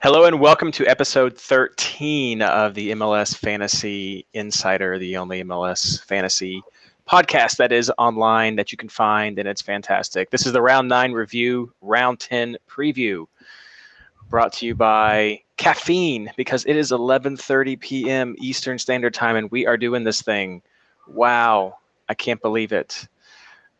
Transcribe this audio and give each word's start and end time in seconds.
Hello 0.00 0.26
and 0.26 0.38
welcome 0.38 0.70
to 0.70 0.86
episode 0.86 1.36
13 1.36 2.40
of 2.40 2.74
the 2.74 2.92
MLS 2.92 3.36
Fantasy 3.36 4.24
Insider, 4.32 4.96
the 4.96 5.16
only 5.16 5.42
MLS 5.42 6.00
fantasy 6.04 6.62
podcast 7.04 7.56
that 7.56 7.72
is 7.72 7.90
online 7.98 8.54
that 8.54 8.70
you 8.70 8.78
can 8.78 8.88
find, 8.88 9.40
and 9.40 9.48
it's 9.48 9.60
fantastic. 9.60 10.30
This 10.30 10.46
is 10.46 10.52
the 10.52 10.62
round 10.62 10.88
nine 10.88 11.10
review, 11.10 11.72
round 11.80 12.20
10 12.20 12.58
preview, 12.70 13.26
brought 14.30 14.52
to 14.52 14.66
you 14.66 14.76
by 14.76 15.42
Caffeine 15.56 16.30
because 16.36 16.64
it 16.66 16.76
is 16.76 16.92
11:30 16.92 17.80
p.m. 17.80 18.36
Eastern 18.38 18.78
Standard 18.78 19.14
Time, 19.14 19.34
and 19.34 19.50
we 19.50 19.66
are 19.66 19.76
doing 19.76 20.04
this 20.04 20.22
thing. 20.22 20.62
Wow, 21.08 21.76
I 22.08 22.14
can't 22.14 22.40
believe 22.40 22.70
it. 22.70 23.08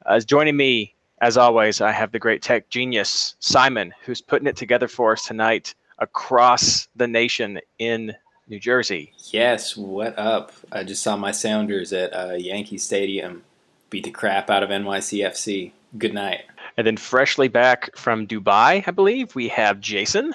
Uh, 0.05 0.19
joining 0.19 0.57
me, 0.57 0.97
as 1.21 1.37
always, 1.37 1.81
I 1.81 1.93
have 1.93 2.11
the 2.11 2.19
great 2.19 2.43
tech 2.43 2.71
genius 2.71 3.37
Simon, 3.39 3.95
who's 4.05 4.21
putting 4.21 4.49
it 4.49 4.57
together 4.57 4.89
for 4.89 5.13
us 5.13 5.25
tonight 5.25 5.77
across 5.99 6.89
the 6.97 7.07
nation 7.07 7.61
in 7.79 8.15
New 8.49 8.59
Jersey. 8.59 9.13
Yes, 9.31 9.77
what 9.77 10.19
up? 10.19 10.53
I 10.73 10.85
just 10.85 11.03
saw 11.03 11.17
my 11.17 11.33
Sounders 11.33 11.93
at 11.93 12.15
uh, 12.15 12.35
Yankee 12.35 12.79
Stadium 12.79 13.45
beat 13.91 14.05
the 14.05 14.11
crap 14.11 14.51
out 14.51 14.63
of 14.63 14.71
NYCFC. 14.71 15.73
Good 15.97 16.15
night. 16.15 16.43
And 16.77 16.87
then 16.87 16.97
freshly 16.97 17.49
back 17.49 17.97
from 17.97 18.27
Dubai, 18.27 18.85
I 18.87 18.91
believe, 18.91 19.35
we 19.35 19.49
have 19.49 19.81
Jason. 19.81 20.35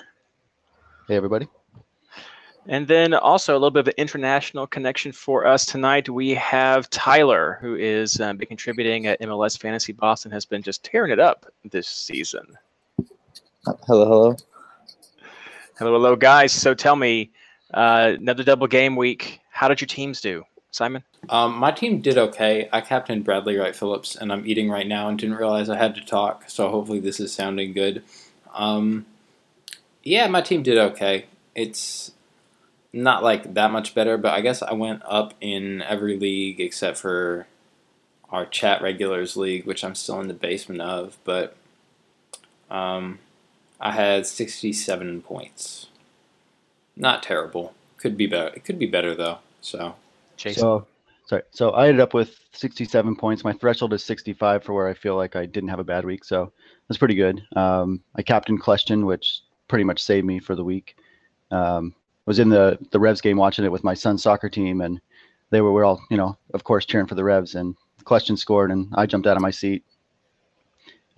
Hey, 1.08 1.16
everybody. 1.16 1.48
And 2.68 2.88
then 2.88 3.14
also 3.14 3.54
a 3.54 3.60
little 3.60 3.72
bit 3.72 3.82
of 3.82 3.88
an 3.90 3.94
international 3.98 4.68
connection 4.68 5.12
for 5.12 5.46
us 5.46 5.66
tonight. 5.66 6.08
We 6.08 6.30
have 6.32 6.90
Tyler, 6.90 7.58
who 7.60 7.76
is 7.76 8.22
um, 8.22 8.38
been 8.38 8.48
contributing 8.48 9.06
at 9.08 9.20
MLS 9.22 9.60
Fantasy 9.60 9.92
Boston, 9.92 10.32
has 10.32 10.46
been 10.46 10.62
just 10.62 10.84
tearing 10.84 11.12
it 11.12 11.20
up 11.20 11.46
this 11.70 11.88
season. 11.88 12.58
Hello, 13.86 14.06
hello. 14.06 14.36
Hello, 15.80 15.92
hello, 15.94 16.16
guys. 16.16 16.52
So 16.52 16.76
tell 16.76 16.96
me, 16.96 17.32
uh, 17.74 18.14
another 18.20 18.44
double 18.44 18.68
game 18.68 18.96
week. 18.96 19.42
How 19.50 19.68
did 19.68 19.82
your 19.82 19.88
teams 19.88 20.22
do, 20.22 20.44
Simon? 20.70 21.04
Um, 21.30 21.56
my 21.56 21.72
team 21.72 22.00
did 22.00 22.16
okay. 22.16 22.70
I 22.72 22.80
captained 22.80 23.24
Bradley 23.24 23.58
Wright 23.58 23.76
Phillips, 23.76 24.16
and 24.16 24.32
I'm 24.32 24.46
eating 24.46 24.70
right 24.70 24.88
now 24.88 25.10
and 25.10 25.18
didn't 25.18 25.38
realize 25.38 25.70
I 25.70 25.78
had 25.78 25.96
to 25.96 26.06
talk. 26.06 26.44
So 26.48 26.70
hopefully 26.70 27.00
this 27.00 27.20
is 27.20 27.34
sounding 27.34 27.74
good. 27.74 28.04
Um, 28.54 29.08
yeah, 30.04 30.28
my 30.28 30.42
team 30.42 30.62
did 30.62 30.78
okay. 30.78 31.26
It's 31.56 32.12
not 32.94 33.24
like 33.24 33.56
that 33.56 33.72
much 33.72 33.96
better, 33.96 34.16
but 34.16 34.34
I 34.34 34.42
guess 34.42 34.62
I 34.62 34.74
went 34.74 35.02
up 35.08 35.34
in 35.42 35.82
every 35.82 36.20
league 36.20 36.62
except 36.62 37.00
for 37.00 37.48
our 38.30 38.46
chat 38.46 38.84
regulars 38.84 39.36
league, 39.36 39.66
which 39.66 39.84
I'm 39.84 39.96
still 39.96 40.20
in 40.20 40.28
the 40.28 40.36
basement 40.36 40.82
of. 40.82 41.18
But 41.24 41.56
um, 42.70 43.18
I 43.84 43.92
had 43.92 44.26
67 44.26 45.22
points. 45.24 45.88
Not 46.96 47.22
terrible. 47.22 47.74
Could 47.98 48.16
be 48.16 48.28
better. 48.28 48.48
It 48.56 48.64
could 48.64 48.80
be 48.80 48.86
better 48.86 49.14
though. 49.14 49.40
So, 49.60 49.96
Jason. 50.38 50.62
So, 50.62 50.88
sorry. 51.26 51.44
So 51.52 51.72
I 51.72 51.88
ended 51.88 52.00
up 52.00 52.14
with 52.14 52.40
67 52.54 53.16
points. 53.18 53.44
My 53.44 53.52
threshold 53.52 53.94
is 53.94 54.02
65 54.04 54.64
for 54.64 54.74
where 54.74 54.88
I 54.88 54.94
feel 54.94 55.18
like 55.18 55.36
I 55.36 55.46
didn't 55.46 55.70
have 55.70 55.80
a 55.80 55.84
bad 55.84 56.06
week. 56.06 56.24
So 56.24 56.54
that's 56.88 56.98
pretty 56.98 57.16
good. 57.16 57.44
Um, 57.58 58.02
I 58.16 58.22
captained 58.22 58.62
Question, 58.62 59.06
which 59.06 59.42
pretty 59.68 59.84
much 59.84 60.02
saved 60.02 60.26
me 60.26 60.40
for 60.40 60.56
the 60.56 60.64
week. 60.64 60.96
Um, 61.52 61.94
was 62.26 62.40
in 62.40 62.48
the 62.48 62.80
the 62.92 63.00
Revs 63.02 63.20
game 63.20 63.36
watching 63.36 63.66
it 63.66 63.72
with 63.72 63.84
my 63.84 63.94
son's 63.94 64.24
soccer 64.24 64.48
team, 64.48 64.80
and 64.80 65.02
they 65.50 65.60
were, 65.60 65.74
were 65.74 65.84
all, 65.84 66.02
you 66.10 66.16
know, 66.16 66.38
of 66.54 66.64
course, 66.64 66.86
cheering 66.86 67.08
for 67.08 67.16
the 67.16 67.24
Revs. 67.24 67.56
And 67.56 67.76
Question 68.06 68.38
scored, 68.38 68.72
and 68.72 68.88
I 68.96 69.06
jumped 69.06 69.28
out 69.28 69.36
of 69.36 69.42
my 69.42 69.52
seat, 69.52 69.84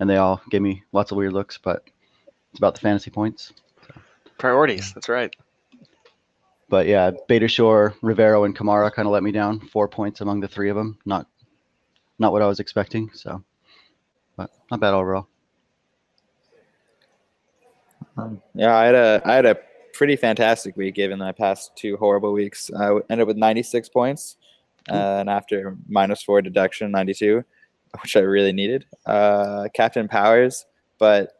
and 0.00 0.10
they 0.10 0.16
all 0.16 0.40
gave 0.50 0.62
me 0.62 0.82
lots 0.92 1.12
of 1.12 1.16
weird 1.16 1.32
looks, 1.32 1.58
but 1.58 1.84
it's 2.56 2.60
about 2.60 2.74
the 2.74 2.80
fantasy 2.80 3.10
points. 3.10 3.52
Priorities. 4.38 4.94
That's 4.94 5.10
right. 5.10 5.30
But 6.70 6.86
yeah, 6.86 7.10
Beitashour, 7.28 7.94
Rivero, 8.00 8.44
and 8.44 8.56
Kamara 8.56 8.90
kind 8.90 9.04
of 9.04 9.12
let 9.12 9.22
me 9.22 9.30
down. 9.30 9.60
Four 9.60 9.88
points 9.88 10.22
among 10.22 10.40
the 10.40 10.48
three 10.48 10.70
of 10.70 10.76
them. 10.76 10.96
Not, 11.04 11.26
not 12.18 12.32
what 12.32 12.40
I 12.40 12.46
was 12.46 12.58
expecting. 12.58 13.10
So, 13.12 13.44
but 14.38 14.50
not 14.70 14.80
bad 14.80 14.94
overall. 14.94 15.28
Um, 18.16 18.40
yeah, 18.54 18.74
I 18.74 18.86
had 18.86 18.94
a 18.94 19.22
I 19.26 19.34
had 19.34 19.44
a 19.44 19.58
pretty 19.92 20.16
fantastic 20.16 20.78
week 20.78 20.94
given 20.94 21.18
my 21.18 21.32
past 21.32 21.76
two 21.76 21.98
horrible 21.98 22.32
weeks. 22.32 22.70
I 22.74 22.86
ended 23.10 23.20
up 23.20 23.28
with 23.28 23.36
96 23.36 23.90
points, 23.90 24.38
uh, 24.90 24.94
and 24.94 25.28
after 25.28 25.76
minus 25.90 26.22
four 26.22 26.40
deduction, 26.40 26.90
92, 26.90 27.44
which 28.00 28.16
I 28.16 28.20
really 28.20 28.52
needed. 28.52 28.86
Uh, 29.04 29.68
Captain 29.74 30.08
Powers, 30.08 30.64
but 30.98 31.34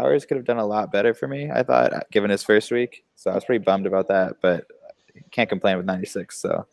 Powers 0.00 0.26
could 0.26 0.36
have 0.36 0.46
done 0.46 0.58
a 0.58 0.66
lot 0.66 0.90
better 0.90 1.14
for 1.14 1.28
me. 1.28 1.50
I 1.50 1.62
thought, 1.62 1.92
given 2.10 2.30
his 2.30 2.42
first 2.42 2.70
week, 2.72 3.04
so 3.14 3.30
I 3.30 3.34
was 3.34 3.44
pretty 3.44 3.62
bummed 3.64 3.86
about 3.86 4.08
that. 4.08 4.36
But 4.42 4.66
can't 5.30 5.48
complain 5.48 5.76
with 5.76 5.86
96. 5.86 6.36
So 6.36 6.66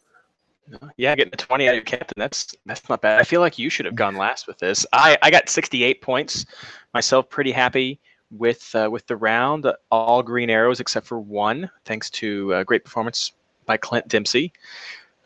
Yeah, 0.97 1.15
getting 1.15 1.33
a 1.33 1.37
20 1.37 1.67
out 1.67 1.71
of 1.71 1.75
your 1.75 1.83
captain, 1.83 2.15
that's 2.17 2.55
that's 2.65 2.87
not 2.89 3.01
bad. 3.01 3.19
I 3.19 3.23
feel 3.23 3.41
like 3.41 3.59
you 3.59 3.69
should 3.69 3.85
have 3.85 3.95
gone 3.95 4.15
last 4.15 4.47
with 4.47 4.57
this. 4.57 4.85
I, 4.93 5.17
I 5.21 5.29
got 5.29 5.49
68 5.49 6.01
points 6.01 6.45
myself, 6.93 7.29
pretty 7.29 7.51
happy 7.51 7.99
with 8.31 8.73
uh, 8.75 8.89
with 8.91 9.05
the 9.07 9.15
round. 9.15 9.71
All 9.91 10.23
green 10.23 10.49
arrows 10.49 10.79
except 10.79 11.05
for 11.05 11.19
one, 11.19 11.69
thanks 11.85 12.09
to 12.11 12.53
uh, 12.53 12.63
great 12.63 12.83
performance 12.83 13.33
by 13.65 13.77
Clint 13.77 14.07
Dempsey. 14.07 14.51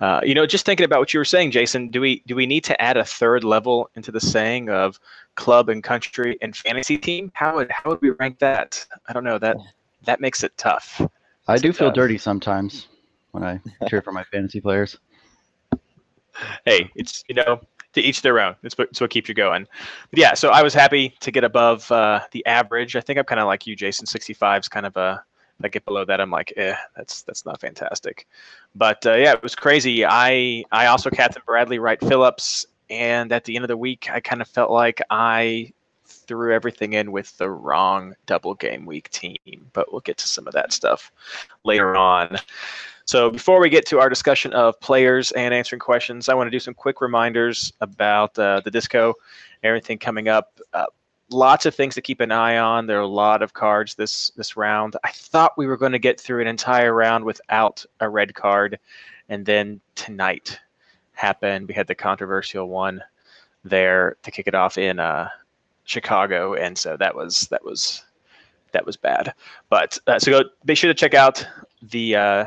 Uh, 0.02 0.20
you 0.24 0.34
know, 0.34 0.46
just 0.46 0.66
thinking 0.66 0.84
about 0.84 1.00
what 1.00 1.14
you 1.14 1.20
were 1.20 1.26
saying, 1.26 1.52
Jason, 1.52 1.88
do 1.88 2.02
we 2.02 2.22
do 2.26 2.36
we 2.36 2.46
need 2.46 2.64
to 2.66 2.82
add 2.82 2.98
a 2.98 3.06
third 3.06 3.44
level 3.44 3.90
into 3.96 4.12
the 4.12 4.20
saying 4.20 4.70
of 4.70 5.00
club 5.36 5.70
and 5.70 5.84
country 5.84 6.38
and 6.42 6.56
fantasy 6.56 6.98
team? 6.98 7.32
How 7.34 7.56
would 7.56 7.72
how 7.72 7.92
would 7.92 8.02
we 8.02 8.10
rank 8.12 8.40
that? 8.40 8.86
I 9.08 9.14
don't 9.14 9.24
know. 9.24 9.38
That 9.38 9.58
that 10.04 10.20
makes 10.20 10.44
it 10.44 10.58
tough. 10.58 11.02
I 11.48 11.58
do 11.58 11.72
feel 11.72 11.88
tough. 11.88 11.96
dirty 11.96 12.18
sometimes 12.18 12.88
when 13.32 13.44
I 13.44 13.62
cheer 13.88 14.02
for 14.02 14.12
my 14.12 14.24
fantasy 14.26 14.60
players. 14.60 14.98
hey, 16.66 16.90
it's 16.96 17.24
you 17.30 17.36
know 17.36 17.62
to 17.96 18.02
each 18.02 18.22
their 18.22 18.40
own. 18.40 18.56
It's 18.64 18.78
what, 18.78 18.90
it's 18.90 19.02
what 19.02 19.10
keeps 19.10 19.28
you 19.28 19.36
going. 19.36 19.66
But 20.12 20.20
yeah, 20.20 20.34
so 20.34 20.50
I 20.50 20.62
was 20.62 20.74
happy 20.74 21.16
to 21.22 21.32
get 21.32 21.44
above 21.44 21.92
uh, 21.92 22.22
the 22.32 22.46
average. 22.46 22.96
I 22.96 23.02
think 23.02 23.18
I'm 23.18 23.26
kind 23.26 23.40
of 23.40 23.48
like 23.48 23.66
you, 23.66 23.76
Jason. 23.76 24.06
65 24.06 24.64
is 24.64 24.68
kind 24.68 24.86
of 24.86 24.96
a. 24.98 25.24
I 25.64 25.68
get 25.70 25.86
below 25.86 26.06
that, 26.06 26.20
I'm 26.20 26.32
like, 26.32 26.54
eh, 26.58 26.76
that's 26.96 27.22
that's 27.24 27.46
not 27.46 27.62
fantastic. 27.62 28.28
But 28.76 29.06
uh, 29.06 29.14
yeah, 29.14 29.34
it 29.34 29.44
was 29.44 29.56
crazy. 29.56 30.06
I 30.06 30.64
I 30.72 30.88
also 30.88 31.10
captain 31.10 31.42
Bradley 31.46 31.80
Wright 31.80 32.00
Phillips, 32.00 32.66
and 32.90 33.32
at 33.32 33.46
the 33.46 33.56
end 33.56 33.64
of 33.64 33.70
the 33.70 33.78
week, 33.78 34.10
I 34.12 34.20
kind 34.20 34.42
of 34.42 34.48
felt 34.48 34.72
like 34.72 35.02
I 35.10 35.72
threw 36.06 36.54
everything 36.54 36.94
in 36.94 37.12
with 37.12 37.38
the 37.38 37.50
wrong 37.50 38.16
double 38.26 38.54
game 38.54 38.86
week 38.86 39.10
team. 39.10 39.38
But 39.74 39.92
we'll 39.92 40.02
get 40.02 40.18
to 40.18 40.28
some 40.28 40.48
of 40.48 40.54
that 40.54 40.74
stuff 40.74 41.12
later 41.64 41.96
on. 41.96 42.38
So 43.06 43.30
before 43.30 43.60
we 43.60 43.70
get 43.70 43.86
to 43.88 44.00
our 44.00 44.10
discussion 44.10 44.52
of 44.54 44.80
players 44.80 45.32
and 45.34 45.54
answering 45.54 45.80
questions, 45.80 46.28
I 46.28 46.34
want 46.34 46.48
to 46.48 46.52
do 46.52 46.60
some 46.60 46.74
quick 46.74 47.02
reminders 47.02 47.72
about 47.80 48.38
uh, 48.40 48.62
the 48.66 48.72
disco, 48.72 49.14
everything 49.62 50.00
coming 50.00 50.28
up. 50.28 50.60
Uh, 50.74 50.88
lots 51.30 51.66
of 51.66 51.75
things 51.75 51.96
to 51.96 52.02
keep 52.02 52.22
an 52.22 52.31
eye 52.31 52.58
on. 52.58 52.88
There 52.88 52.97
are 52.97 53.02
a 53.02 53.08
lot 53.08 53.41
of 53.41 53.53
cards 53.53 53.96
this 53.96 54.31
this 54.36 54.58
round. 54.58 54.96
I 55.03 55.12
thought 55.12 55.58
we 55.58 55.68
were 55.68 55.78
going 55.78 55.91
to 55.91 56.00
get 56.00 56.19
through 56.19 56.41
an 56.41 56.47
entire 56.47 56.94
round 56.94 57.24
without 57.24 57.86
a 58.00 58.09
red 58.09 58.36
card, 58.36 58.80
and 59.30 59.46
then 59.46 59.81
tonight 59.96 60.59
happened. 61.14 61.68
We 61.68 61.74
had 61.74 61.88
the 61.88 61.96
controversial 61.96 62.68
one 62.68 63.02
there 63.64 64.18
to 64.24 64.31
kick 64.31 64.47
it 64.47 64.56
off 64.56 64.78
in 64.78 65.00
uh, 65.00 65.30
Chicago, 65.85 66.53
and 66.53 66.78
so 66.78 66.97
that 66.97 67.16
was 67.16 67.47
that 67.47 67.64
was 67.64 68.03
that 68.72 68.85
was 68.85 68.97
bad. 68.97 69.34
But 69.69 69.97
uh, 70.08 70.19
so 70.19 70.31
go 70.31 70.50
be 70.66 70.75
sure 70.75 70.90
to 70.90 70.94
check 70.94 71.14
out 71.14 71.47
the 71.81 72.16
uh, 72.16 72.46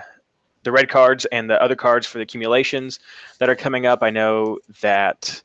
the 0.62 0.72
red 0.72 0.88
cards 0.88 1.25
and 1.27 1.49
the 1.49 1.61
other 1.62 1.77
cards 1.77 2.06
for 2.06 2.19
the 2.19 2.22
accumulations 2.22 3.00
that 3.38 3.49
are 3.49 3.56
coming 3.56 3.87
up. 3.87 4.03
I 4.03 4.11
know 4.11 4.59
that 4.81 5.43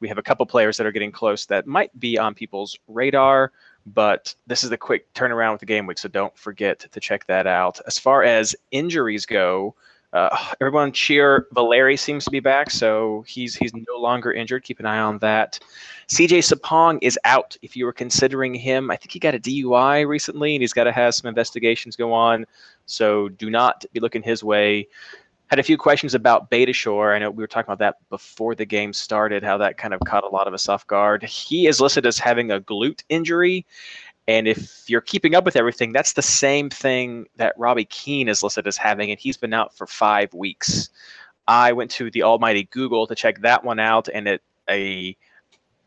we 0.00 0.08
have 0.08 0.18
a 0.18 0.22
couple 0.22 0.44
players 0.46 0.76
that 0.76 0.86
are 0.86 0.92
getting 0.92 1.12
close 1.12 1.46
that 1.46 1.66
might 1.66 1.98
be 1.98 2.18
on 2.18 2.34
people's 2.34 2.78
radar, 2.88 3.52
but 3.86 4.34
this 4.46 4.64
is 4.64 4.70
the 4.70 4.76
quick 4.76 5.12
turnaround 5.14 5.52
with 5.52 5.60
the 5.60 5.66
game 5.66 5.86
week, 5.86 5.98
so 5.98 6.08
don't 6.08 6.36
forget 6.36 6.86
to 6.90 7.00
check 7.00 7.26
that 7.26 7.46
out. 7.46 7.80
As 7.86 7.98
far 7.98 8.22
as 8.22 8.54
injuries 8.70 9.26
go, 9.26 9.74
uh, 10.12 10.36
everyone 10.60 10.92
cheer 10.92 11.46
Valeri 11.52 11.96
seems 11.96 12.24
to 12.24 12.30
be 12.30 12.40
back, 12.40 12.70
so 12.70 13.24
he's 13.26 13.54
he's 13.54 13.72
no 13.74 13.96
longer 13.98 14.32
injured. 14.32 14.62
Keep 14.62 14.80
an 14.80 14.86
eye 14.86 14.98
on 14.98 15.18
that. 15.18 15.58
CJ 16.08 16.38
Sapong 16.38 16.98
is 17.02 17.18
out. 17.24 17.56
If 17.62 17.76
you 17.76 17.84
were 17.84 17.92
considering 17.92 18.54
him, 18.54 18.90
I 18.90 18.96
think 18.96 19.12
he 19.12 19.18
got 19.18 19.34
a 19.34 19.38
DUI 19.38 20.06
recently, 20.06 20.54
and 20.54 20.62
he's 20.62 20.72
got 20.72 20.84
to 20.84 20.92
have 20.92 21.14
some 21.14 21.28
investigations 21.28 21.96
go 21.96 22.12
on. 22.12 22.46
So 22.86 23.28
do 23.28 23.50
not 23.50 23.84
be 23.92 24.00
looking 24.00 24.22
his 24.22 24.44
way. 24.44 24.88
Had 25.48 25.60
a 25.60 25.62
few 25.62 25.76
questions 25.76 26.14
about 26.14 26.50
Beitashour. 26.50 27.14
I 27.14 27.20
know 27.20 27.30
we 27.30 27.42
were 27.42 27.46
talking 27.46 27.70
about 27.70 27.78
that 27.78 27.96
before 28.10 28.54
the 28.56 28.64
game 28.64 28.92
started, 28.92 29.44
how 29.44 29.56
that 29.58 29.78
kind 29.78 29.94
of 29.94 30.00
caught 30.00 30.24
a 30.24 30.28
lot 30.28 30.48
of 30.48 30.54
us 30.54 30.68
off 30.68 30.86
guard. 30.86 31.22
He 31.22 31.68
is 31.68 31.80
listed 31.80 32.04
as 32.04 32.18
having 32.18 32.50
a 32.50 32.60
glute 32.60 33.04
injury. 33.08 33.64
And 34.28 34.48
if 34.48 34.90
you're 34.90 35.00
keeping 35.00 35.36
up 35.36 35.44
with 35.44 35.54
everything, 35.54 35.92
that's 35.92 36.14
the 36.14 36.22
same 36.22 36.68
thing 36.68 37.26
that 37.36 37.54
Robbie 37.56 37.84
Keane 37.84 38.28
is 38.28 38.42
listed 38.42 38.66
as 38.66 38.76
having, 38.76 39.10
and 39.12 39.20
he's 39.20 39.36
been 39.36 39.54
out 39.54 39.76
for 39.76 39.86
five 39.86 40.34
weeks. 40.34 40.90
I 41.46 41.72
went 41.72 41.92
to 41.92 42.10
the 42.10 42.24
almighty 42.24 42.64
Google 42.72 43.06
to 43.06 43.14
check 43.14 43.40
that 43.42 43.62
one 43.62 43.78
out, 43.78 44.08
and 44.12 44.26
it 44.26 44.42
a 44.68 45.16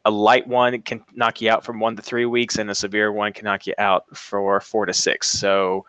a 0.05 0.11
light 0.11 0.47
one 0.47 0.81
can 0.83 1.03
knock 1.13 1.41
you 1.41 1.51
out 1.51 1.65
from 1.65 1.81
one 1.81 1.97
to 1.97 2.01
three 2.01 2.25
weeks, 2.25 2.57
and 2.57 2.69
a 2.69 2.75
severe 2.75 3.11
one 3.11 3.33
can 3.33 3.43
knock 3.43 3.67
you 3.67 3.73
out 3.77 4.05
for 4.15 4.61
four 4.61 4.85
to 4.85 4.93
six. 4.93 5.27
So 5.27 5.85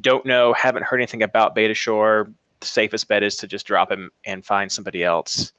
don't 0.00 0.24
know, 0.24 0.54
haven't 0.54 0.84
heard 0.84 0.96
anything 0.96 1.22
about 1.22 1.54
Beitashour. 1.54 2.32
The 2.62 2.68
safest 2.68 3.08
bet 3.08 3.24
is 3.24 3.34
to 3.38 3.48
just 3.48 3.66
drop 3.66 3.90
him 3.90 4.12
and 4.24 4.46
find 4.46 4.70
somebody 4.70 5.02
else. 5.02 5.52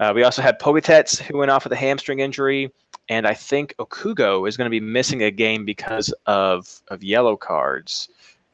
Uh, 0.00 0.12
we 0.12 0.24
also 0.24 0.42
had 0.42 0.58
Pogatetz, 0.58 1.20
who 1.20 1.38
went 1.38 1.52
off 1.52 1.62
with 1.62 1.72
a 1.72 1.76
hamstring 1.76 2.18
injury, 2.18 2.72
and 3.08 3.24
I 3.24 3.34
think 3.34 3.72
Okugo 3.78 4.48
is 4.48 4.56
going 4.56 4.66
to 4.66 4.70
be 4.70 4.80
missing 4.80 5.22
a 5.22 5.30
game 5.30 5.64
because 5.64 6.12
of 6.26 6.82
of 6.88 7.04
yellow 7.04 7.36
cards. 7.36 8.08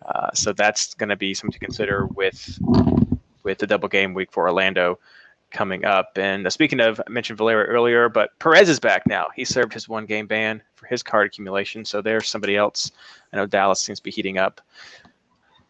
Uh, 0.05 0.29
so 0.35 0.53
that's 0.53 0.93
going 0.93 1.09
to 1.09 1.17
be 1.17 1.33
something 1.33 1.59
to 1.59 1.59
consider 1.59 2.07
with 2.07 2.59
with 3.45 3.57
the 3.57 3.67
double 3.67 3.89
game 3.89 4.13
week 4.13 4.31
for 4.31 4.47
Orlando 4.47 4.99
coming 5.51 5.85
up. 5.87 6.17
And 6.17 6.47
uh, 6.47 6.51
speaking 6.51 6.81
of, 6.81 7.01
I 7.07 7.11
mentioned 7.11 7.39
Valeri 7.39 7.67
earlier, 7.67 8.11
but 8.11 8.39
Perez 8.39 8.69
is 8.69 8.79
back 8.79 9.07
now. 9.07 9.27
He 9.35 9.45
served 9.47 9.73
his 9.73 9.89
one 9.89 10.05
game 10.05 10.27
ban 10.27 10.63
for 10.75 10.87
his 10.87 11.03
card 11.03 11.27
accumulation. 11.27 11.85
So 11.85 12.03
there's 12.03 12.29
somebody 12.29 12.57
else. 12.57 12.93
I 13.33 13.37
know 13.37 13.47
Dallas 13.47 13.81
seems 13.81 13.99
to 14.01 14.03
be 14.03 14.11
heating 14.11 14.39
up. 14.39 14.61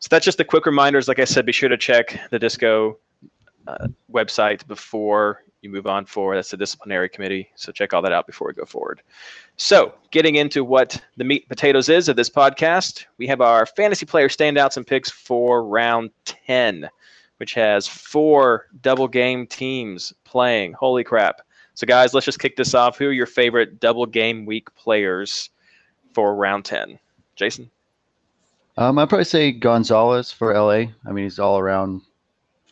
So 0.01 0.09
that's 0.11 0.25
just 0.25 0.39
the 0.39 0.45
quick 0.45 0.67
reminders. 0.67 1.09
Like 1.09 1.19
I 1.19 1.25
said, 1.25 1.47
be 1.47 1.53
sure 1.53 1.69
to 1.69 1.77
check 1.77 2.19
the 2.31 2.39
Disco 2.39 2.99
uh, 3.67 3.89
website 4.13 4.67
before 4.67 5.43
you 5.63 5.71
move 5.71 5.87
on 5.87 6.07
for 6.07 6.35
that's 6.35 6.51
the 6.51 6.57
disciplinary 6.57 7.09
committee. 7.09 7.51
So 7.55 7.71
check 7.71 7.93
all 7.93 8.03
that 8.03 8.13
out 8.13 8.27
before 8.27 8.49
we 8.49 8.55
go 8.55 8.65
forward. 8.65 9.03
So 9.57 9.95
getting 10.11 10.37
into 10.37 10.65
what 10.65 11.01
the 11.17 11.25
meat 11.25 11.43
and 11.43 11.49
potatoes 11.51 11.89
is 11.89 12.09
of 12.09 12.17
this 12.17 12.31
podcast, 12.31 13.05
we 13.19 13.27
have 13.27 13.43
our 13.43 13.67
fantasy 13.67 14.07
player 14.07 14.29
standouts 14.29 14.77
and 14.77 14.87
picks 14.87 15.11
for 15.11 15.65
round 15.65 16.11
10 16.25 16.89
which 17.41 17.55
has 17.55 17.89
four 17.89 18.67
double 18.83 19.09
game 19.09 19.47
teams 19.47 20.13
playing. 20.25 20.75
Holy 20.75 21.03
crap. 21.03 21.41
So, 21.73 21.87
guys, 21.87 22.13
let's 22.13 22.27
just 22.27 22.39
kick 22.39 22.55
this 22.55 22.75
off. 22.75 22.99
Who 22.99 23.07
are 23.07 23.13
your 23.13 23.25
favorite 23.25 23.81
double 23.81 24.05
game 24.05 24.45
week 24.45 24.73
players 24.75 25.49
for 26.13 26.35
round 26.35 26.67
10? 26.67 26.99
Jason? 27.37 27.71
Um, 28.81 28.99
I'd 28.99 29.11
probably 29.11 29.27
say 29.27 29.53
Gonzalez 29.53 30.33
for 30.33 30.55
LA. 30.55 30.93
I 31.05 31.13
mean, 31.13 31.25
he's 31.25 31.39
all 31.39 31.59
around, 31.59 32.01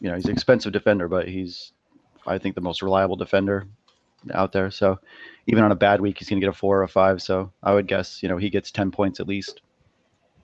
you 0.01 0.09
know, 0.09 0.17
he's 0.17 0.25
an 0.25 0.31
expensive 0.31 0.73
defender, 0.73 1.07
but 1.07 1.29
he's, 1.29 1.73
I 2.27 2.39
think, 2.39 2.55
the 2.55 2.63
most 2.63 2.81
reliable 2.81 3.17
defender 3.17 3.67
out 4.33 4.53
there. 4.53 4.71
So, 4.71 4.99
even 5.47 5.65
on 5.65 5.71
a 5.71 5.77
bad 5.77 6.01
week, 6.01 6.19
he's 6.19 6.31
going 6.31 6.41
to 6.41 6.47
get 6.47 6.51
a 6.51 6.57
four 6.57 6.79
or 6.79 6.83
a 6.83 6.89
five. 6.89 7.21
So, 7.21 7.53
I 7.63 7.75
would 7.75 7.87
guess, 7.87 8.23
you 8.23 8.29
know, 8.31 8.39
he 8.39 8.49
gets 8.49 8.71
10 8.71 8.91
points 8.91 9.21
at 9.21 9.29
least. 9.29 9.61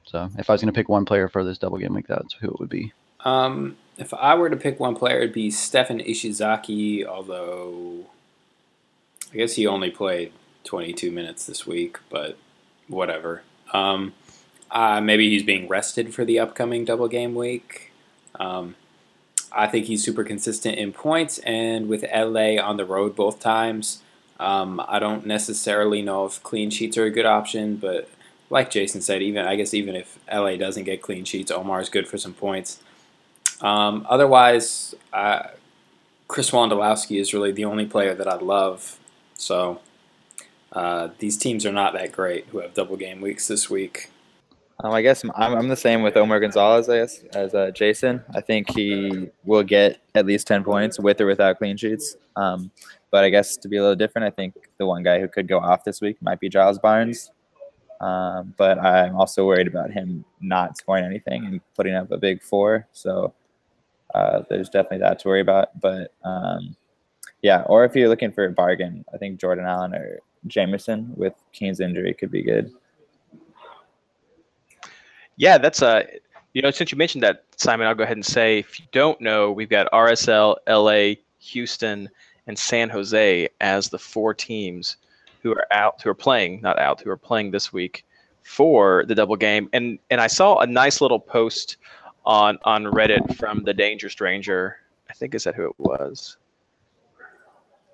So, 0.05 0.29
if 0.37 0.51
I 0.51 0.53
was 0.53 0.61
going 0.61 0.73
to 0.73 0.79
pick 0.79 0.91
one 0.91 1.07
player 1.07 1.31
for 1.31 1.43
this 1.43 1.57
double 1.57 1.79
game 1.79 1.95
week, 1.95 2.09
that's 2.09 2.35
who 2.35 2.49
it 2.49 2.61
would 2.61 2.69
be. 2.69 2.93
Um, 3.21 3.79
if 3.97 4.13
I 4.13 4.35
were 4.35 4.51
to 4.51 4.59
pick 4.59 4.79
one 4.79 4.95
player, 4.95 5.17
it'd 5.21 5.33
be 5.33 5.51
Stefan 5.51 5.99
Ishizaki, 5.99 7.07
although 7.07 8.05
I 9.33 9.39
guess 9.39 9.55
he 9.55 9.67
only 9.67 9.91
played 9.91 10.33
22 10.65 11.11
minutes 11.11 11.47
this 11.47 11.67
week, 11.67 12.01
but 12.11 12.37
whatever. 12.87 13.45
Um, 13.73 14.13
uh, 14.71 15.01
maybe 15.01 15.31
he's 15.31 15.43
being 15.43 15.69
rested 15.69 16.15
for 16.15 16.25
the 16.25 16.39
upcoming 16.39 16.85
double 16.85 17.09
game 17.09 17.35
week. 17.35 17.93
Um, 18.37 18.75
I 19.53 19.69
think 19.69 19.87
he's 19.87 20.05
super 20.05 20.25
consistent 20.25 20.77
in 20.77 20.93
points, 20.93 21.39
and 21.39 21.89
with 21.89 22.05
LA 22.13 22.57
on 22.61 22.77
the 22.77 22.85
road 22.85 23.15
both 23.15 23.39
times, 23.39 24.03
um, 24.41 24.85
I 24.89 24.99
don't 24.99 25.27
necessarily 25.27 26.03
know 26.03 26.27
if 26.27 26.43
clean 26.43 26.71
sheets 26.71 26.99
are 26.99 27.05
a 27.05 27.11
good 27.11 27.27
option, 27.27 27.77
but 27.77 28.09
like 28.51 28.71
Jason 28.71 29.01
said, 29.01 29.23
even 29.23 29.47
I 29.47 29.57
guess 29.57 29.75
even 29.75 29.95
if 29.95 30.19
LA 30.33 30.57
doesn't 30.57 30.85
get 30.85 31.03
clean 31.03 31.25
sheets, 31.25 31.51
Omar 31.51 31.81
is 31.81 31.89
good 31.89 32.09
for 32.09 32.19
some 32.19 32.35
points. 32.35 32.81
Um, 33.61 34.07
otherwise, 34.09 34.95
uh, 35.13 35.49
Chris 36.27 36.51
Wondolowski 36.51 37.21
is 37.21 37.33
really 37.33 37.53
the 37.53 37.65
only 37.65 37.87
player 37.87 38.15
that 38.15 38.27
I 38.27 38.37
love. 38.37 38.99
So 39.35 39.81
uh, 40.73 41.11
these 41.19 41.37
teams 41.37 41.65
are 41.65 41.73
not 41.73 41.93
that 41.93 42.13
great 42.13 42.47
who 42.47 42.59
have 42.59 42.75
double 42.75 42.97
game 42.97 43.21
weeks 43.21 43.47
this 43.47 43.71
week. 43.71 44.11
Um, 44.83 44.93
I 44.93 45.03
guess 45.03 45.23
I'm, 45.23 45.31
I'm 45.37 45.69
the 45.69 45.77
same 45.77 46.03
with 46.03 46.17
Omar 46.17 46.41
Gonzalez, 46.41 46.89
I 46.89 46.99
guess, 46.99 47.23
as 47.33 47.55
uh, 47.55 47.71
Jason. 47.71 48.23
I 48.35 48.41
think 48.41 48.71
he 48.71 49.29
will 49.45 49.63
get 49.63 50.01
at 50.15 50.27
least 50.27 50.47
10 50.49 50.65
points 50.65 50.99
with 50.99 51.21
or 51.21 51.27
without 51.27 51.59
clean 51.59 51.77
sheets. 51.77 52.17
Um, 52.37 52.71
but 53.11 53.23
I 53.25 53.31
guess 53.31 53.57
to 53.59 53.69
be 53.69 53.77
a 53.77 53.81
little 53.81 53.97
different, 53.97 54.27
I 54.27 54.31
think 54.31 54.55
the 54.79 54.87
one 54.87 55.05
guy 55.05 55.21
who 55.21 55.29
could 55.29 55.47
go 55.47 55.61
off 55.61 55.85
this 55.85 56.01
week 56.01 56.21
might 56.21 56.41
be 56.41 56.49
Giles 56.49 56.79
Barnes. 56.79 57.31
Um, 58.01 58.53
but 58.57 58.79
I'm 58.79 59.17
also 59.17 59.47
worried 59.47 59.69
about 59.69 59.93
him 59.93 60.25
not 60.41 60.77
scoring 60.77 61.05
anything 61.05 61.47
and 61.47 61.61
putting 61.77 61.95
up 61.95 62.11
a 62.11 62.19
big 62.19 62.43
four. 62.43 62.89
So 62.93 63.33
uh, 64.15 64.43
there's 64.51 64.69
definitely 64.69 64.99
that 64.99 65.21
to 65.21 65.29
worry 65.29 65.41
about. 65.41 65.81
But 65.81 66.13
um, 66.25 66.77
yeah, 67.43 67.63
or 67.67 67.85
if 67.85 67.95
you're 67.95 68.09
looking 68.09 68.33
for 68.33 68.45
a 68.47 68.51
bargain, 68.51 69.05
I 69.15 69.19
think 69.19 69.41
Jordan 69.41 69.67
Allen 69.67 69.95
or 69.95 70.19
Jamieson 70.47 71.13
with 71.17 71.35
Keane's 71.53 71.81
injury 71.81 72.15
could 72.15 72.31
be 72.31 72.43
good. 72.43 72.73
Yeah, 75.37 75.59
that's 75.59 75.83
a. 75.83 75.87
Uh, 75.87 76.03
you 76.53 76.63
know, 76.63 76.71
since 76.71 76.93
you 76.93 76.99
mentioned 76.99 77.25
that, 77.25 77.45
Simon, 77.57 77.89
I'll 77.89 77.97
go 77.97 78.05
ahead 78.05 78.17
and 78.17 78.25
say 78.25 78.61
if 78.61 78.79
you 78.79 78.87
don't 78.93 79.21
know, 79.21 79.51
we've 79.51 79.69
got 79.69 79.91
RSL, 79.91 80.57
LA, 80.69 81.21
Houston, 81.41 82.09
and 82.47 82.57
San 82.57 82.89
Jose 82.89 83.49
as 83.61 83.89
the 83.89 83.99
four 83.99 84.35
teams 84.35 84.97
who 85.43 85.53
are 85.53 85.67
out, 85.73 86.01
who 86.01 86.11
are 86.11 86.15
playing, 86.15 86.61
not 86.63 86.79
out, 86.79 87.01
who 87.01 87.11
are 87.11 87.17
playing 87.17 87.51
this 87.51 87.73
week 87.73 88.05
for 88.45 89.05
the 89.09 89.15
double 89.15 89.37
game. 89.37 89.69
And 89.73 89.99
and 90.11 90.21
I 90.21 90.27
saw 90.29 90.59
a 90.59 90.67
nice 90.67 91.01
little 91.01 91.21
post 91.21 91.77
on 92.25 92.59
on 92.65 92.85
Reddit 92.85 93.37
from 93.37 93.65
the 93.65 93.75
Danger 93.75 94.09
Stranger. 94.09 94.77
I 95.11 95.13
think 95.13 95.35
is 95.35 95.45
that 95.45 95.55
who 95.55 95.67
it 95.67 95.79
was. 95.79 96.37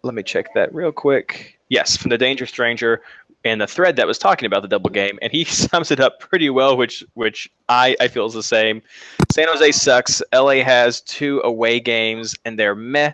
Let 0.03 0.15
me 0.15 0.23
check 0.23 0.55
that 0.55 0.75
real 0.75 0.93
quick. 0.93 1.59
Yes, 1.69 1.97
from 1.97 2.11
the 2.11 2.19
Danger 2.19 2.47
Stranger 2.47 3.03
and 3.45 3.61
the 3.61 3.67
thread 3.67 3.97
that 3.97 4.07
was 4.07 4.19
talking 4.19 4.47
about 4.47 4.63
the 4.63 4.69
double 4.69 4.91
game, 4.91 5.19
and 5.23 5.33
he 5.33 5.45
sums 5.45 5.91
it 5.91 6.01
up 6.01 6.21
pretty 6.21 6.51
well, 6.51 6.77
which 6.77 7.05
which 7.15 7.51
I, 7.69 7.97
I 8.01 8.09
feel 8.09 8.27
is 8.27 8.35
the 8.35 8.43
same. 8.43 8.83
San 9.33 9.49
Jose 9.49 9.73
sucks. 9.73 10.23
LA 10.33 10.63
has 10.63 11.01
two 11.03 11.41
away 11.45 11.81
games, 11.81 12.35
and 12.45 12.59
they're 12.59 12.75
meh. 12.75 13.13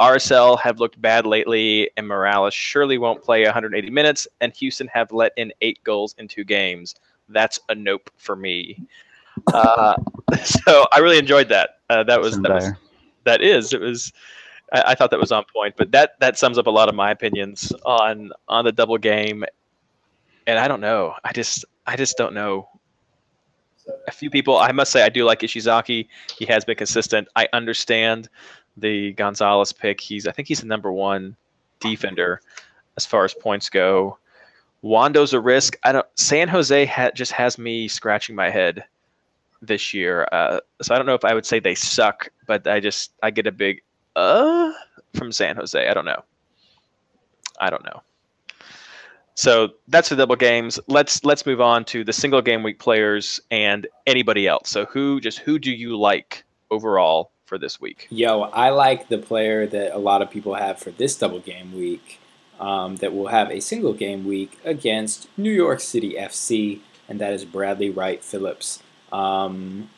RSL 0.00 0.58
have 0.60 0.80
looked 0.80 1.00
bad 1.00 1.24
lately, 1.24 1.90
and 1.96 2.06
Morales 2.06 2.52
surely 2.52 2.98
won't 2.98 3.22
play 3.22 3.44
180 3.44 3.90
minutes, 3.90 4.26
and 4.40 4.52
Houston 4.54 4.88
have 4.88 5.12
let 5.12 5.32
in 5.36 5.52
eight 5.60 5.82
goals 5.84 6.14
in 6.18 6.26
two 6.26 6.44
games. 6.44 6.96
That's 7.28 7.60
a 7.68 7.74
nope 7.74 8.10
for 8.16 8.34
me. 8.34 8.84
Uh, 9.52 9.96
so 10.44 10.86
I 10.92 10.98
really 10.98 11.18
enjoyed 11.18 11.48
that. 11.48 11.78
Uh, 11.88 12.02
that 12.04 12.20
was 12.20 12.38
that, 12.40 12.50
was 12.50 12.70
that 13.24 13.40
is 13.40 13.72
it 13.72 13.80
was. 13.80 14.12
I, 14.72 14.82
I, 14.88 14.94
thought 14.94 15.10
that 15.10 15.20
was 15.20 15.32
on 15.32 15.44
point, 15.52 15.74
but 15.76 15.92
that 15.92 16.18
that 16.20 16.38
sums 16.38 16.58
up 16.58 16.66
a 16.66 16.70
lot 16.70 16.88
of 16.88 16.94
my 16.94 17.10
opinions 17.10 17.72
on 17.84 18.32
on 18.48 18.64
the 18.64 18.72
double 18.72 18.98
game. 18.98 19.44
And 20.46 20.58
I 20.58 20.68
don't 20.68 20.80
know. 20.80 21.14
I 21.24 21.32
just 21.32 21.64
I 21.86 21.96
just 21.96 22.16
don't 22.16 22.34
know. 22.34 22.68
A 24.08 24.12
few 24.12 24.30
people, 24.30 24.56
I 24.56 24.72
must 24.72 24.90
say, 24.92 25.02
I 25.02 25.10
do 25.10 25.24
like 25.24 25.40
Ishizaki. 25.40 26.08
He 26.38 26.46
has 26.46 26.64
been 26.64 26.76
consistent. 26.76 27.28
I 27.36 27.48
understand 27.52 28.30
the 28.78 29.12
Gonzalez 29.12 29.72
pick. 29.72 30.00
He's 30.00 30.26
I 30.26 30.32
think 30.32 30.48
he's 30.48 30.60
the 30.60 30.66
number 30.66 30.92
one 30.92 31.36
defender 31.80 32.40
as 32.96 33.04
far 33.04 33.24
as 33.24 33.34
points 33.34 33.68
go. 33.68 34.18
Wando's 34.82 35.32
a 35.32 35.40
risk. 35.40 35.76
I 35.82 35.92
don't. 35.92 36.06
San 36.14 36.48
Jose 36.48 36.84
ha, 36.86 37.10
just 37.14 37.32
has 37.32 37.58
me 37.58 37.88
scratching 37.88 38.34
my 38.36 38.50
head 38.50 38.84
this 39.62 39.94
year. 39.94 40.28
Uh, 40.30 40.60
so 40.82 40.94
I 40.94 40.98
don't 40.98 41.06
know 41.06 41.14
if 41.14 41.24
I 41.24 41.32
would 41.34 41.46
say 41.46 41.58
they 41.58 41.74
suck, 41.74 42.28
but 42.46 42.66
I 42.66 42.80
just 42.80 43.12
I 43.22 43.30
get 43.30 43.46
a 43.46 43.52
big 43.52 43.82
uh 44.16 44.72
from 45.14 45.32
San 45.32 45.56
Jose. 45.56 45.88
I 45.88 45.94
don't 45.94 46.04
know. 46.04 46.22
I 47.60 47.70
don't 47.70 47.84
know. 47.84 48.02
So 49.34 49.70
that's 49.88 50.08
the 50.08 50.16
double 50.16 50.36
games. 50.36 50.78
Let's 50.86 51.24
let's 51.24 51.44
move 51.44 51.60
on 51.60 51.84
to 51.86 52.04
the 52.04 52.12
single 52.12 52.40
game 52.40 52.62
week 52.62 52.78
players 52.78 53.40
and 53.50 53.86
anybody 54.06 54.46
else. 54.46 54.70
So 54.70 54.84
who 54.86 55.20
just 55.20 55.38
who 55.38 55.58
do 55.58 55.72
you 55.72 55.98
like 55.98 56.44
overall 56.70 57.32
for 57.46 57.58
this 57.58 57.80
week? 57.80 58.06
Yo, 58.10 58.42
I 58.42 58.70
like 58.70 59.08
the 59.08 59.18
player 59.18 59.66
that 59.66 59.94
a 59.94 59.98
lot 59.98 60.22
of 60.22 60.30
people 60.30 60.54
have 60.54 60.78
for 60.78 60.90
this 60.90 61.16
double 61.16 61.40
game 61.40 61.72
week. 61.76 62.20
Um, 62.60 62.96
that 62.96 63.12
will 63.12 63.26
have 63.26 63.50
a 63.50 63.58
single 63.58 63.92
game 63.92 64.24
week 64.24 64.60
against 64.64 65.28
New 65.36 65.50
York 65.50 65.80
City 65.80 66.14
FC, 66.16 66.78
and 67.08 67.20
that 67.20 67.32
is 67.32 67.44
Bradley 67.44 67.90
Wright 67.90 68.22
Phillips. 68.22 68.80
Um, 69.12 69.90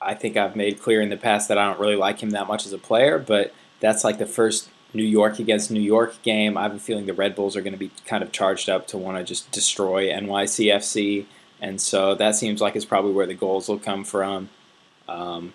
I 0.00 0.14
think 0.14 0.36
I've 0.36 0.56
made 0.56 0.82
clear 0.82 1.00
in 1.00 1.08
the 1.08 1.16
past 1.16 1.46
that 1.48 1.56
I 1.56 1.66
don't 1.66 1.78
really 1.78 1.94
like 1.94 2.20
him 2.20 2.30
that 2.30 2.48
much 2.48 2.66
as 2.66 2.72
a 2.72 2.78
player, 2.78 3.18
but 3.18 3.54
that's 3.78 4.02
like 4.02 4.18
the 4.18 4.26
first 4.26 4.68
New 4.94 5.04
York 5.04 5.38
against 5.38 5.70
New 5.70 5.80
York 5.80 6.20
game. 6.22 6.56
I 6.56 6.62
have 6.62 6.74
a 6.74 6.78
feeling 6.78 7.06
the 7.06 7.14
Red 7.14 7.34
Bulls 7.34 7.56
are 7.56 7.60
going 7.60 7.72
to 7.72 7.78
be 7.78 7.90
kind 8.06 8.22
of 8.22 8.32
charged 8.32 8.68
up 8.68 8.86
to 8.88 8.98
want 8.98 9.18
to 9.18 9.24
just 9.24 9.50
destroy 9.50 10.08
NYCFC, 10.08 11.26
and 11.60 11.80
so 11.80 12.14
that 12.14 12.34
seems 12.34 12.60
like 12.60 12.76
it's 12.76 12.84
probably 12.84 13.12
where 13.12 13.26
the 13.26 13.34
goals 13.34 13.68
will 13.68 13.78
come 13.78 14.04
from. 14.04 14.48
Um, 15.08 15.52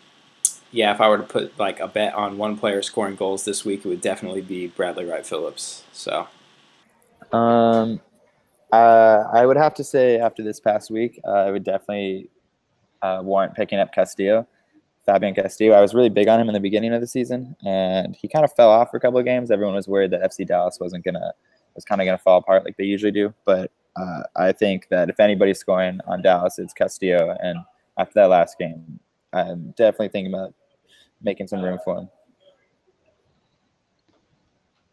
yeah, 0.72 0.94
if 0.94 1.00
I 1.00 1.08
were 1.08 1.18
to 1.18 1.24
put 1.24 1.58
like 1.60 1.80
a 1.80 1.88
bet 1.88 2.14
on 2.16 2.38
one 2.38 2.58
player 2.58 2.82
scoring 2.82 3.16
goals 3.16 3.46
this 3.46 3.64
week, 3.64 3.86
it 3.86 3.88
would 3.88 4.02
definitely 4.02 4.42
be 4.42 4.68
Bradley 4.68 5.06
Wright 5.06 5.26
Phillips. 5.26 5.84
So, 5.94 6.28
um, 7.32 8.02
uh, 8.72 9.26
I 9.32 9.46
would 9.46 9.58
have 9.58 9.76
to 9.76 9.84
say 9.84 10.20
after 10.20 10.44
this 10.44 10.60
past 10.60 10.90
week, 10.90 11.20
uh, 11.28 11.32
I 11.32 11.52
would 11.52 11.64
definitely 11.64 12.30
uh, 13.04 13.22
warrant 13.24 13.54
picking 13.54 13.80
up 13.80 13.94
Castillo, 13.94 14.48
Fabian 15.06 15.36
Castillo. 15.36 15.74
I 15.74 15.82
was 15.82 15.94
really 15.94 16.10
big 16.10 16.28
on 16.28 16.40
him 16.40 16.48
in 16.48 16.54
the 16.54 16.60
beginning 16.60 16.94
of 16.94 17.02
the 17.02 17.08
season, 17.08 17.56
and 17.66 18.16
he 18.16 18.28
kind 18.28 18.46
of 18.46 18.54
fell 18.54 18.70
off 18.70 18.92
for 18.92 18.98
a 18.98 19.00
couple 19.00 19.20
of 19.20 19.26
games. 19.26 19.52
Everyone 19.52 19.76
was 19.76 19.88
worried 19.88 20.12
that 20.12 20.22
FC 20.24 20.48
Dallas 20.48 20.80
wasn't 20.80 21.04
gonna 21.04 21.34
was 21.76 21.86
kind 21.86 22.02
of 22.02 22.06
gonna 22.06 22.18
fall 22.18 22.38
apart 22.38 22.64
like 22.66 22.78
they 22.78 22.84
usually 22.84 23.12
do, 23.12 23.34
but 23.46 23.72
uh, 23.96 24.24
I 24.36 24.52
think 24.52 24.88
that 24.90 25.10
if 25.10 25.20
anybody's 25.20 25.60
scoring 25.60 26.00
on 26.08 26.22
Dallas, 26.22 26.60
it's 26.60 26.74
Castillo. 26.74 27.36
And 27.42 27.60
after 27.98 28.14
that 28.16 28.30
last 28.30 28.58
game, 28.58 29.00
I'm 29.32 29.72
definitely 29.78 30.10
thinking 30.10 30.34
about 30.34 30.54
making 31.22 31.48
some 31.48 31.62
room 31.62 31.80
for 31.84 32.00
him. 32.00 32.10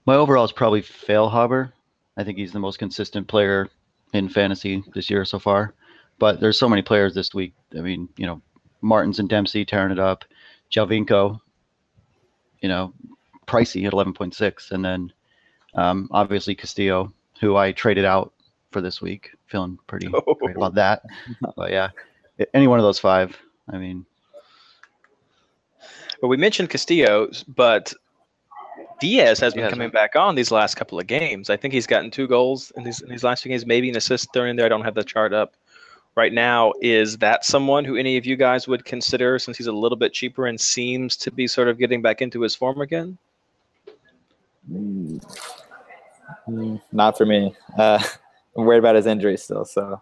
My 0.06 0.16
overall 0.16 0.44
is 0.44 0.52
probably 0.52 0.82
Feilhaber. 0.82 1.72
I 2.16 2.24
think 2.24 2.38
he's 2.38 2.52
the 2.52 2.58
most 2.58 2.78
consistent 2.78 3.28
player 3.28 3.68
in 4.12 4.28
fantasy 4.28 4.82
this 4.94 5.08
year 5.08 5.24
so 5.24 5.38
far. 5.38 5.74
But 6.18 6.40
there's 6.40 6.58
so 6.58 6.68
many 6.68 6.82
players 6.82 7.14
this 7.14 7.32
week. 7.32 7.54
I 7.76 7.80
mean, 7.80 8.08
you 8.16 8.26
know, 8.26 8.42
Martins 8.80 9.18
and 9.18 9.28
Dempsey 9.28 9.64
tearing 9.64 9.92
it 9.92 9.98
up, 9.98 10.24
Giovinco, 10.70 11.40
you 12.60 12.68
know, 12.68 12.92
pricey 13.46 13.86
at 13.86 13.92
11.6, 13.92 14.70
and 14.70 14.84
then 14.84 15.12
um, 15.74 16.08
obviously 16.10 16.54
Castillo, 16.54 17.12
who 17.40 17.56
I 17.56 17.72
traded 17.72 18.04
out 18.04 18.32
for 18.70 18.80
this 18.80 19.00
week. 19.02 19.30
Feeling 19.46 19.78
pretty 19.86 20.08
Oh. 20.14 20.34
great 20.34 20.56
about 20.56 20.74
that. 20.74 21.02
But 21.56 21.70
yeah, 21.70 21.88
any 22.54 22.66
one 22.68 22.78
of 22.78 22.84
those 22.84 22.98
five. 22.98 23.36
I 23.68 23.78
mean, 23.78 24.04
Well, 26.22 26.28
we 26.28 26.36
mentioned 26.36 26.70
Castillo, 26.70 27.30
but 27.48 27.92
Diaz 29.00 29.40
has 29.40 29.54
been 29.54 29.62
Diaz, 29.62 29.72
coming 29.72 29.90
back 29.90 30.14
on 30.16 30.34
these 30.34 30.50
last 30.50 30.74
couple 30.76 30.98
of 31.00 31.06
games. 31.06 31.50
I 31.50 31.56
think 31.56 31.72
he's 31.72 31.86
gotten 31.86 32.10
two 32.10 32.28
goals 32.28 32.70
in 32.76 32.84
these 32.84 33.00
in 33.00 33.08
these 33.08 33.24
last 33.24 33.42
few 33.42 33.50
games, 33.50 33.64
maybe 33.66 33.88
an 33.88 33.96
assist 33.96 34.32
thrown 34.32 34.48
in 34.48 34.56
there. 34.56 34.66
I 34.66 34.68
don't 34.68 34.84
have 34.84 34.94
the 34.94 35.04
chart 35.04 35.32
up 35.32 35.54
right 36.20 36.32
now. 36.32 36.72
Is 36.82 37.16
that 37.18 37.44
someone 37.44 37.84
who 37.84 37.96
any 37.96 38.16
of 38.18 38.26
you 38.26 38.36
guys 38.36 38.68
would 38.68 38.84
consider 38.84 39.38
since 39.38 39.56
he's 39.56 39.66
a 39.66 39.72
little 39.72 39.96
bit 39.96 40.12
cheaper 40.12 40.46
and 40.46 40.60
seems 40.60 41.16
to 41.16 41.30
be 41.30 41.46
sort 41.46 41.68
of 41.68 41.78
getting 41.78 42.02
back 42.02 42.20
into 42.20 42.42
his 42.42 42.54
form 42.54 42.82
again? 42.82 43.16
Mm. 44.70 45.24
Mm, 46.46 46.80
Not 46.92 47.16
for 47.16 47.24
me. 47.24 47.54
Uh, 47.78 47.98
I'm 48.56 48.64
worried 48.66 48.78
about 48.78 48.96
his 48.96 49.06
injury 49.06 49.36
still. 49.38 49.64
So 49.64 50.00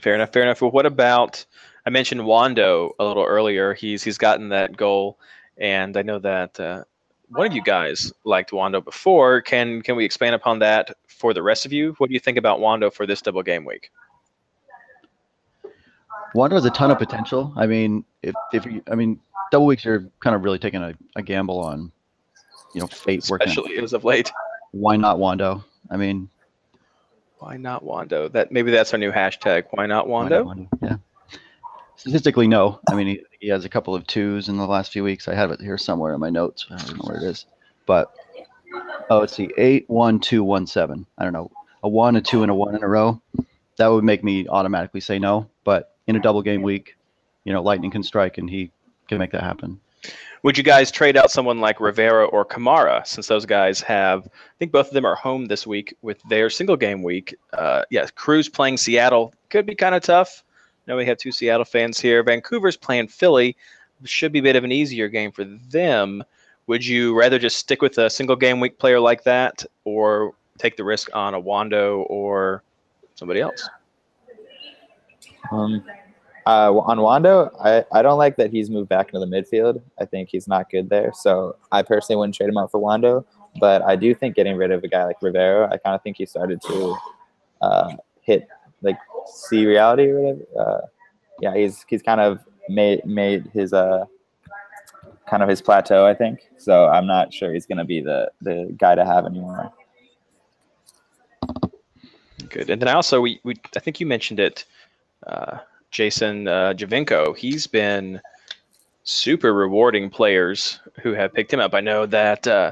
Fair 0.00 0.14
enough. 0.14 0.32
Fair 0.32 0.42
enough. 0.42 0.60
Well, 0.60 0.70
what 0.70 0.86
about? 0.86 1.44
I 1.86 1.90
mentioned 1.90 2.20
Wando 2.22 2.90
a 2.98 3.04
little 3.04 3.24
earlier. 3.24 3.74
He's 3.74 4.02
he's 4.02 4.18
gotten 4.18 4.48
that 4.50 4.76
goal, 4.76 5.18
and 5.58 5.96
I 5.96 6.02
know 6.02 6.18
that 6.18 6.58
uh, 6.58 6.84
one 7.34 7.46
of 7.48 7.52
you 7.52 7.62
guys 7.62 8.12
liked 8.24 8.50
Wando 8.50 8.84
before. 8.84 9.40
Can 9.40 9.82
can 9.82 9.96
we 9.96 10.04
expand 10.04 10.34
upon 10.34 10.60
that 10.60 10.90
for 11.08 11.34
the 11.34 11.42
rest 11.42 11.66
of 11.66 11.72
you? 11.72 11.94
What 11.98 12.08
do 12.08 12.14
you 12.14 12.20
think 12.20 12.38
about 12.38 12.60
Wando 12.60 12.92
for 12.92 13.06
this 13.06 13.20
double 13.20 13.42
game 13.42 13.64
week? 13.64 13.90
Wanda 16.34 16.56
has 16.56 16.64
a 16.64 16.70
ton 16.70 16.90
of 16.90 16.98
potential. 16.98 17.52
I 17.56 17.66
mean, 17.66 18.04
if 18.22 18.34
if 18.52 18.66
you, 18.66 18.82
I 18.90 18.94
mean, 18.94 19.20
double 19.50 19.66
weeks 19.66 19.84
you're 19.84 20.06
kind 20.20 20.34
of 20.34 20.42
really 20.42 20.58
taking 20.58 20.82
a, 20.82 20.94
a 21.16 21.22
gamble 21.22 21.60
on, 21.60 21.92
you 22.74 22.80
know, 22.80 22.86
fate 22.86 23.24
working. 23.28 23.48
Especially 23.48 23.78
as 23.78 23.92
of 23.92 24.04
late. 24.04 24.32
Why 24.72 24.96
not 24.96 25.18
Wando? 25.18 25.64
I 25.90 25.96
mean, 25.96 26.28
Why 27.38 27.56
not 27.56 27.84
Wando? 27.84 28.30
That 28.32 28.50
maybe 28.50 28.70
that's 28.70 28.92
our 28.92 28.98
new 28.98 29.12
hashtag. 29.12 29.64
Why 29.70 29.86
not 29.86 30.08
why 30.08 30.28
not 30.28 30.44
Wando? 30.44 30.68
Yeah. 30.82 30.96
Statistically, 32.04 32.46
no. 32.46 32.80
I 32.90 32.94
mean, 32.94 33.06
he, 33.06 33.22
he 33.40 33.48
has 33.48 33.64
a 33.64 33.68
couple 33.70 33.94
of 33.94 34.06
twos 34.06 34.50
in 34.50 34.58
the 34.58 34.66
last 34.66 34.92
few 34.92 35.02
weeks. 35.02 35.26
I 35.26 35.32
have 35.32 35.50
it 35.50 35.58
here 35.58 35.78
somewhere 35.78 36.12
in 36.12 36.20
my 36.20 36.28
notes. 36.28 36.66
I 36.70 36.76
don't 36.76 36.98
know 36.98 37.04
where 37.08 37.16
it 37.16 37.22
is, 37.22 37.46
but 37.86 38.14
oh, 39.08 39.20
let's 39.20 39.34
see, 39.34 39.48
eight, 39.56 39.88
one, 39.88 40.20
two, 40.20 40.44
one, 40.44 40.66
seven. 40.66 41.06
I 41.16 41.24
don't 41.24 41.32
know, 41.32 41.50
a 41.82 41.88
one, 41.88 42.16
a 42.16 42.20
two, 42.20 42.42
and 42.42 42.50
a 42.50 42.54
one 42.54 42.74
in 42.74 42.84
a 42.84 42.88
row. 42.88 43.22
That 43.78 43.86
would 43.86 44.04
make 44.04 44.22
me 44.22 44.46
automatically 44.46 45.00
say 45.00 45.18
no. 45.18 45.48
But 45.64 45.96
in 46.06 46.14
a 46.14 46.20
double 46.20 46.42
game 46.42 46.60
week, 46.60 46.94
you 47.44 47.54
know, 47.54 47.62
lightning 47.62 47.90
can 47.90 48.02
strike, 48.02 48.36
and 48.36 48.50
he 48.50 48.70
can 49.08 49.16
make 49.16 49.32
that 49.32 49.42
happen. 49.42 49.80
Would 50.42 50.58
you 50.58 50.62
guys 50.62 50.90
trade 50.90 51.16
out 51.16 51.30
someone 51.30 51.58
like 51.60 51.80
Rivero 51.80 52.26
or 52.26 52.44
Kamara 52.44 53.06
since 53.06 53.28
those 53.28 53.46
guys 53.46 53.80
have? 53.80 54.26
I 54.26 54.58
think 54.58 54.72
both 54.72 54.88
of 54.88 54.92
them 54.92 55.06
are 55.06 55.14
home 55.14 55.46
this 55.46 55.66
week 55.66 55.96
with 56.02 56.20
their 56.28 56.50
single 56.50 56.76
game 56.76 57.02
week. 57.02 57.34
Uh, 57.54 57.84
yeah, 57.90 58.06
Cruz 58.14 58.50
playing 58.50 58.76
Seattle 58.76 59.32
could 59.48 59.64
be 59.64 59.74
kind 59.74 59.94
of 59.94 60.02
tough. 60.02 60.44
I 60.86 60.90
know 60.90 60.96
we 60.96 61.06
have 61.06 61.18
two 61.18 61.32
Seattle 61.32 61.64
fans 61.64 61.98
here. 61.98 62.22
Vancouver's 62.22 62.76
playing 62.76 63.08
Philly. 63.08 63.56
Should 64.04 64.32
be 64.32 64.40
a 64.40 64.42
bit 64.42 64.56
of 64.56 64.64
an 64.64 64.72
easier 64.72 65.08
game 65.08 65.32
for 65.32 65.44
them. 65.44 66.22
Would 66.66 66.84
you 66.84 67.18
rather 67.18 67.38
just 67.38 67.56
stick 67.56 67.80
with 67.80 67.96
a 67.98 68.10
single 68.10 68.36
game 68.36 68.60
week 68.60 68.78
player 68.78 69.00
like 69.00 69.24
that, 69.24 69.64
or 69.84 70.34
take 70.58 70.76
the 70.76 70.84
risk 70.84 71.08
on 71.14 71.34
a 71.34 71.40
Wando 71.40 72.04
or 72.10 72.62
somebody 73.14 73.40
else? 73.40 73.68
um, 75.50 75.84
uh, 76.46 76.72
on 76.72 76.98
Wando, 76.98 77.50
I, 77.62 77.84
I 77.96 78.02
don't 78.02 78.18
like 78.18 78.36
that 78.36 78.50
he's 78.50 78.68
moved 78.68 78.88
back 78.88 79.08
into 79.12 79.20
the 79.20 79.26
midfield. 79.26 79.80
I 79.98 80.04
think 80.04 80.28
he's 80.30 80.46
not 80.46 80.70
good 80.70 80.90
there. 80.90 81.12
So 81.14 81.56
I 81.72 81.82
personally 81.82 82.18
wouldn't 82.18 82.34
trade 82.34 82.50
him 82.50 82.58
out 82.58 82.70
for 82.70 82.80
Wando. 82.80 83.24
But 83.60 83.82
I 83.82 83.96
do 83.96 84.14
think 84.14 84.34
getting 84.34 84.56
rid 84.56 84.70
of 84.70 84.82
a 84.84 84.88
guy 84.88 85.04
like 85.04 85.22
Rivero, 85.22 85.66
I 85.66 85.78
kind 85.78 85.94
of 85.94 86.02
think 86.02 86.16
he 86.16 86.26
started 86.26 86.60
to 86.62 86.96
uh, 87.62 87.92
hit 88.20 88.48
like 88.82 88.98
see 89.26 89.66
reality 89.66 90.08
or 90.08 90.20
whatever. 90.20 90.44
Uh, 90.58 90.80
yeah, 91.40 91.54
he's 91.54 91.84
he's 91.88 92.02
kind 92.02 92.20
of 92.20 92.40
made 92.68 93.04
made 93.04 93.50
his 93.52 93.72
uh 93.72 94.04
kind 95.28 95.42
of 95.42 95.48
his 95.48 95.60
plateau. 95.60 96.06
I 96.06 96.14
think 96.14 96.48
so. 96.56 96.86
I'm 96.86 97.06
not 97.06 97.32
sure 97.32 97.52
he's 97.52 97.66
gonna 97.66 97.84
be 97.84 98.00
the 98.00 98.30
the 98.40 98.74
guy 98.78 98.94
to 98.94 99.04
have 99.04 99.26
anymore. 99.26 99.72
Good. 102.48 102.70
And 102.70 102.80
then 102.80 102.88
also 102.88 103.20
we, 103.20 103.40
we 103.42 103.54
I 103.74 103.80
think 103.80 104.00
you 104.00 104.06
mentioned 104.06 104.38
it, 104.38 104.64
uh, 105.26 105.58
Jason 105.90 106.46
uh, 106.46 106.74
Giovinco. 106.74 107.36
He's 107.36 107.66
been 107.66 108.20
super 109.04 109.52
rewarding 109.52 110.10
players 110.10 110.80
who 111.02 111.12
have 111.12 111.32
picked 111.34 111.52
him 111.52 111.60
up. 111.60 111.74
I 111.74 111.80
know 111.80 112.06
that 112.06 112.46
uh, 112.46 112.70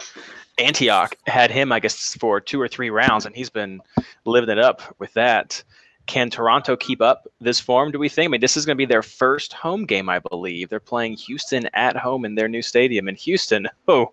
Antioch 0.58 1.16
had 1.26 1.50
him, 1.50 1.72
I 1.72 1.80
guess, 1.80 2.14
for 2.14 2.40
two 2.40 2.60
or 2.60 2.68
three 2.68 2.90
rounds, 2.90 3.26
and 3.26 3.34
he's 3.34 3.50
been 3.50 3.80
living 4.24 4.50
it 4.50 4.58
up 4.58 4.82
with 4.98 5.12
that. 5.14 5.62
Can 6.06 6.30
Toronto 6.30 6.76
keep 6.76 7.00
up 7.00 7.26
this 7.40 7.60
form? 7.60 7.90
Do 7.90 7.98
we 7.98 8.08
think? 8.08 8.28
I 8.28 8.30
mean, 8.30 8.40
this 8.40 8.56
is 8.56 8.66
going 8.66 8.76
to 8.76 8.78
be 8.78 8.86
their 8.86 9.02
first 9.02 9.52
home 9.52 9.86
game, 9.86 10.08
I 10.08 10.18
believe. 10.18 10.68
They're 10.68 10.80
playing 10.80 11.14
Houston 11.14 11.68
at 11.74 11.96
home 11.96 12.24
in 12.24 12.34
their 12.34 12.48
new 12.48 12.62
stadium 12.62 13.08
in 13.08 13.14
Houston. 13.14 13.68
Oh, 13.88 14.12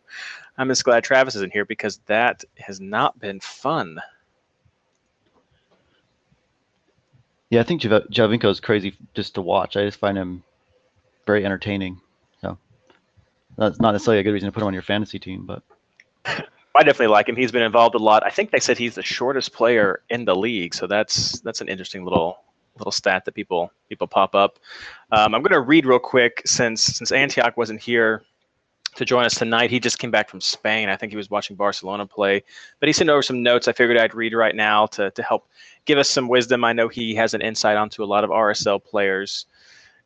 I'm 0.58 0.68
just 0.68 0.84
glad 0.84 1.04
Travis 1.04 1.36
isn't 1.36 1.54
here 1.54 1.66
because 1.66 1.98
that 2.06 2.44
has 2.58 2.80
not 2.80 3.18
been 3.20 3.40
fun. 3.40 4.00
Yeah, 7.50 7.62
I 7.62 7.64
think 7.64 7.82
Jav- 7.82 8.08
Giovinco 8.12 8.50
is 8.50 8.60
crazy 8.60 8.96
just 9.16 9.36
to 9.36 9.42
watch. 9.42 9.76
I 9.76 9.86
just 9.86 10.00
find 10.00 10.18
him 10.18 10.44
very 11.26 11.46
entertaining. 11.46 12.00
So 12.42 12.58
that's 13.58 13.80
not 13.80 13.92
necessarily 13.92 14.20
a 14.20 14.24
good 14.24 14.34
reason 14.34 14.48
to 14.48 14.52
put 14.52 14.62
him 14.62 14.68
on 14.68 14.74
your 14.74 14.84
fantasy 14.84 15.18
team, 15.18 15.46
but 15.46 15.64
I 16.76 16.84
definitely 16.84 17.08
like 17.08 17.28
him. 17.28 17.36
He's 17.36 17.52
been 17.52 17.64
involved 17.64 17.96
a 17.96 18.00
lot. 18.00 18.26
I 18.26 18.30
think 18.30 18.52
they 18.52 18.60
said 18.60 18.78
he's 18.78 18.96
the 18.96 19.04
shortest 19.04 19.54
player 19.54 20.02
in 20.10 20.26
the 20.26 20.36
league, 20.36 20.74
so 20.74 20.88
that's 20.88 21.40
that's 21.42 21.62
an 21.62 21.68
interesting 21.68 22.04
little 22.04 22.40
little 22.78 22.92
stat 22.92 23.26
that 23.26 23.34
people 23.34 23.72
people 23.90 24.08
pop 24.08 24.36
up. 24.36 24.60
Um, 25.12 25.36
I'm 25.36 25.42
going 25.42 25.52
to 25.52 25.62
read 25.62 25.86
real 25.86 26.00
quick 26.00 26.42
since 26.46 26.84
since 26.84 27.12
Antioch 27.12 27.58
wasn't 27.58 27.82
here 27.82 28.24
to 28.96 29.06
join 29.06 29.26
us 29.26 29.36
tonight. 29.36 29.70
He 29.70 29.80
just 29.80 30.00
came 30.00 30.12
back 30.12 30.30
from 30.30 30.42
Spain. 30.42 30.90
I 30.90 30.96
think 30.96 31.12
he 31.12 31.18
was 31.18 31.30
watching 31.30 31.56
Barcelona 31.56 32.06
play, 32.06 32.44
but 32.80 32.88
he 32.88 32.94
sent 32.94 33.10
over 33.10 33.22
some 33.22 33.44
notes. 33.44 33.68
I 33.68 33.74
figured 33.74 33.98
I'd 33.98 34.14
read 34.14 34.34
right 34.34 34.56
now 34.56 34.86
to 34.88 35.10
to 35.12 35.24
help 35.24 35.48
give 35.86 35.98
us 35.98 36.10
some 36.10 36.28
wisdom. 36.28 36.64
I 36.64 36.74
know 36.74 36.88
he 36.88 37.16
has 37.16 37.34
an 37.34 37.42
insight 37.42 37.78
onto 37.78 38.04
a 38.04 38.06
lot 38.06 38.24
of 38.24 38.30
RSL 38.30 38.84
players 38.84 39.48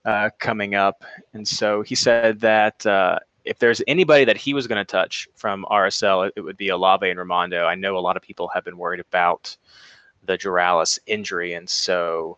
uh, 0.06 0.30
coming 0.40 0.76
up, 0.76 1.04
and 1.34 1.48
so 1.48 1.82
he 1.82 1.96
said 1.96 2.40
that. 2.40 2.86
Uh, 2.86 3.20
if 3.46 3.60
there's 3.60 3.82
anybody 3.88 4.26
that 4.26 4.38
he 4.38 4.54
was 4.54 4.68
going 4.68 4.84
to 4.84 4.90
touch 4.90 5.28
from 5.36 5.66
RSL, 5.70 6.28
it, 6.28 6.34
it 6.38 6.42
would 6.42 6.58
be 6.58 6.70
Olave 6.70 7.10
and 7.10 7.20
Rimando. 7.20 7.66
I 7.66 7.76
know 7.76 7.98
a 7.98 8.00
lot 8.00 8.18
of 8.18 8.24
people 8.24 8.50
have 8.54 8.64
been 8.64 8.78
worried 8.78 9.00
about 9.00 9.56
the 10.26 10.38
Duralis 10.38 11.00
injury, 11.06 11.54
and 11.54 11.70
so 11.70 12.38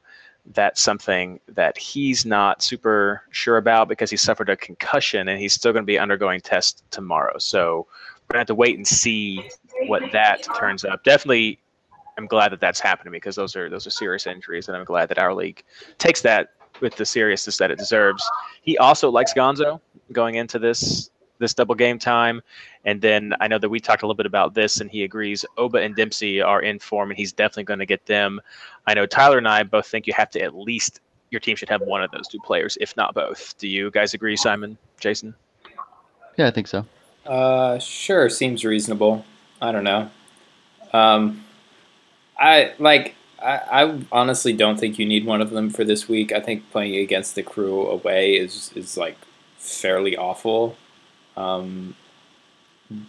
that's 0.53 0.81
something 0.81 1.39
that 1.47 1.77
he's 1.77 2.25
not 2.25 2.61
super 2.61 3.23
sure 3.31 3.57
about 3.57 3.87
because 3.87 4.11
he 4.11 4.17
suffered 4.17 4.49
a 4.49 4.55
concussion 4.55 5.27
and 5.27 5.39
he's 5.39 5.53
still 5.53 5.71
going 5.71 5.83
to 5.83 5.87
be 5.87 5.97
undergoing 5.97 6.39
tests 6.39 6.83
tomorrow. 6.91 7.37
So 7.39 7.87
we're 8.27 8.33
going 8.33 8.37
to 8.37 8.39
have 8.39 8.47
to 8.47 8.55
wait 8.55 8.77
and 8.77 8.87
see 8.87 9.49
what 9.87 10.03
that 10.11 10.43
turns 10.57 10.85
up. 10.85 11.03
Definitely, 11.03 11.59
I'm 12.17 12.27
glad 12.27 12.51
that 12.51 12.59
that's 12.59 12.79
happening 12.79 13.11
because 13.11 13.35
those 13.35 13.55
are 13.55 13.69
those 13.69 13.85
are 13.85 13.91
serious 13.91 14.27
injuries, 14.27 14.67
and 14.67 14.77
I'm 14.77 14.85
glad 14.85 15.09
that 15.09 15.19
our 15.19 15.33
league 15.33 15.63
takes 15.97 16.21
that 16.21 16.49
with 16.81 16.95
the 16.95 17.05
seriousness 17.05 17.57
that 17.57 17.71
it 17.71 17.77
deserves. 17.77 18.23
He 18.61 18.77
also 18.77 19.09
likes 19.09 19.33
Gonzo 19.33 19.79
going 20.11 20.35
into 20.35 20.59
this 20.59 21.09
this 21.37 21.53
double 21.53 21.75
game 21.75 21.99
time. 21.99 22.41
And 22.85 23.01
then 23.01 23.33
I 23.41 23.47
know 23.47 23.57
that 23.57 23.69
we 23.69 23.79
talked 23.79 24.03
a 24.03 24.05
little 24.05 24.15
bit 24.15 24.25
about 24.25 24.53
this, 24.53 24.79
and 24.79 24.89
he 24.89 25.03
agrees. 25.03 25.45
Oba 25.57 25.79
and 25.79 25.95
Dempsey 25.95 26.41
are 26.41 26.61
in 26.61 26.79
form, 26.79 27.11
and 27.11 27.17
he's 27.17 27.33
definitely 27.33 27.65
going 27.65 27.79
to 27.79 27.85
get 27.85 28.05
them. 28.05 28.39
I 28.87 28.93
know 28.93 29.05
Tyler 29.05 29.37
and 29.37 29.47
I 29.47 29.63
both 29.63 29.87
think 29.87 30.07
you 30.07 30.13
have 30.13 30.29
to 30.31 30.41
at 30.41 30.55
least 30.55 31.01
your 31.31 31.39
team 31.39 31.55
should 31.55 31.69
have 31.69 31.81
one 31.81 32.03
of 32.03 32.11
those 32.11 32.27
two 32.27 32.39
players, 32.39 32.77
if 32.79 32.95
not 32.95 33.13
both. 33.13 33.57
Do 33.57 33.67
you 33.67 33.91
guys 33.91 34.13
agree, 34.13 34.37
Simon, 34.37 34.77
Jason? 34.99 35.35
yeah, 36.37 36.47
I 36.47 36.51
think 36.51 36.67
so. 36.67 36.85
Uh, 37.25 37.79
sure, 37.79 38.29
seems 38.29 38.63
reasonable. 38.63 39.25
I 39.61 39.71
don't 39.71 39.83
know. 39.83 40.09
Um, 40.93 41.43
I 42.37 42.73
like. 42.79 43.15
I, 43.41 43.83
I 43.83 43.99
honestly 44.11 44.53
don't 44.53 44.79
think 44.79 44.97
you 44.97 45.05
need 45.05 45.25
one 45.25 45.41
of 45.41 45.51
them 45.51 45.69
for 45.69 45.83
this 45.83 46.07
week. 46.07 46.31
I 46.31 46.39
think 46.39 46.71
playing 46.71 46.95
against 46.95 47.35
the 47.35 47.43
crew 47.43 47.87
away 47.87 48.35
is 48.35 48.71
is 48.75 48.97
like 48.97 49.17
fairly 49.57 50.15
awful. 50.15 50.77
Um, 51.35 51.95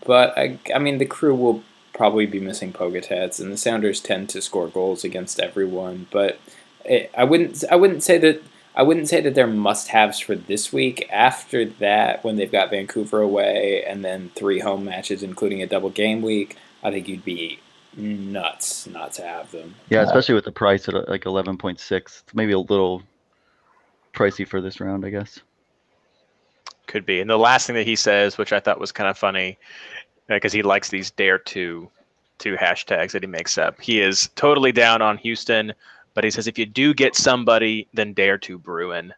but 0.05 0.37
I, 0.37 0.59
I 0.75 0.79
mean, 0.79 0.99
the 0.99 1.07
crew 1.07 1.35
will 1.35 1.63
probably 1.93 2.27
be 2.27 2.41
missing 2.41 2.73
Pogatetz, 2.73 3.41
and 3.41 3.53
the 3.53 3.57
Sounders 3.57 4.01
tend 4.01 4.29
to 4.31 4.43
score 4.43 4.69
goals 4.69 5.05
against 5.05 5.41
everyone. 5.41 6.07
But 6.11 6.39
it, 6.85 7.11
I 7.17 7.25
wouldn't 7.25 7.65
I 7.71 7.77
wouldn't 7.77 8.03
say 8.03 8.19
that 8.19 8.43
I 8.75 8.83
wouldn't 8.83 9.09
say 9.09 9.23
that 9.23 9.35
they're 9.35 9.47
must-haves 9.47 10.21
for 10.21 10.35
this 10.35 10.73
week. 10.73 11.09
After 11.11 11.65
that, 11.65 12.23
when 12.23 12.37
they've 12.37 12.53
got 12.53 12.71
Vancouver 12.71 13.21
away 13.21 13.83
and 13.87 14.05
then 14.05 14.31
three 14.35 14.59
home 14.61 14.85
matches, 14.85 15.23
including 15.23 15.63
a 15.63 15.67
double 15.67 15.89
game 15.89 16.21
week, 16.21 16.57
I 16.83 16.91
think 16.91 17.09
you'd 17.09 17.25
be 17.25 17.61
nuts 17.97 18.87
not 18.87 19.13
to 19.15 19.23
have 19.23 19.51
them. 19.51 19.75
Yeah, 19.89 20.03
especially 20.03 20.35
with 20.35 20.45
the 20.45 20.53
price 20.53 20.89
at 20.89 20.95
uh, 20.95 21.05
like 21.09 21.25
11.6. 21.25 21.91
It's 21.91 22.25
maybe 22.35 22.53
a 22.53 22.59
little 22.59 23.03
pricey 24.15 24.47
for 24.47 24.61
this 24.61 24.81
round, 24.81 25.05
I 25.05 25.11
guess. 25.11 25.41
Could 26.87 27.07
be. 27.07 27.21
And 27.21 27.29
the 27.29 27.39
last 27.39 27.67
thing 27.67 27.77
that 27.77 27.87
he 27.87 27.97
says, 27.97 28.39
which 28.39 28.53
I 28.53 28.61
thought 28.61 28.81
was 28.81 28.93
kind 28.93 29.09
of 29.09 29.19
funny, 29.19 29.59
uh, 30.29 30.35
because 30.35 30.53
he 30.53 30.63
likes 30.63 30.89
these 30.89 31.11
dare 31.11 31.39
to 31.39 31.91
two 32.39 32.57
hashtags 32.57 33.13
that 33.13 33.23
he 33.23 33.27
makes 33.27 33.59
up. 33.59 33.81
He 33.81 34.01
is 34.01 34.29
totally 34.37 34.73
down 34.73 35.03
on 35.03 35.17
Houston, 35.19 35.73
but 36.15 36.25
he 36.25 36.31
says 36.31 36.47
if 36.47 36.59
you 36.59 36.67
do 36.67 36.95
get 36.95 37.17
somebody, 37.17 37.89
then 37.95 38.13
dare 38.13 38.39
to 38.39 38.59
Bruin. 38.59 39.13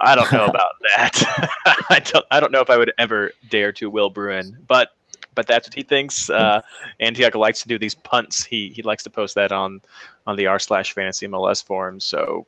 I 0.00 0.14
don't 0.14 0.30
know 0.32 0.44
about 0.46 0.72
that. 0.96 1.50
I 1.90 2.00
don't. 2.00 2.24
I 2.30 2.40
don't 2.40 2.52
know 2.52 2.60
if 2.60 2.70
I 2.70 2.76
would 2.76 2.92
ever 2.98 3.32
dare 3.50 3.72
to 3.72 3.90
Will 3.90 4.10
Bruin, 4.10 4.56
but 4.66 4.90
but 5.38 5.46
that's 5.46 5.68
what 5.68 5.74
he 5.74 5.84
thinks. 5.84 6.28
Uh, 6.38 6.62
Antioch 7.00 7.34
likes 7.34 7.62
to 7.62 7.68
do 7.68 7.78
these 7.78 7.94
punts. 7.96 8.44
He 8.44 8.70
he 8.70 8.82
likes 8.82 9.02
to 9.02 9.10
post 9.10 9.34
that 9.34 9.50
on 9.50 9.80
on 10.26 10.36
the 10.36 10.46
r 10.46 10.58
slash 10.58 10.92
fantasy 10.92 11.26
MLS 11.26 11.64
forum. 11.64 11.98
So 12.00 12.46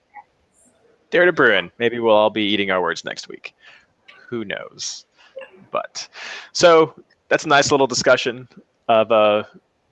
dare 1.11 1.25
to 1.25 1.33
Bruin. 1.33 1.73
Maybe 1.79 1.99
we'll 1.99 2.15
all 2.15 2.31
be 2.31 2.45
eating 2.45 2.71
our 2.71 2.81
words 2.81 3.05
next 3.05 3.29
week. 3.29 3.55
Who 4.29 4.45
knows? 4.45 5.07
But 5.73 6.09
so 6.53 6.95
that's 7.29 7.45
a 7.45 7.49
nice 7.49 7.73
little 7.73 7.89
discussion 7.89 8.49
of 8.89 9.11
uh 9.11 9.43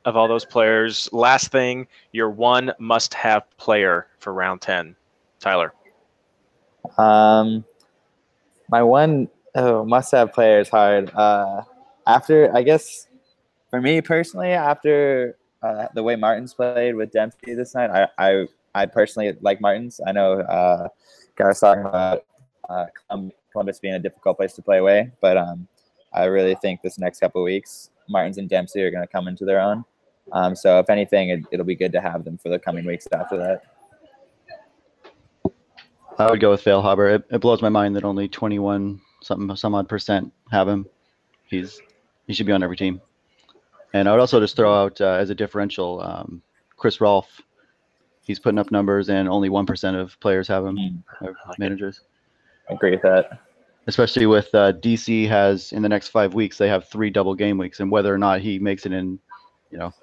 of 0.05 0.17
all 0.17 0.29
those 0.29 0.45
players. 0.45 1.09
Last 1.13 1.51
thing, 1.51 1.87
your 2.13 2.31
one 2.31 2.73
must-have 2.79 3.45
player 3.59 4.07
for 4.21 4.33
round 4.33 4.61
ten, 4.61 4.95
Tyler. 5.41 5.75
Um, 6.97 7.65
my 8.69 8.83
one 8.83 9.29
oh, 9.57 9.85
must-have 9.85 10.33
player 10.33 10.61
is 10.61 10.69
hard. 10.69 11.11
Uh, 11.15 11.63
after 12.09 12.55
I 12.57 12.63
guess 12.63 13.07
for 13.71 13.81
me 13.81 14.01
personally, 14.01 14.51
after 14.51 15.37
uh, 15.63 15.87
the 15.95 16.03
way 16.03 16.17
Martins 16.17 16.55
played 16.55 16.97
with 16.97 17.13
Dempsey 17.13 17.55
this 17.55 17.75
night, 17.75 17.91
I 17.91 18.09
I, 18.19 18.47
I 18.75 18.87
personally 18.87 19.37
like 19.41 19.61
Martins. 19.61 20.01
I 20.05 20.13
know 20.13 20.41
uh, 20.41 20.89
guys 21.37 21.61
talking 21.61 21.85
about 21.85 22.25
uh, 22.69 22.87
Columbus 23.53 23.79
being 23.79 23.95
a 23.95 23.99
difficult 23.99 24.39
place 24.39 24.55
to 24.55 24.63
play 24.63 24.79
away, 24.79 25.13
but 25.21 25.37
um, 25.37 25.69
I 26.13 26.25
really 26.25 26.55
think 26.57 26.83
this 26.83 26.99
next 26.99 27.21
couple 27.21 27.43
weeks, 27.43 27.91
Martins 28.09 28.39
and 28.39 28.49
Dempsey 28.49 28.83
are 28.83 28.91
going 28.91 29.07
to 29.07 29.13
come 29.13 29.29
into 29.29 29.45
their 29.45 29.61
own. 29.61 29.85
Um, 30.33 30.55
so 30.55 30.79
if 30.79 30.91
anything, 30.91 31.31
it, 31.31 31.45
it'll 31.51 31.65
be 31.65 31.75
good 31.75 31.93
to 31.93 32.01
have 32.01 32.25
them 32.25 32.37
for 32.39 32.49
the 32.49 32.59
coming 32.59 32.85
weeks 32.85 33.07
after 33.13 33.37
that. 33.39 33.63
I 36.19 36.31
would 36.31 36.41
go 36.41 36.51
with 36.51 36.63
Feilhaber. 36.63 37.15
It, 37.15 37.25
it 37.31 37.41
blows 37.41 37.63
my 37.63 37.69
mind 37.69 37.95
that 37.97 38.05
only 38.05 38.29
21 38.29 39.01
something 39.23 39.57
some 39.57 39.75
odd 39.75 39.89
percent 39.89 40.33
have 40.51 40.69
him. 40.69 40.87
He's 41.47 41.81
he 42.29 42.35
should 42.35 42.47
be 42.47 42.53
on 42.53 42.63
every 42.63 42.77
team. 42.77 43.01
And 43.93 44.09
I 44.09 44.13
would 44.13 44.21
also 44.21 44.39
just 44.39 44.55
throw 44.55 44.73
out 44.73 45.01
uh, 45.01 45.13
as 45.13 45.31
a 45.31 45.35
differential, 45.35 46.01
um, 46.01 46.43
Chris 46.77 47.01
Rolfe. 47.01 47.41
He's 48.23 48.39
putting 48.39 48.59
up 48.59 48.71
numbers, 48.71 49.09
and 49.09 49.29
only 49.29 49.49
one 49.49 49.65
percent 49.67 49.97
of 49.97 50.21
players 50.21 50.47
have 50.47 50.65
him. 50.65 50.77
Mm. 50.77 51.35
managers. 51.59 52.03
I 52.71 52.75
agree 52.75 52.91
with 52.91 53.03
that. 53.03 53.41
Especially 53.87 54.27
with 54.27 54.55
uh, 54.55 54.75
DC 54.75 55.27
has 55.27 55.73
in 55.73 55.81
the 55.81 55.89
next 55.89 56.09
five 56.09 56.35
weeks 56.35 56.59
they 56.59 56.69
have 56.69 56.87
three 56.87 57.09
double 57.09 57.35
game 57.35 57.57
weeks, 57.57 57.81
and 57.81 57.91
whether 57.91 58.15
or 58.15 58.19
not 58.19 58.43
he 58.43 58.59
makes 58.59 58.85
it 58.85 58.93
in, 58.93 59.19
you 59.71 59.79
know, 59.79 59.95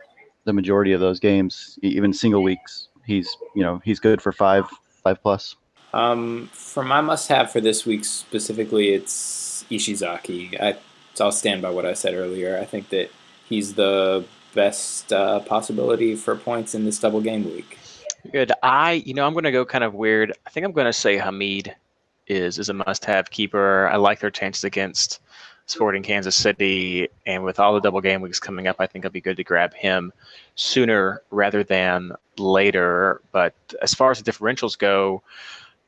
the 0.45 0.53
majority 0.53 0.91
of 0.91 0.99
those 0.99 1.19
games, 1.19 1.77
even 1.83 2.11
single 2.11 2.41
weeks, 2.41 2.89
he's 3.05 3.37
you 3.55 3.61
know 3.61 3.79
he's 3.85 3.99
good 3.99 4.19
for 4.19 4.31
five 4.31 4.65
five 5.03 5.21
plus. 5.21 5.55
Um, 5.93 6.49
for 6.51 6.83
my 6.83 6.99
must-have 6.99 7.51
for 7.51 7.61
this 7.61 7.85
week 7.85 8.03
specifically, 8.03 8.93
it's 8.93 9.63
Ishizaki. 9.69 10.59
I, 10.59 10.75
I'll 11.21 11.31
stand 11.31 11.61
by 11.61 11.69
what 11.69 11.85
I 11.85 11.93
said 11.93 12.13
earlier. 12.13 12.57
I 12.59 12.65
think 12.65 12.89
that 12.89 13.09
he's 13.47 13.73
the 13.75 14.25
best 14.53 15.13
uh, 15.13 15.39
possibility 15.41 16.15
for 16.15 16.35
points 16.35 16.75
in 16.75 16.85
this 16.85 16.99
double 16.99 17.21
game 17.21 17.45
week. 17.45 17.77
Good. 18.31 18.51
I, 18.63 19.03
you 19.05 19.13
know, 19.13 19.25
I'm 19.27 19.33
going 19.33 19.43
to 19.43 19.51
go 19.51 19.65
kind 19.65 19.83
of 19.83 19.93
weird. 19.93 20.33
I 20.47 20.49
think 20.49 20.65
I'm 20.65 20.71
going 20.71 20.85
to 20.85 20.93
say 20.93 21.17
Hamid 21.17 21.75
is 22.27 22.57
is 22.57 22.69
a 22.69 22.73
must-have 22.73 23.29
keeper. 23.29 23.87
I 23.87 23.97
like 23.97 24.19
their 24.19 24.31
chances 24.31 24.63
against 24.63 25.19
Sporting 25.67 26.01
Kansas 26.03 26.35
City, 26.35 27.07
and 27.25 27.43
with 27.43 27.59
all 27.59 27.73
the 27.73 27.81
double 27.81 28.01
game 28.01 28.21
weeks 28.21 28.39
coming 28.39 28.67
up, 28.67 28.77
I 28.79 28.87
think 28.87 29.05
it'll 29.05 29.13
be 29.13 29.21
good 29.21 29.37
to 29.37 29.43
grab 29.43 29.73
him 29.73 30.11
sooner 30.55 31.21
rather 31.31 31.63
than 31.63 32.13
later. 32.37 33.21
But 33.31 33.53
as 33.81 33.93
far 33.93 34.11
as 34.11 34.21
the 34.21 34.31
differentials 34.31 34.77
go, 34.77 35.21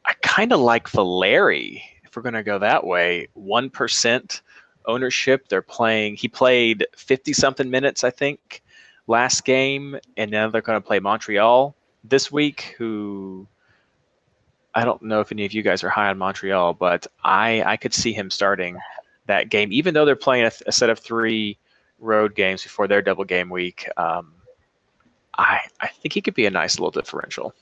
I 0.05 0.13
kind 0.21 0.53
of 0.53 0.59
like 0.59 0.89
Valeri. 0.89 1.83
If 2.03 2.15
we're 2.15 2.21
going 2.21 2.33
to 2.33 2.43
go 2.43 2.59
that 2.59 2.85
way, 2.85 3.29
one 3.33 3.69
percent 3.69 4.41
ownership. 4.87 5.47
They're 5.49 5.61
playing. 5.61 6.15
He 6.15 6.27
played 6.27 6.85
fifty 6.95 7.33
something 7.33 7.69
minutes, 7.69 8.03
I 8.03 8.09
think, 8.09 8.63
last 9.07 9.45
game, 9.45 9.99
and 10.15 10.31
now 10.31 10.49
they're 10.49 10.61
going 10.61 10.81
to 10.81 10.87
play 10.87 10.99
Montreal 10.99 11.75
this 12.03 12.31
week. 12.31 12.75
Who 12.77 13.47
I 14.73 14.85
don't 14.85 15.01
know 15.01 15.19
if 15.19 15.31
any 15.31 15.45
of 15.45 15.53
you 15.53 15.63
guys 15.63 15.83
are 15.83 15.89
high 15.89 16.09
on 16.09 16.17
Montreal, 16.17 16.73
but 16.73 17.07
I 17.23 17.63
I 17.63 17.77
could 17.77 17.93
see 17.93 18.13
him 18.13 18.29
starting 18.29 18.77
that 19.25 19.49
game, 19.49 19.71
even 19.71 19.93
though 19.93 20.05
they're 20.05 20.15
playing 20.15 20.45
a, 20.45 20.51
a 20.67 20.71
set 20.71 20.89
of 20.89 20.99
three 20.99 21.57
road 21.99 22.35
games 22.35 22.63
before 22.63 22.87
their 22.87 23.01
double 23.01 23.25
game 23.25 23.49
week. 23.49 23.89
Um, 23.97 24.33
I 25.37 25.61
I 25.81 25.87
think 25.87 26.13
he 26.13 26.21
could 26.21 26.33
be 26.33 26.45
a 26.45 26.51
nice 26.51 26.79
little 26.79 26.91
differential. 26.91 27.53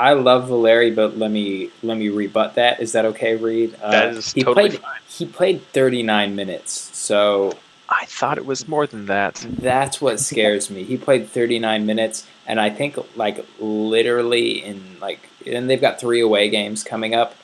I 0.00 0.14
love 0.14 0.48
Valeri, 0.48 0.90
but 0.90 1.18
let 1.18 1.30
me 1.30 1.70
let 1.82 1.98
me 1.98 2.08
rebut 2.08 2.54
that. 2.54 2.80
Is 2.80 2.92
that 2.92 3.04
okay, 3.04 3.36
Reed? 3.36 3.76
Uh, 3.82 3.90
that 3.90 4.08
is 4.14 4.32
he 4.32 4.42
totally 4.42 4.70
played, 4.70 4.80
fine. 4.80 5.00
He 5.06 5.26
played 5.26 5.62
39 5.74 6.34
minutes, 6.34 6.72
so 6.96 7.52
I 7.86 8.06
thought 8.06 8.38
it 8.38 8.46
was 8.46 8.66
more 8.66 8.86
than 8.86 9.04
that. 9.06 9.46
That's 9.46 10.00
what 10.00 10.18
scares 10.30 10.70
me. 10.70 10.84
He 10.84 10.96
played 10.96 11.28
39 11.28 11.84
minutes, 11.84 12.26
and 12.46 12.58
I 12.58 12.70
think 12.70 12.96
like 13.14 13.44
literally 13.58 14.64
in 14.64 14.98
like, 15.00 15.28
and 15.44 15.68
they've 15.68 15.78
got 15.78 16.00
three 16.00 16.22
away 16.22 16.48
games 16.48 16.82
coming 16.82 17.14
up. 17.14 17.34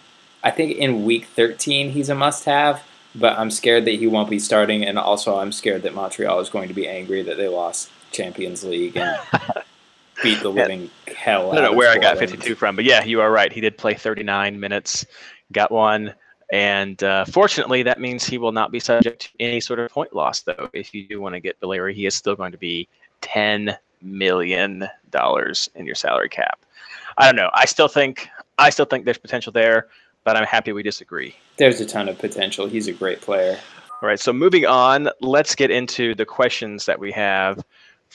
I 0.42 0.50
think 0.50 0.78
in 0.78 1.04
week 1.04 1.26
13 1.26 1.90
he's 1.90 2.08
a 2.08 2.14
must-have, 2.14 2.82
but 3.14 3.38
I'm 3.38 3.50
scared 3.50 3.84
that 3.84 3.96
he 3.96 4.06
won't 4.06 4.30
be 4.30 4.38
starting, 4.38 4.82
and 4.82 4.98
also 4.98 5.36
I'm 5.36 5.52
scared 5.52 5.82
that 5.82 5.94
Montreal 5.94 6.40
is 6.40 6.48
going 6.48 6.68
to 6.68 6.74
be 6.74 6.88
angry 6.88 7.20
that 7.20 7.36
they 7.36 7.48
lost 7.48 7.90
Champions 8.12 8.64
League 8.64 8.96
and 8.96 9.18
beat 10.22 10.40
the 10.40 10.50
living 10.50 10.90
hell. 11.14 11.52
I 11.52 11.56
don't 11.56 11.64
know 11.64 11.76
where 11.76 11.90
I 11.90 11.96
got 11.96 12.18
Portland. 12.18 12.30
52 12.30 12.54
from, 12.54 12.76
but 12.76 12.84
yeah, 12.84 13.04
you 13.04 13.20
are 13.20 13.30
right. 13.30 13.52
He 13.52 13.60
did 13.60 13.76
play 13.76 13.94
39 13.94 14.58
minutes, 14.58 15.04
got 15.52 15.70
one, 15.70 16.14
and 16.52 17.02
uh, 17.02 17.24
fortunately, 17.24 17.82
that 17.82 18.00
means 18.00 18.24
he 18.24 18.38
will 18.38 18.52
not 18.52 18.70
be 18.70 18.78
subject 18.78 19.22
to 19.22 19.30
any 19.40 19.60
sort 19.60 19.78
of 19.78 19.90
point 19.90 20.14
loss. 20.14 20.40
Though, 20.40 20.70
if 20.72 20.94
you 20.94 21.06
do 21.06 21.20
want 21.20 21.34
to 21.34 21.40
get 21.40 21.58
Valeri, 21.60 21.94
he 21.94 22.06
is 22.06 22.14
still 22.14 22.36
going 22.36 22.52
to 22.52 22.58
be 22.58 22.88
10 23.22 23.76
million 24.02 24.86
dollars 25.10 25.68
in 25.74 25.86
your 25.86 25.94
salary 25.94 26.28
cap. 26.28 26.60
I 27.18 27.26
don't 27.26 27.36
know. 27.36 27.50
I 27.54 27.64
still 27.64 27.88
think 27.88 28.28
I 28.58 28.70
still 28.70 28.84
think 28.84 29.04
there's 29.04 29.18
potential 29.18 29.52
there, 29.52 29.88
but 30.24 30.36
I'm 30.36 30.44
happy 30.44 30.72
we 30.72 30.82
disagree. 30.82 31.34
There's 31.56 31.80
a 31.80 31.86
ton 31.86 32.08
of 32.08 32.18
potential. 32.18 32.66
He's 32.66 32.88
a 32.88 32.92
great 32.92 33.20
player. 33.20 33.58
All 34.02 34.08
right, 34.08 34.20
so 34.20 34.30
moving 34.30 34.66
on, 34.66 35.08
let's 35.22 35.54
get 35.54 35.70
into 35.70 36.14
the 36.14 36.26
questions 36.26 36.84
that 36.84 37.00
we 37.00 37.10
have 37.12 37.64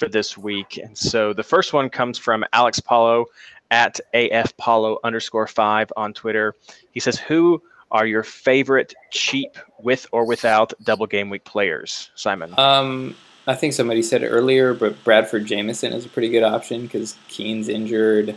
for 0.01 0.09
this 0.09 0.35
week. 0.35 0.79
And 0.79 0.97
so 0.97 1.31
the 1.31 1.43
first 1.43 1.73
one 1.73 1.87
comes 1.87 2.17
from 2.17 2.43
Alex 2.53 2.79
Paulo 2.79 3.27
at 3.69 3.99
AFPaulo 4.15 4.97
underscore 5.03 5.45
five 5.45 5.93
on 5.95 6.11
Twitter. 6.11 6.55
He 6.91 6.99
says, 6.99 7.19
Who 7.19 7.61
are 7.91 8.07
your 8.07 8.23
favorite 8.23 8.95
cheap 9.11 9.59
with 9.79 10.07
or 10.11 10.25
without 10.25 10.73
double 10.83 11.05
game 11.05 11.29
week 11.29 11.45
players? 11.45 12.09
Simon. 12.15 12.57
Um, 12.57 13.15
I 13.45 13.53
think 13.53 13.73
somebody 13.73 14.01
said 14.01 14.23
it 14.23 14.29
earlier, 14.29 14.73
but 14.73 15.03
Bradford 15.03 15.45
Jamieson 15.45 15.93
is 15.93 16.03
a 16.03 16.09
pretty 16.09 16.29
good 16.29 16.43
option 16.43 16.81
because 16.81 17.15
Keane's 17.27 17.69
injured. 17.69 18.35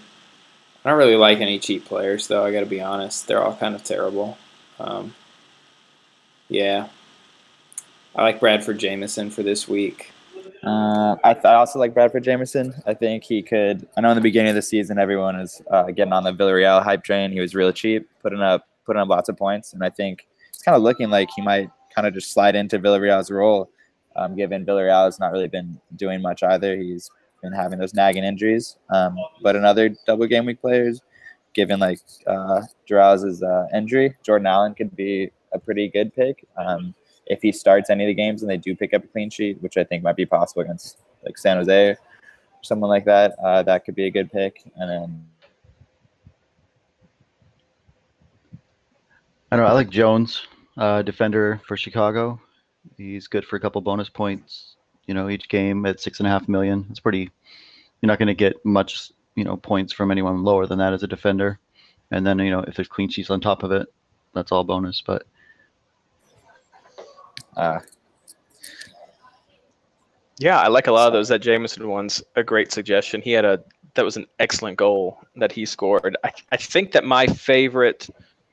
I 0.85 0.91
don't 0.91 0.99
really 0.99 1.17
like 1.17 1.39
any 1.39 1.59
cheap 1.59 1.87
players, 1.87 2.29
though. 2.29 2.45
I 2.45 2.53
got 2.53 2.61
to 2.61 2.67
be 2.67 2.83
honest; 2.83 3.27
they're 3.27 3.43
all 3.43 3.57
kind 3.57 3.75
of 3.75 3.83
terrible. 3.83 4.37
Um, 4.79 5.15
yeah, 6.49 6.89
I 8.15 8.23
like 8.23 8.39
Bradford 8.39 8.79
Jamieson 8.79 9.31
for 9.31 9.43
this 9.43 9.67
week. 9.67 10.11
Uh, 10.63 11.17
I, 11.25 11.35
th- 11.35 11.45
I 11.45 11.55
also 11.55 11.79
like 11.79 11.95
Bradford 11.95 12.25
Jamieson. 12.25 12.75
I 12.87 12.95
think 12.95 13.25
he 13.25 13.43
could. 13.43 13.87
I 13.97 14.01
know 14.01 14.11
in 14.11 14.17
the 14.17 14.21
beginning 14.23 14.51
of 14.51 14.55
the 14.55 14.63
season, 14.63 14.99
everyone 14.99 15.37
is 15.37 15.63
uh, 15.71 15.91
getting 15.91 16.13
on 16.13 16.25
the 16.25 16.33
Villarreal 16.33 16.83
hype 16.83 17.05
train. 17.05 17.33
He 17.33 17.41
was 17.41 17.55
really 17.55 17.73
cheap, 17.73 18.09
putting 18.23 18.41
up 18.41 18.67
putting 18.87 19.01
up 19.01 19.09
lots 19.09 19.29
of 19.29 19.37
points, 19.37 19.73
and 19.73 19.83
I 19.83 19.91
think 19.91 20.27
it's 20.51 20.63
kind 20.63 20.77
of 20.77 20.83
looking 20.83 21.11
like 21.11 21.29
he 21.35 21.43
might 21.43 21.71
kind 21.95 22.07
of 22.07 22.15
just 22.15 22.33
slide 22.33 22.55
into 22.55 22.79
Villarreal's 22.79 23.31
role. 23.31 23.71
Um, 24.17 24.37
given 24.37 24.65
Villarreal 24.65 25.07
has 25.07 25.19
not 25.19 25.33
really 25.33 25.49
been 25.49 25.81
doing 25.97 26.23
much 26.23 26.43
either, 26.43 26.77
he's 26.77 27.11
been 27.43 27.53
having 27.53 27.79
those 27.79 27.95
nagging 27.95 28.25
injuries. 28.25 28.77
Um, 28.91 29.17
but 29.43 29.57
another 29.57 29.91
double 30.07 30.27
game 30.27 30.47
week 30.47 30.61
players, 30.61 31.03
given 31.53 31.81
like 31.81 32.01
uh, 32.27 32.63
uh, 32.93 33.67
injury, 33.75 34.17
Jordan 34.23 34.47
Allen 34.47 34.75
could 34.75 34.95
be 34.95 35.31
a 35.53 35.59
pretty 35.59 35.89
good 35.89 36.15
pick. 36.15 36.47
Um, 36.57 36.95
if 37.27 37.43
he 37.43 37.53
starts 37.53 37.91
any 37.91 38.05
of 38.05 38.09
the 38.09 38.15
games 38.15 38.43
and 38.43 38.51
they 38.51 38.57
do 38.57 38.75
pick 38.75 38.95
up 38.95 39.05
a 39.05 39.07
clean 39.07 39.31
sheet, 39.31 39.61
which 39.63 39.77
I 39.77 39.85
think 39.85 40.03
might 40.03 40.17
be 40.17 40.27
possible 40.27 40.63
against 40.63 40.99
like 41.25 41.39
San 41.39 41.57
Jose, 41.57 41.91
or 41.91 41.99
someone 42.63 42.91
like 42.91 43.05
that. 43.07 43.37
Uh, 43.43 43.63
that 43.63 43.85
could 43.85 43.95
be 43.95 44.07
a 44.07 44.11
good 44.11 44.31
pick. 44.31 44.63
And 44.77 44.91
then 44.91 45.27
I 49.51 49.57
don't 49.57 49.67
know. 49.67 49.71
I 49.71 49.75
like 49.75 49.91
Jones, 49.91 50.47
uh, 50.77 51.03
defender 51.03 51.61
for 51.67 51.77
Chicago. 51.77 52.41
He's 52.97 53.29
good 53.29 53.45
for 53.45 53.57
a 53.57 53.61
couple 53.61 53.81
bonus 53.81 54.09
points. 54.09 54.75
You 55.07 55.15
know, 55.15 55.29
each 55.29 55.49
game 55.49 55.87
at 55.87 56.01
six 56.01 56.19
and 56.19 56.27
a 56.27 56.31
half 56.31 56.49
million. 56.49 56.87
It's 56.91 57.01
pretty. 57.01 57.31
You're 58.01 58.09
not 58.09 58.19
going 58.19 58.27
to 58.27 58.35
get 58.35 58.57
much, 58.65 59.13
you 59.37 59.45
know, 59.45 59.57
points 59.57 59.93
from 59.93 60.11
anyone 60.11 60.43
lower 60.43 60.67
than 60.67 60.79
that 60.79 60.93
as 60.93 61.03
a 61.03 61.07
defender. 61.07 61.59
And 62.11 62.27
then 62.27 62.39
you 62.41 62.51
know, 62.51 62.61
if 62.61 62.75
there's 62.75 62.89
clean 62.89 63.09
sheets 63.09 63.31
on 63.31 63.41
top 63.41 63.63
of 63.63 63.73
it, 63.73 63.87
that's 64.35 64.53
all 64.53 64.65
bonus. 64.65 65.01
But 65.01 65.25
uh, 67.57 67.81
Yeah, 70.39 70.61
I 70.61 70.69
like 70.69 70.87
a 70.87 70.93
lot 70.93 71.07
of 71.07 71.13
those. 71.13 71.29
That 71.29 71.41
Jamieson 71.41 71.89
one's 71.89 72.23
a 72.37 72.43
great 72.43 72.73
suggestion. 72.73 73.23
He 73.23 73.33
had 73.33 73.45
a 73.45 73.63
that 73.95 74.05
was 74.05 74.17
an 74.17 74.27
excellent 74.41 74.77
goal 74.77 75.19
that 75.37 75.53
he 75.53 75.65
scored. 75.65 76.17
I, 76.25 76.33
I 76.51 76.57
think 76.57 76.93
that 76.93 77.05
my 77.05 77.27
favorite 77.27 78.09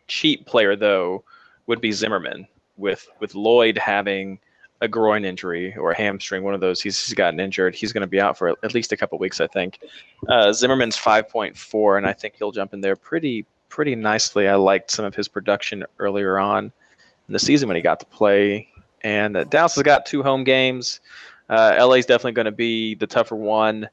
cheap 0.07 0.45
player 0.45 0.75
though 0.75 1.23
would 1.67 1.81
be 1.81 1.91
Zimmerman 1.91 2.47
with 2.77 3.07
with 3.19 3.33
Loyd 3.33 3.77
having 3.77 4.39
a 4.81 4.87
groin 4.87 5.23
injury 5.23 5.75
or 5.77 5.91
a 5.91 5.97
hamstring, 5.97 6.43
one 6.43 6.55
of 6.55 6.59
those. 6.59 6.81
He's, 6.81 7.05
he's 7.05 7.13
gotten 7.13 7.39
injured. 7.39 7.75
He's 7.75 7.93
going 7.93 8.01
to 8.01 8.07
be 8.07 8.19
out 8.19 8.37
for 8.37 8.49
at 8.49 8.73
least 8.73 8.91
a 8.91 8.97
couple 8.97 9.17
weeks, 9.19 9.39
I 9.39 9.45
think. 9.45 9.79
Uh, 10.27 10.51
Zimmerman's 10.51 10.97
5.4, 10.97 11.97
and 11.97 12.07
I 12.07 12.13
think 12.13 12.35
he'll 12.37 12.51
jump 12.51 12.73
in 12.73 12.81
there 12.81 12.95
pretty 12.95 13.45
pretty 13.69 13.95
nicely. 13.95 14.49
I 14.49 14.55
liked 14.55 14.91
some 14.91 15.05
of 15.05 15.15
his 15.15 15.29
production 15.29 15.85
earlier 15.99 16.37
on 16.39 16.65
in 16.65 17.33
the 17.33 17.39
season 17.39 17.69
when 17.69 17.77
he 17.77 17.81
got 17.81 18.01
to 18.01 18.05
play. 18.07 18.67
And 19.03 19.35
uh, 19.37 19.43
Dallas 19.45 19.75
has 19.75 19.83
got 19.83 20.05
two 20.05 20.23
home 20.23 20.43
games. 20.43 21.01
Uh, 21.49 21.75
LA 21.79 21.95
is 21.95 22.05
definitely 22.05 22.31
going 22.33 22.45
to 22.45 22.51
be 22.51 22.95
the 22.95 23.07
tougher 23.07 23.35
one. 23.35 23.89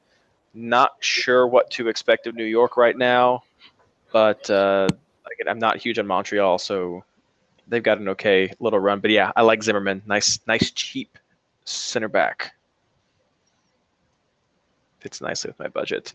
Not 0.53 0.91
sure 0.99 1.47
what 1.47 1.69
to 1.71 1.87
expect 1.89 2.27
of 2.27 2.35
New 2.35 2.45
York 2.45 2.77
right 2.77 2.97
now, 2.97 3.43
but 4.11 4.49
uh, 4.49 4.87
again, 5.31 5.47
I'm 5.47 5.59
not 5.59 5.77
huge 5.77 5.99
on 5.99 6.07
Montreal, 6.07 6.57
so 6.57 7.03
they've 7.67 7.83
got 7.83 7.99
an 7.99 8.09
okay 8.09 8.51
little 8.59 8.79
run. 8.79 8.99
But 8.99 9.11
yeah, 9.11 9.31
I 9.35 9.41
like 9.43 9.61
Zimmerman. 9.61 10.01
Nice, 10.05 10.39
nice, 10.47 10.71
cheap 10.71 11.17
center 11.65 12.07
back. 12.07 12.53
Fits 14.99 15.21
nicely 15.21 15.49
with 15.49 15.59
my 15.59 15.67
budget. 15.67 16.13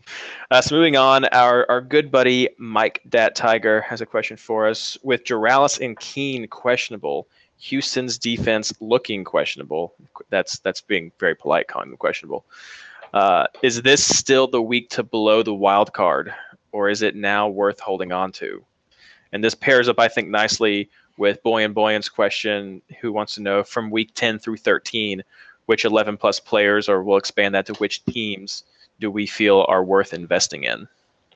Uh, 0.51 0.61
so 0.61 0.75
moving 0.75 0.95
on, 0.95 1.25
our 1.25 1.65
our 1.69 1.81
good 1.81 2.11
buddy 2.11 2.49
Mike 2.57 3.01
Dat 3.09 3.35
Tiger 3.35 3.81
has 3.81 4.01
a 4.01 4.05
question 4.05 4.37
for 4.37 4.67
us. 4.67 4.97
With 5.01 5.23
Jaralis 5.23 5.83
and 5.83 5.97
Keane 5.99 6.47
questionable, 6.47 7.27
Houston's 7.59 8.17
defense 8.17 8.73
looking 8.79 9.23
questionable. 9.23 9.93
That's 10.29 10.59
that's 10.59 10.81
being 10.81 11.11
very 11.19 11.35
polite, 11.35 11.67
calling 11.67 11.89
them 11.89 11.97
questionable. 11.97 12.45
Uh, 13.13 13.47
is 13.63 13.81
this 13.81 14.03
still 14.03 14.47
the 14.47 14.61
week 14.61 14.89
to 14.89 15.03
blow 15.03 15.41
the 15.41 15.53
wild 15.53 15.93
card, 15.93 16.33
or 16.71 16.89
is 16.89 17.01
it 17.01 17.15
now 17.15 17.47
worth 17.47 17.79
holding 17.79 18.11
on 18.11 18.31
to? 18.33 18.63
And 19.31 19.43
this 19.43 19.55
pairs 19.55 19.87
up, 19.87 19.99
I 19.99 20.07
think, 20.07 20.29
nicely 20.29 20.89
with 21.17 21.41
Boyan 21.43 21.73
Boyan's 21.73 22.09
question, 22.09 22.81
who 22.99 23.13
wants 23.13 23.35
to 23.35 23.41
know 23.41 23.63
from 23.63 23.89
week 23.89 24.11
10 24.15 24.39
through 24.39 24.57
13, 24.57 25.23
which 25.65 25.85
11 25.85 26.17
plus 26.17 26.39
players, 26.39 26.89
or 26.89 27.03
we'll 27.03 27.17
expand 27.17 27.55
that 27.55 27.65
to 27.67 27.73
which 27.75 28.03
teams 28.05 28.63
do 28.99 29.09
we 29.09 29.25
feel 29.25 29.65
are 29.69 29.83
worth 29.83 30.13
investing 30.13 30.63
in? 30.63 30.87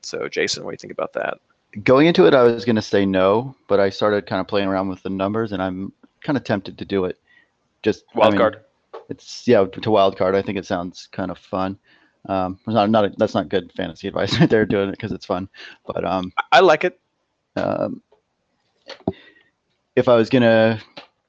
So, 0.02 0.28
Jason, 0.28 0.64
what 0.64 0.72
do 0.72 0.74
you 0.74 0.78
think 0.78 0.94
about 0.94 1.14
that? 1.14 1.40
going 1.84 2.08
into 2.08 2.26
it, 2.26 2.34
I 2.34 2.44
was 2.44 2.66
going 2.66 2.76
to 2.76 2.82
say 2.82 3.06
no, 3.06 3.56
but 3.68 3.80
I 3.80 3.90
started 3.90 4.26
kind 4.26 4.40
of 4.40 4.48
playing 4.48 4.68
around 4.68 4.90
with 4.90 5.04
the 5.04 5.10
numbers, 5.10 5.52
and 5.52 5.62
I'm 5.62 5.92
kind 6.24 6.38
of 6.38 6.44
tempted 6.44 6.78
to 6.78 6.86
do 6.86 7.06
it. 7.06 7.18
Just 7.84 8.04
I 8.16 8.20
Wild 8.20 8.32
mean, 8.34 8.40
card. 8.40 8.60
It's 9.10 9.48
yeah 9.48 9.66
to 9.66 9.92
wild 9.92 10.18
card. 10.18 10.36
I 10.36 10.42
think 10.42 10.58
it 10.58 10.66
sounds 10.66 11.08
kind 11.12 11.32
of 11.32 11.38
fun. 11.38 11.78
Um, 12.28 12.60
not 12.68 12.90
not 12.90 13.06
a, 13.06 13.14
that's 13.18 13.34
not 13.34 13.50
good 13.50 13.72
fantasy 13.72 14.08
advice 14.08 14.38
They're 14.50 14.66
doing 14.66 14.90
it 14.90 14.92
because 14.92 15.12
it's 15.12 15.26
fun. 15.26 15.48
But 15.86 16.04
um, 16.06 16.32
I- 16.38 16.58
I 16.58 16.60
like 16.60 16.84
it. 16.84 17.00
um, 17.56 18.02
if 19.96 20.08
I 20.08 20.16
was 20.16 20.30
gonna, 20.30 20.80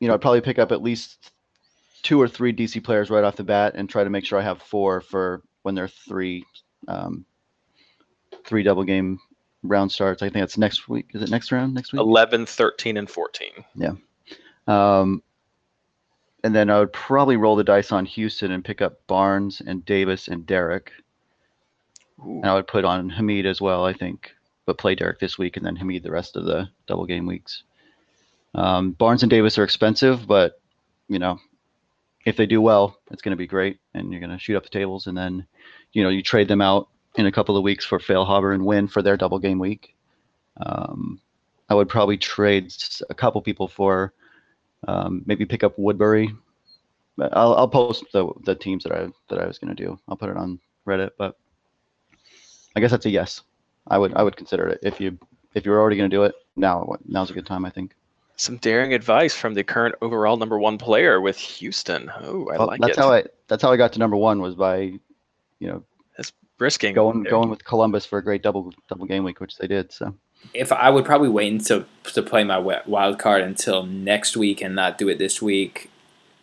you 0.00 0.08
know, 0.08 0.14
I'd 0.14 0.20
probably 0.20 0.40
pick 0.40 0.58
up 0.58 0.72
at 0.72 0.82
least 0.82 1.32
two 2.02 2.20
or 2.20 2.28
three 2.28 2.52
DC 2.52 2.82
players 2.82 3.10
right 3.10 3.24
off 3.24 3.36
the 3.36 3.44
bat 3.44 3.74
and 3.76 3.88
try 3.88 4.04
to 4.04 4.10
make 4.10 4.24
sure 4.24 4.38
I 4.38 4.42
have 4.42 4.60
four 4.62 5.00
for 5.00 5.42
when 5.62 5.74
there 5.74 5.84
are 5.84 5.88
three, 5.88 6.44
um, 6.88 7.24
three 8.44 8.62
double 8.62 8.84
game 8.84 9.18
round 9.62 9.92
starts. 9.92 10.22
I 10.22 10.26
think 10.26 10.42
that's 10.42 10.56
next 10.58 10.88
week. 10.88 11.10
Is 11.14 11.22
it 11.22 11.30
next 11.30 11.52
round? 11.52 11.74
Next 11.74 11.92
week? 11.92 12.00
11, 12.00 12.46
13, 12.46 12.96
and 12.96 13.10
14. 13.10 13.48
Um, 14.66 15.22
and 16.42 16.54
then 16.54 16.70
I 16.70 16.78
would 16.78 16.92
probably 16.92 17.36
roll 17.36 17.56
the 17.56 17.64
dice 17.64 17.92
on 17.92 18.06
Houston 18.06 18.52
and 18.52 18.64
pick 18.64 18.80
up 18.80 19.06
Barnes 19.06 19.60
and 19.64 19.84
Davis 19.84 20.28
and 20.28 20.46
Deric. 20.46 20.88
Ooh. 22.20 22.40
And 22.40 22.46
I 22.46 22.54
would 22.54 22.66
put 22.66 22.84
on 22.84 23.10
Hamid 23.10 23.46
as 23.46 23.60
well, 23.60 23.84
I 23.84 23.92
think, 23.92 24.32
but 24.66 24.78
play 24.78 24.94
Deric 24.94 25.18
this 25.18 25.38
week 25.38 25.56
and 25.56 25.66
then 25.66 25.76
Hamid 25.76 26.02
the 26.02 26.10
rest 26.10 26.36
of 26.36 26.44
the 26.44 26.68
double 26.86 27.06
game 27.06 27.26
weeks. 27.26 27.62
Um, 28.54 28.92
Barnes 28.92 29.22
and 29.22 29.30
Davis 29.30 29.58
are 29.58 29.64
expensive, 29.64 30.26
but 30.26 30.60
you 31.08 31.18
know, 31.18 31.38
if 32.24 32.36
they 32.36 32.46
do 32.46 32.60
well, 32.60 32.96
it's 33.10 33.22
going 33.22 33.32
to 33.32 33.36
be 33.36 33.46
great, 33.46 33.78
and 33.94 34.10
you're 34.10 34.20
going 34.20 34.30
to 34.30 34.38
shoot 34.38 34.56
up 34.56 34.64
the 34.64 34.70
tables. 34.70 35.06
And 35.06 35.16
then, 35.16 35.46
you 35.92 36.02
know, 36.02 36.08
you 36.08 36.22
trade 36.22 36.48
them 36.48 36.60
out 36.60 36.88
in 37.16 37.26
a 37.26 37.32
couple 37.32 37.56
of 37.56 37.62
weeks 37.62 37.84
for 37.84 37.98
Feilhaber 37.98 38.54
and 38.54 38.64
win 38.64 38.88
for 38.88 39.02
their 39.02 39.16
double 39.16 39.38
game 39.38 39.58
week. 39.58 39.94
Um, 40.58 41.20
I 41.68 41.74
would 41.74 41.88
probably 41.88 42.16
trade 42.16 42.72
a 43.08 43.14
couple 43.14 43.40
people 43.42 43.68
for 43.68 44.12
um, 44.88 45.22
maybe 45.26 45.44
pick 45.44 45.64
up 45.64 45.76
Woodberry. 45.76 46.36
But 47.16 47.36
I'll, 47.36 47.54
I'll 47.54 47.68
post 47.68 48.04
the 48.12 48.32
the 48.44 48.54
teams 48.54 48.84
that 48.84 48.92
I 48.92 49.08
that 49.28 49.38
I 49.40 49.46
was 49.46 49.58
going 49.58 49.74
to 49.74 49.82
do. 49.82 49.98
I'll 50.08 50.16
put 50.16 50.30
it 50.30 50.36
on 50.36 50.58
Reddit, 50.86 51.10
but 51.18 51.36
I 52.76 52.80
guess 52.80 52.90
that's 52.90 53.06
a 53.06 53.10
yes. 53.10 53.42
I 53.88 53.98
would 53.98 54.14
I 54.14 54.22
would 54.22 54.36
consider 54.36 54.68
it 54.68 54.80
if 54.82 55.00
you 55.00 55.18
if 55.54 55.66
you're 55.66 55.80
already 55.80 55.96
going 55.96 56.08
to 56.08 56.16
do 56.16 56.24
it. 56.24 56.34
Now 56.56 56.96
now's 57.06 57.30
a 57.30 57.34
good 57.34 57.46
time, 57.46 57.64
I 57.64 57.70
think. 57.70 57.94
Some 58.36 58.56
daring 58.56 58.94
advice 58.94 59.34
from 59.34 59.52
the 59.52 59.62
current 59.62 59.96
overall 60.00 60.38
number 60.38 60.58
one 60.58 60.78
player 60.78 61.20
with 61.20 61.36
Houston. 61.36 62.10
Oh, 62.22 62.48
I 62.48 62.56
Well, 62.56 62.68
like 62.68 62.80
that's 62.80 62.96
it. 62.96 63.00
how 63.00 63.12
I 63.12 63.24
that's 63.48 63.62
how 63.62 63.70
I 63.70 63.76
got 63.76 63.92
to 63.94 63.98
number 63.98 64.16
one 64.16 64.40
was 64.40 64.54
by, 64.54 64.78
you 64.78 65.00
know, 65.68 65.82
that's 66.16 66.32
Risking 66.58 66.94
going 66.94 67.24
going 67.24 67.50
with 67.50 67.64
Columbus 67.64 68.06
for 68.06 68.18
a 68.18 68.24
great 68.24 68.42
double 68.42 68.72
double 68.88 69.04
game 69.04 69.24
week, 69.24 69.40
which 69.40 69.58
they 69.58 69.66
did. 69.66 69.92
So 69.92 70.14
If 70.52 70.72
I 70.72 70.90
would 70.90 71.04
probably 71.04 71.28
wait 71.28 71.52
until 71.52 71.84
to 72.04 72.22
play 72.22 72.44
my 72.44 72.58
wild 72.58 73.18
card 73.18 73.42
until 73.42 73.84
next 73.84 74.36
week 74.36 74.60
and 74.60 74.74
not 74.74 74.98
do 74.98 75.08
it 75.08 75.18
this 75.18 75.40
week, 75.40 75.90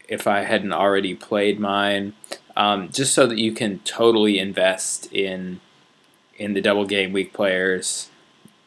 if 0.07 0.27
I 0.27 0.41
hadn't 0.41 0.71
already 0.71 1.13
played 1.13 1.60
mine, 1.60 2.13
um, 2.55 2.89
just 2.89 3.13
so 3.13 3.27
that 3.27 3.38
you 3.38 3.51
can 3.51 3.79
totally 3.79 4.39
invest 4.39 5.12
in 5.12 5.60
in 6.38 6.53
the 6.53 6.62
double 6.62 6.86
game 6.86 7.12
week 7.12 7.33
players. 7.33 8.10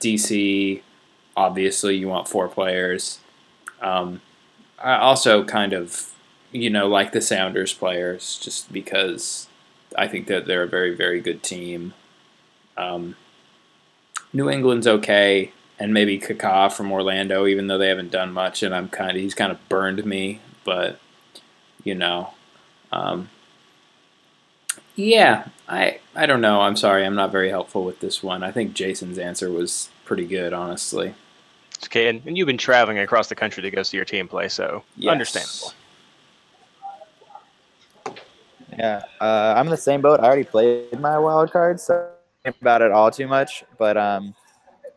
DC, 0.01 0.83
obviously, 1.37 1.97
you 1.97 2.09
want 2.09 2.29
four 2.29 2.49
players. 2.49 3.21
Um, 3.81 4.21
I 4.79 4.97
also 4.97 5.45
kind 5.45 5.73
of, 5.73 6.12
you 6.53 6.71
know, 6.71 6.88
like 6.88 7.12
the 7.12 7.21
Sounders 7.21 7.73
players, 7.73 8.38
just 8.38 8.73
because 8.73 9.49
I 9.97 10.09
think 10.09 10.27
that 10.27 10.47
they're 10.47 10.64
a 10.64 10.69
very, 10.69 10.95
very 10.95 11.21
good 11.21 11.43
team. 11.43 11.95
Um, 12.77 13.16
New 14.33 14.49
England's 14.51 14.87
okay, 14.87 15.53
and 15.79 15.93
maybe 15.95 16.19
Kaká 16.19 16.73
from 16.73 16.93
Orlando, 16.93 17.47
even 17.47 17.66
though 17.66 17.79
they 17.79 17.88
haven't 17.88 18.11
done 18.11 18.33
much, 18.33 18.62
and 18.62 18.75
I'm 18.75 18.88
kind 18.88 19.12
of 19.12 19.16
he's 19.16 19.35
kind 19.35 19.51
of 19.51 19.69
burned 19.69 20.05
me, 20.05 20.40
but 20.64 21.01
you 21.83 21.95
know, 21.95 22.31
um, 22.93 23.31
yeah, 24.95 25.47
I 25.69 25.99
I 26.14 26.27
don't 26.27 26.40
know. 26.40 26.61
I'm 26.61 26.77
sorry, 26.77 27.05
I'm 27.05 27.14
not 27.14 27.33
very 27.33 27.49
helpful 27.51 27.85
with 27.85 28.01
this 28.01 28.23
one. 28.23 28.43
I 28.43 28.53
think 28.53 28.75
Jason's 28.75 29.19
answer 29.19 29.51
was 29.51 29.88
pretty 30.05 30.27
good, 30.27 30.53
honestly. 30.53 31.14
It's 31.75 31.87
okay, 31.87 32.09
and, 32.09 32.23
and 32.27 32.37
you've 32.37 32.47
been 32.47 32.59
traveling 32.59 32.99
across 32.99 33.29
the 33.29 33.35
country 33.35 33.62
to 33.62 33.71
go 33.71 33.83
see 33.83 33.97
your 33.97 34.05
team 34.05 34.29
play, 34.29 34.49
so 34.49 34.85
Yes. 34.97 35.12
understandable. 35.12 35.73
Yeah, 38.79 39.03
uh, 39.21 39.55
I'm 39.57 39.66
in 39.66 39.71
the 39.71 39.77
same 39.77 40.01
boat. 40.01 40.21
I 40.21 40.25
already 40.25 40.45
played 40.45 41.01
my 41.01 41.19
wild 41.19 41.51
card, 41.51 41.81
so 41.81 41.95
I 41.95 41.99
don't 41.99 42.09
think 42.09 42.20
about 42.44 42.83
it 42.83 42.92
all 42.92 43.11
too 43.11 43.29
much. 43.29 43.64
But 43.79 43.96
um, 43.96 44.35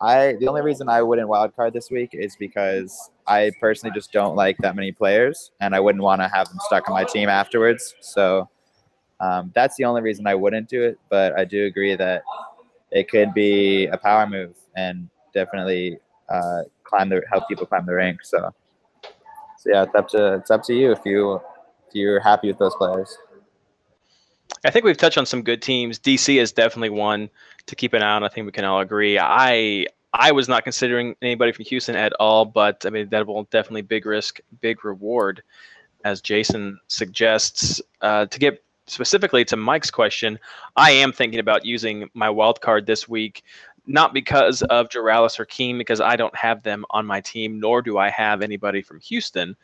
I 0.00 0.36
the 0.40 0.48
only 0.48 0.62
reason 0.62 0.88
I 0.88 1.02
wouldn't 1.02 1.28
wildcard 1.28 1.72
this 1.72 1.90
week 1.90 2.10
is 2.12 2.36
because 2.36 3.10
I 3.26 3.52
personally 3.60 3.94
just 3.94 4.12
don't 4.12 4.36
like 4.36 4.56
that 4.58 4.76
many 4.76 4.92
players, 4.92 5.52
and 5.60 5.74
I 5.74 5.80
wouldn't 5.80 6.02
want 6.02 6.20
to 6.20 6.28
have 6.28 6.48
them 6.48 6.58
stuck 6.60 6.88
on 6.88 6.94
my 6.94 7.04
team 7.04 7.28
afterwards. 7.28 7.94
So 8.00 8.48
um, 9.20 9.52
that's 9.54 9.76
the 9.76 9.84
only 9.84 10.02
reason 10.02 10.26
I 10.26 10.34
wouldn't 10.34 10.68
do 10.68 10.82
it. 10.82 10.98
But 11.08 11.38
I 11.38 11.44
do 11.44 11.66
agree 11.66 11.94
that 11.96 12.22
it 12.90 13.08
could 13.08 13.34
be 13.34 13.86
a 13.86 13.96
power 13.96 14.26
move 14.26 14.54
and 14.76 15.08
definitely 15.32 15.98
uh, 16.28 16.62
climb 16.84 17.08
the 17.08 17.22
help 17.30 17.48
people 17.48 17.66
climb 17.66 17.86
the 17.86 17.94
rank. 17.94 18.20
So, 18.24 18.54
so 19.58 19.70
yeah, 19.70 19.82
it's 19.84 19.94
up 19.94 20.08
to 20.08 20.34
it's 20.34 20.50
up 20.50 20.62
to 20.64 20.74
you 20.74 20.92
if 20.92 21.00
you 21.04 21.34
if 21.34 21.94
you're 21.94 22.20
happy 22.20 22.48
with 22.48 22.58
those 22.58 22.74
players. 22.76 23.16
I 24.64 24.70
think 24.70 24.84
we've 24.84 24.96
touched 24.96 25.18
on 25.18 25.26
some 25.26 25.42
good 25.42 25.60
teams. 25.60 25.98
DC 25.98 26.40
is 26.40 26.52
definitely 26.52 26.90
one 26.90 27.28
to 27.66 27.76
keep 27.76 27.92
an 27.92 28.02
eye 28.02 28.16
on. 28.16 28.24
I 28.24 28.28
think 28.28 28.46
we 28.46 28.52
can 28.52 28.64
all 28.64 28.80
agree. 28.80 29.18
I 29.18 29.86
I 30.12 30.32
was 30.32 30.48
not 30.48 30.64
considering 30.64 31.16
anybody 31.22 31.52
from 31.52 31.64
Houston 31.66 31.96
at 31.96 32.12
all, 32.14 32.44
but 32.44 32.84
I 32.86 32.90
mean 32.90 33.08
that 33.10 33.26
will 33.26 33.44
definitely 33.44 33.82
big 33.82 34.06
risk, 34.06 34.40
big 34.60 34.84
reward, 34.84 35.42
as 36.04 36.20
Jason 36.20 36.78
suggests. 36.88 37.82
Uh, 38.00 38.26
to 38.26 38.38
get 38.38 38.62
specifically 38.86 39.44
to 39.46 39.56
Mike's 39.56 39.90
question, 39.90 40.38
I 40.76 40.92
am 40.92 41.12
thinking 41.12 41.40
about 41.40 41.64
using 41.64 42.08
my 42.14 42.30
wild 42.30 42.60
card 42.60 42.86
this 42.86 43.08
week, 43.08 43.42
not 43.86 44.14
because 44.14 44.62
of 44.62 44.88
Jaralis 44.88 45.38
or 45.38 45.46
Keem, 45.46 45.78
because 45.78 46.00
I 46.00 46.16
don't 46.16 46.36
have 46.36 46.62
them 46.62 46.84
on 46.90 47.06
my 47.06 47.20
team, 47.20 47.60
nor 47.60 47.82
do 47.82 47.98
I 47.98 48.08
have 48.10 48.40
anybody 48.40 48.82
from 48.82 49.00
Houston. 49.00 49.56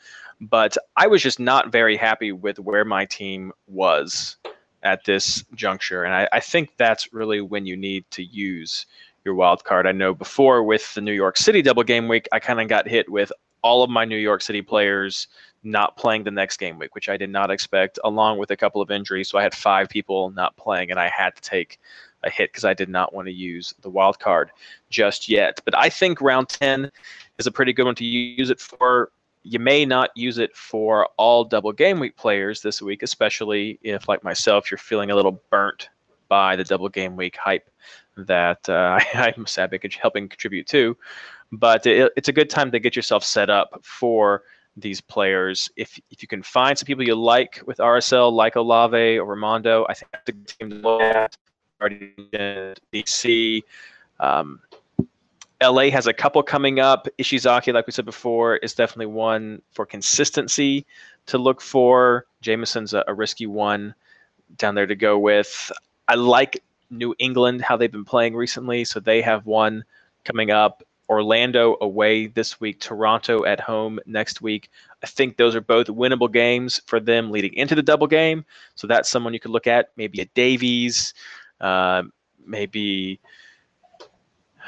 But 0.43 0.77
I 0.97 1.07
was 1.07 1.23
just 1.23 1.39
not 1.39 1.71
very 1.71 1.97
happy 1.97 2.33
with 2.33 2.59
where 2.59 2.85
my 2.85 3.05
team 3.05 3.53
was 3.67 4.37
at 4.83 5.05
this 5.05 5.45
juncture. 5.55 6.05
And 6.05 6.15
I, 6.15 6.29
I 6.33 6.41
think 6.41 6.71
that's 6.77 7.13
really 7.13 7.41
when 7.41 7.67
you 7.67 7.77
need 7.77 8.11
to 8.13 8.23
use 8.23 8.87
your 9.25 9.35
wild 9.35 9.65
card. 9.65 9.87
I 9.87 9.93
know 9.93 10.15
before 10.15 10.63
with 10.63 10.95
the 10.95 11.01
New 11.01 11.13
York 11.13 11.37
City 11.37 11.63
double 11.63 11.83
game 11.83 12.09
week, 12.09 12.29
I 12.33 12.39
kind 12.39 12.61
of 12.61 12.69
got 12.69 12.89
hit 12.89 13.11
with 13.11 13.31
all 13.63 13.83
of 13.83 13.91
my 13.91 14.05
New 14.05 14.17
York 14.17 14.43
City 14.43 14.63
players 14.63 15.29
not 15.63 15.97
playing 15.97 16.25
the 16.25 16.31
next 16.31 16.57
game 16.57 16.79
week, 16.79 16.95
which 16.95 17.09
I 17.09 17.17
did 17.17 17.31
not 17.31 17.51
expect, 17.51 17.99
along 18.05 18.39
with 18.39 18.51
a 18.51 18.57
couple 18.57 18.81
of 18.81 18.91
injuries. 18.91 19.29
So 19.29 19.39
I 19.39 19.43
had 19.43 19.55
five 19.55 19.89
people 19.89 20.31
not 20.31 20.57
playing, 20.57 20.91
and 20.91 20.99
I 20.99 21.09
had 21.09 21.37
to 21.37 21.43
take 21.43 21.79
a 22.23 22.31
hit 22.31 22.51
because 22.51 22.65
I 22.65 22.75
did 22.75 22.89
not 22.89 23.15
want 23.15 23.27
to 23.27 23.33
use 23.33 23.75
the 23.83 23.91
wild 23.91 24.19
card 24.19 24.51
just 24.89 25.29
yet. 25.29 25.61
But 25.65 25.77
I 25.77 25.89
think 25.91 26.21
round 26.21 26.49
10 26.49 26.91
is 27.39 27.47
a 27.47 27.51
pretty 27.51 27.73
good 27.73 27.85
one 27.85 27.95
to 27.97 28.05
use 28.05 28.51
it 28.51 28.61
for. 28.61 29.11
You 29.43 29.59
may 29.59 29.85
not 29.85 30.11
use 30.15 30.39
it 30.39 30.55
for 30.57 31.09
all 31.17 31.45
double 31.45 31.73
game 31.73 31.99
week 31.99 32.17
players 32.17 32.61
this 32.61 32.83
week, 32.83 33.03
especially 33.03 33.79
if, 33.83 34.09
like 34.09 34.23
myself, 34.23 34.71
you're 34.71 34.79
feeling 34.79 35.11
a 35.11 35.17
little 35.17 35.41
burnt 35.51 35.89
by 36.29 36.57
the 36.57 36.65
double 36.65 36.89
game 36.89 37.17
week 37.17 37.37
hype 37.37 37.69
that 38.17 38.69
uh, 38.69 38.99
I'm 39.15 39.47
sad 39.47 39.71
helping 40.01 40.29
contribute 40.29 40.67
to. 40.69 40.97
But 41.53 41.87
it, 41.87 42.13
it's 42.17 42.29
a 42.29 42.33
good 42.33 42.51
time 42.51 42.71
to 42.71 42.79
get 42.79 42.95
yourself 42.95 43.25
set 43.25 43.51
up 43.51 43.81
for 43.83 44.43
these 44.77 45.01
players. 45.01 45.69
If 45.77 45.99
if 46.11 46.23
you 46.23 46.29
can 46.29 46.43
find 46.43 46.79
some 46.79 46.87
people 46.87 47.05
you 47.05 47.15
like 47.15 47.61
with 47.67 47.79
RSL, 47.79 48.33
like 48.33 48.57
Olave 48.57 49.19
or 49.19 49.37
Rimando, 49.37 49.85
I 49.89 49.95
think 49.95 50.13
that's 50.13 50.29
a 50.29 50.33
good 50.33 50.49
team 50.49 50.71
to 50.71 50.77
look 50.77 51.03
at. 51.03 51.37
DC. 52.93 53.63
Um, 54.21 54.61
LA 55.63 55.91
has 55.91 56.07
a 56.07 56.13
couple 56.13 56.43
coming 56.43 56.81
up. 56.81 57.07
Ishizaki, 57.19 57.73
like 57.73 57.87
we 57.87 57.93
said 57.93 58.05
before, 58.05 58.57
is 58.57 58.75
definitely 58.75 59.07
one 59.07 59.61
for 59.73 59.85
consistency 59.85 60.87
to 61.27 61.39
look 61.39 61.61
for. 61.61 62.27
Jamieson's 62.43 62.95
a, 62.95 63.05
a 63.07 63.15
risky 63.15 63.47
one 63.47 63.95
down 64.57 64.75
there 64.75 64.87
to 64.87 64.97
go 64.97 65.19
with. 65.19 65.71
I 66.09 66.15
like 66.15 66.63
New 66.91 67.15
England, 67.19 67.63
how 67.63 67.77
they've 67.77 67.93
been 67.93 68.05
playing 68.05 68.35
recently. 68.35 68.85
So 68.85 69.01
they 69.01 69.23
have 69.23 69.47
one 69.47 69.85
coming 70.25 70.51
up. 70.51 70.83
Orlando 71.09 71.77
away 71.81 72.29
this 72.29 72.61
week, 72.61 72.79
Toronto 72.79 73.45
at 73.45 73.59
home 73.59 73.99
next 74.07 74.41
week. 74.41 74.71
I 75.03 75.09
think 75.09 75.37
those 75.37 75.57
are 75.57 75.61
both 75.61 75.89
winnable 75.89 76.33
games 76.33 76.81
for 76.87 77.01
them 77.01 77.33
leading 77.33 77.53
into 77.55 77.75
the 77.75 77.83
double 77.83 78.07
game. 78.07 78.45
So 78.77 78.87
that's 78.87 79.09
someone 79.09 79.35
you 79.35 79.41
could 79.41 79.51
look 79.51 79.67
at. 79.67 79.91
Maybe 79.97 80.21
a 80.21 80.27
Davies, 80.27 81.13
uh, 81.61 82.05
maybe 82.47 83.19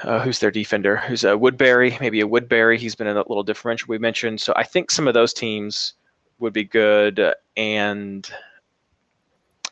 uh, 0.02 0.20
who's 0.20 0.38
their 0.38 0.50
defender? 0.50 0.96
Who's 0.96 1.24
a 1.24 1.28
Woodberry? 1.28 1.98
Maybe 2.00 2.20
a 2.20 2.26
Woodberry. 2.26 2.78
He's 2.78 2.94
been 2.94 3.06
in 3.06 3.16
a 3.16 3.20
little 3.20 3.42
differential 3.42 3.86
we 3.88 3.98
mentioned. 3.98 4.40
So 4.40 4.52
I 4.56 4.64
think 4.64 4.90
some 4.90 5.06
of 5.06 5.14
those 5.14 5.32
teams 5.32 5.94
would 6.38 6.52
be 6.52 6.64
good. 6.64 7.20
And 7.56 8.28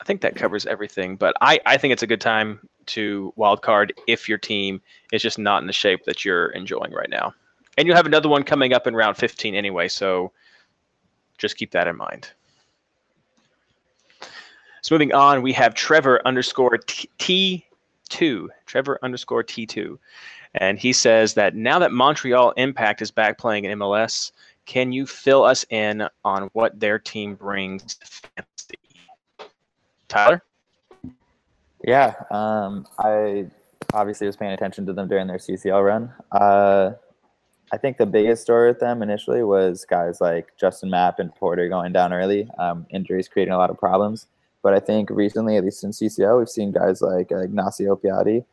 I 0.00 0.04
think 0.04 0.20
that 0.20 0.36
covers 0.36 0.66
everything. 0.66 1.16
But 1.16 1.34
I, 1.40 1.60
I 1.66 1.76
think 1.76 1.92
it's 1.92 2.02
a 2.02 2.06
good 2.06 2.20
time 2.20 2.60
to 2.86 3.32
wildcard 3.36 3.90
if 4.06 4.28
your 4.28 4.38
team 4.38 4.80
is 5.12 5.22
just 5.22 5.38
not 5.38 5.62
in 5.62 5.66
the 5.66 5.72
shape 5.72 6.04
that 6.04 6.24
you're 6.24 6.50
enjoying 6.50 6.92
right 6.92 7.10
now. 7.10 7.34
And 7.76 7.86
you'll 7.86 7.96
have 7.96 8.06
another 8.06 8.28
one 8.28 8.42
coming 8.42 8.72
up 8.72 8.86
in 8.86 8.94
round 8.94 9.16
15 9.16 9.54
anyway, 9.54 9.88
so 9.88 10.32
just 11.38 11.56
keep 11.56 11.70
that 11.70 11.86
in 11.86 11.96
mind. 11.96 12.30
So 14.82 14.94
moving 14.94 15.12
on, 15.12 15.42
we 15.42 15.52
have 15.52 15.74
Trevor 15.74 16.20
underscore 16.24 16.78
T2, 18.10 18.48
Trevor 18.66 18.98
underscore 19.02 19.42
T2. 19.42 19.98
And 20.54 20.78
he 20.78 20.92
says 20.92 21.34
that 21.34 21.54
now 21.54 21.78
that 21.78 21.92
Montreal 21.92 22.52
Impact 22.52 23.02
is 23.02 23.10
back 23.10 23.38
playing 23.38 23.64
in 23.64 23.78
MLS, 23.78 24.32
can 24.66 24.92
you 24.92 25.06
fill 25.06 25.44
us 25.44 25.64
in 25.70 26.08
on 26.24 26.50
what 26.52 26.78
their 26.78 26.98
team 26.98 27.34
brings 27.34 27.94
to 27.94 28.06
fantasy? 28.06 29.48
Tyler? 30.08 30.42
Yeah, 31.84 32.14
um, 32.30 32.86
I 32.98 33.46
obviously 33.94 34.26
was 34.26 34.36
paying 34.36 34.52
attention 34.52 34.84
to 34.86 34.92
them 34.92 35.08
during 35.08 35.26
their 35.26 35.38
CCL 35.38 35.84
run. 35.84 36.12
Uh, 36.30 36.92
I 37.72 37.76
think 37.76 37.96
the 37.96 38.06
biggest 38.06 38.42
story 38.42 38.68
with 38.68 38.80
them 38.80 39.02
initially 39.02 39.44
was 39.44 39.84
guys 39.84 40.20
like 40.20 40.48
Justin 40.58 40.90
Mapp 40.90 41.20
and 41.20 41.34
Porter 41.34 41.68
going 41.68 41.92
down 41.92 42.12
early, 42.12 42.48
um, 42.58 42.86
injuries 42.90 43.28
creating 43.28 43.54
a 43.54 43.58
lot 43.58 43.70
of 43.70 43.78
problems. 43.78 44.26
But 44.62 44.74
I 44.74 44.80
think 44.80 45.10
recently, 45.10 45.56
at 45.56 45.64
least 45.64 45.84
in 45.84 45.90
CCL, 45.90 46.38
we've 46.38 46.48
seen 46.48 46.72
guys 46.72 47.00
like 47.00 47.32
uh, 47.32 47.38
Ignacio 47.38 47.96
Piatti 47.96 48.44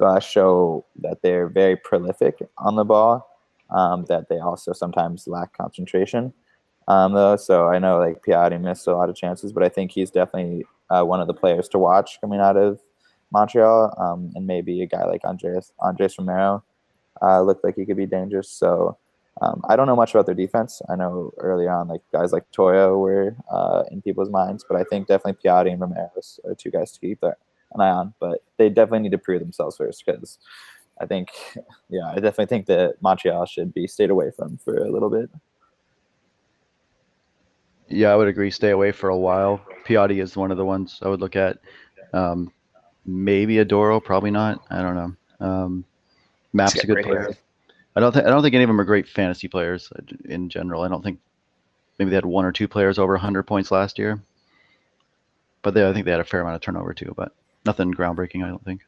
uh, 0.00 0.20
show 0.20 0.84
that 1.00 1.20
they're 1.22 1.48
very 1.48 1.76
prolific 1.76 2.38
on 2.58 2.76
the 2.76 2.84
ball, 2.84 3.28
um, 3.70 4.04
that 4.08 4.28
they 4.28 4.38
also 4.38 4.72
sometimes 4.72 5.26
lack 5.26 5.56
concentration. 5.56 6.32
Um, 6.88 7.14
though, 7.14 7.36
so 7.36 7.68
I 7.68 7.78
know 7.78 7.98
like 7.98 8.22
Piatti 8.22 8.60
missed 8.60 8.86
a 8.86 8.96
lot 8.96 9.10
of 9.10 9.16
chances, 9.16 9.52
but 9.52 9.62
I 9.62 9.68
think 9.68 9.90
he's 9.90 10.10
definitely 10.10 10.64
uh, 10.88 11.02
one 11.02 11.20
of 11.20 11.26
the 11.26 11.34
players 11.34 11.68
to 11.70 11.78
watch 11.78 12.20
coming 12.20 12.40
out 12.40 12.56
of 12.56 12.80
Montreal, 13.32 13.94
um, 13.98 14.32
and 14.34 14.46
maybe 14.46 14.82
a 14.82 14.86
guy 14.86 15.04
like 15.04 15.24
Andres 15.24 15.72
Andres 15.80 16.16
Romero 16.16 16.62
uh, 17.20 17.42
looked 17.42 17.64
like 17.64 17.74
he 17.74 17.84
could 17.84 17.96
be 17.96 18.06
dangerous. 18.06 18.48
So 18.48 18.96
um, 19.42 19.62
I 19.68 19.76
don't 19.76 19.86
know 19.86 19.96
much 19.96 20.14
about 20.14 20.26
their 20.26 20.34
defense. 20.34 20.80
I 20.88 20.96
know 20.96 21.32
early 21.38 21.66
on, 21.66 21.88
like 21.88 22.00
guys 22.10 22.32
like 22.32 22.50
Toyo 22.52 22.98
were 22.98 23.36
uh, 23.50 23.84
in 23.90 24.00
people's 24.00 24.30
minds, 24.30 24.64
but 24.66 24.78
I 24.78 24.84
think 24.84 25.08
definitely 25.08 25.40
Piatti 25.44 25.72
and 25.72 25.80
Romero 25.80 26.10
are 26.44 26.54
two 26.54 26.70
guys 26.70 26.92
to 26.92 27.00
keep 27.00 27.22
an 27.22 27.34
eye 27.78 27.90
on. 27.90 28.14
But 28.18 28.42
they 28.56 28.70
definitely 28.70 29.00
need 29.00 29.12
to 29.12 29.18
prove 29.18 29.40
themselves 29.40 29.76
first 29.76 30.04
because 30.06 30.38
I 31.00 31.06
think, 31.06 31.28
yeah, 31.90 32.06
I 32.10 32.14
definitely 32.14 32.46
think 32.46 32.66
that 32.66 32.96
Montreal 33.02 33.44
should 33.44 33.74
be 33.74 33.86
stayed 33.86 34.10
away 34.10 34.30
from 34.30 34.56
for 34.58 34.76
a 34.76 34.90
little 34.90 35.10
bit. 35.10 35.28
Yeah, 37.88 38.12
I 38.12 38.16
would 38.16 38.28
agree. 38.28 38.50
Stay 38.50 38.70
away 38.70 38.90
for 38.90 39.10
a 39.10 39.16
while. 39.16 39.60
Piatti 39.84 40.20
is 40.22 40.36
one 40.36 40.50
of 40.50 40.56
the 40.56 40.64
ones 40.64 40.98
I 41.02 41.08
would 41.08 41.20
look 41.20 41.36
at. 41.36 41.58
Um, 42.12 42.52
maybe 43.04 43.56
Oduro, 43.56 44.02
probably 44.02 44.30
not. 44.30 44.64
I 44.70 44.82
don't 44.82 44.94
know. 44.96 45.46
Um, 45.46 45.84
Mapp's 46.52 46.82
a 46.82 46.86
good 46.86 47.04
player. 47.04 47.36
I 47.96 48.00
don't 48.00 48.12
think 48.12 48.26
I 48.26 48.30
don't 48.30 48.42
think 48.42 48.54
any 48.54 48.64
of 48.64 48.68
them 48.68 48.80
are 48.80 48.84
great 48.84 49.08
fantasy 49.08 49.48
players 49.48 49.90
uh, 49.96 50.02
in 50.26 50.50
general. 50.50 50.82
I 50.82 50.88
don't 50.88 51.02
think 51.02 51.18
maybe 51.98 52.10
they 52.10 52.16
had 52.16 52.26
one 52.26 52.44
or 52.44 52.52
two 52.52 52.68
players 52.68 52.98
over 52.98 53.14
100 53.14 53.44
points 53.44 53.70
last 53.70 53.98
year, 53.98 54.20
but 55.62 55.72
they 55.72 55.88
I 55.88 55.92
think 55.94 56.04
they 56.04 56.10
had 56.10 56.20
a 56.20 56.24
fair 56.24 56.42
amount 56.42 56.56
of 56.56 56.60
turnover 56.60 56.92
too. 56.92 57.14
But 57.16 57.32
nothing 57.64 57.94
groundbreaking, 57.94 58.44
I 58.44 58.48
don't 58.48 58.64
think. 58.64 58.82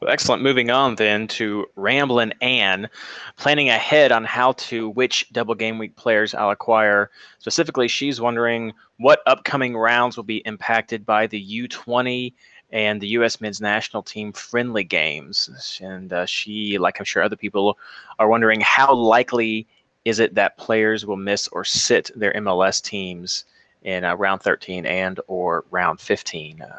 Well, 0.00 0.10
excellent. 0.10 0.42
Moving 0.42 0.70
on 0.70 0.96
then 0.96 1.26
to 1.28 1.66
Ramblin' 1.76 2.34
Ann, 2.42 2.88
planning 3.36 3.70
ahead 3.70 4.12
on 4.12 4.24
how 4.24 4.52
to 4.52 4.90
which 4.90 5.30
double 5.32 5.54
game 5.54 5.78
week 5.78 5.96
players 5.96 6.34
I'll 6.34 6.50
acquire. 6.50 7.10
Specifically, 7.38 7.88
she's 7.88 8.20
wondering 8.20 8.72
what 8.98 9.20
upcoming 9.26 9.76
rounds 9.76 10.16
will 10.16 10.24
be 10.24 10.38
impacted 10.46 11.06
by 11.06 11.26
the 11.26 11.68
U20 11.68 12.34
and 12.72 13.00
the 13.00 13.08
U.S. 13.08 13.40
men's 13.40 13.60
national 13.60 14.02
team 14.02 14.32
friendly 14.32 14.84
games. 14.84 15.78
And 15.82 16.12
uh, 16.12 16.26
she, 16.26 16.78
like 16.78 16.98
I'm 16.98 17.04
sure 17.04 17.22
other 17.22 17.36
people, 17.36 17.78
are 18.18 18.28
wondering 18.28 18.60
how 18.60 18.92
likely 18.94 19.66
is 20.04 20.20
it 20.20 20.34
that 20.34 20.56
players 20.56 21.04
will 21.04 21.16
miss 21.16 21.48
or 21.48 21.64
sit 21.64 22.10
their 22.14 22.32
MLS 22.34 22.82
teams 22.82 23.44
in 23.82 24.04
uh, 24.04 24.14
round 24.14 24.42
13 24.42 24.86
and 24.86 25.20
or 25.26 25.64
round 25.70 26.00
15. 26.00 26.62
Uh, 26.62 26.74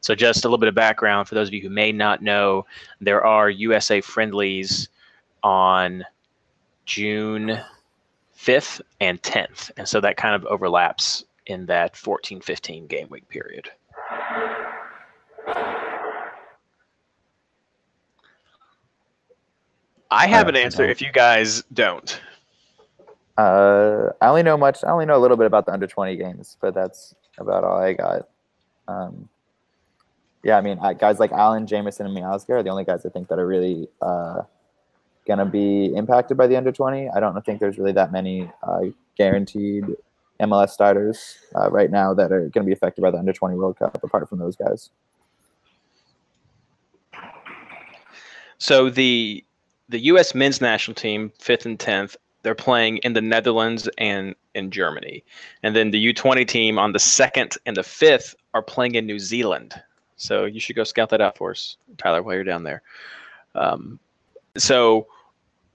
so, 0.00 0.14
just 0.14 0.44
a 0.44 0.48
little 0.48 0.58
bit 0.58 0.68
of 0.68 0.74
background 0.74 1.28
for 1.28 1.34
those 1.34 1.48
of 1.48 1.54
you 1.54 1.62
who 1.62 1.70
may 1.70 1.90
not 1.90 2.22
know, 2.22 2.64
there 3.00 3.24
are 3.24 3.50
USA 3.50 4.00
friendlies 4.00 4.88
on 5.42 6.04
June 6.84 7.60
5th 8.38 8.80
and 9.00 9.20
10th. 9.22 9.70
And 9.76 9.88
so 9.88 10.00
that 10.00 10.16
kind 10.16 10.34
of 10.34 10.44
overlaps 10.46 11.24
in 11.46 11.66
that 11.66 11.96
14 11.96 12.40
15 12.40 12.86
game 12.86 13.08
week 13.10 13.28
period. 13.28 13.70
I 20.10 20.26
have 20.26 20.48
an 20.48 20.56
answer 20.56 20.84
if 20.84 21.00
you 21.00 21.10
guys 21.12 21.62
don't. 21.72 22.20
Uh, 23.36 24.10
I 24.20 24.28
only 24.28 24.42
know 24.42 24.56
much. 24.56 24.82
I 24.84 24.90
only 24.90 25.04
know 25.04 25.16
a 25.16 25.20
little 25.20 25.36
bit 25.36 25.46
about 25.46 25.66
the 25.66 25.72
under 25.72 25.86
20 25.86 26.16
games, 26.16 26.56
but 26.60 26.74
that's 26.74 27.14
about 27.38 27.64
all 27.64 27.78
I 27.78 27.92
got. 27.92 28.28
Um, 28.88 29.28
yeah, 30.42 30.56
I 30.56 30.60
mean, 30.60 30.78
guys 30.98 31.18
like 31.18 31.32
Allen, 31.32 31.66
Jamieson, 31.66 32.06
and 32.06 32.16
Miazga 32.16 32.50
are 32.50 32.62
the 32.62 32.70
only 32.70 32.84
guys 32.84 33.04
I 33.04 33.08
think 33.08 33.28
that 33.28 33.38
are 33.38 33.46
really 33.46 33.88
uh, 34.00 34.42
going 35.26 35.40
to 35.40 35.44
be 35.44 35.86
impacted 35.94 36.36
by 36.36 36.46
the 36.46 36.56
under 36.56 36.72
20. 36.72 37.10
I 37.10 37.20
don't 37.20 37.44
think 37.44 37.60
there's 37.60 37.78
really 37.78 37.92
that 37.92 38.12
many 38.12 38.50
uh, 38.62 38.82
guaranteed 39.18 39.84
MLS 40.40 40.70
starters 40.70 41.38
uh, 41.56 41.70
right 41.70 41.90
now 41.90 42.14
that 42.14 42.30
are 42.30 42.42
going 42.42 42.64
to 42.64 42.64
be 42.64 42.72
affected 42.72 43.02
by 43.02 43.10
the 43.10 43.18
under 43.18 43.32
20 43.32 43.56
World 43.56 43.78
Cup, 43.78 44.02
apart 44.02 44.28
from 44.28 44.38
those 44.38 44.54
guys. 44.54 44.90
So 48.58 48.88
the 48.88 49.44
the 49.88 50.00
U.S. 50.00 50.34
men's 50.34 50.60
national 50.60 50.94
team, 50.94 51.32
fifth 51.38 51.66
and 51.66 51.78
tenth, 51.78 52.16
they're 52.42 52.54
playing 52.54 52.98
in 52.98 53.12
the 53.12 53.20
Netherlands 53.20 53.88
and 53.98 54.34
in 54.54 54.70
Germany. 54.70 55.24
And 55.62 55.74
then 55.74 55.90
the 55.90 56.12
U20 56.12 56.46
team 56.46 56.78
on 56.78 56.92
the 56.92 56.98
second 56.98 57.56
and 57.66 57.76
the 57.76 57.82
fifth 57.82 58.34
are 58.54 58.62
playing 58.62 58.94
in 58.94 59.06
New 59.06 59.18
Zealand. 59.18 59.74
So 60.16 60.44
you 60.44 60.60
should 60.60 60.76
go 60.76 60.84
scout 60.84 61.10
that 61.10 61.20
out 61.20 61.36
for 61.36 61.50
us, 61.50 61.76
Tyler, 61.98 62.22
while 62.22 62.34
you're 62.34 62.44
down 62.44 62.62
there. 62.62 62.82
Um, 63.54 63.98
so 64.56 65.08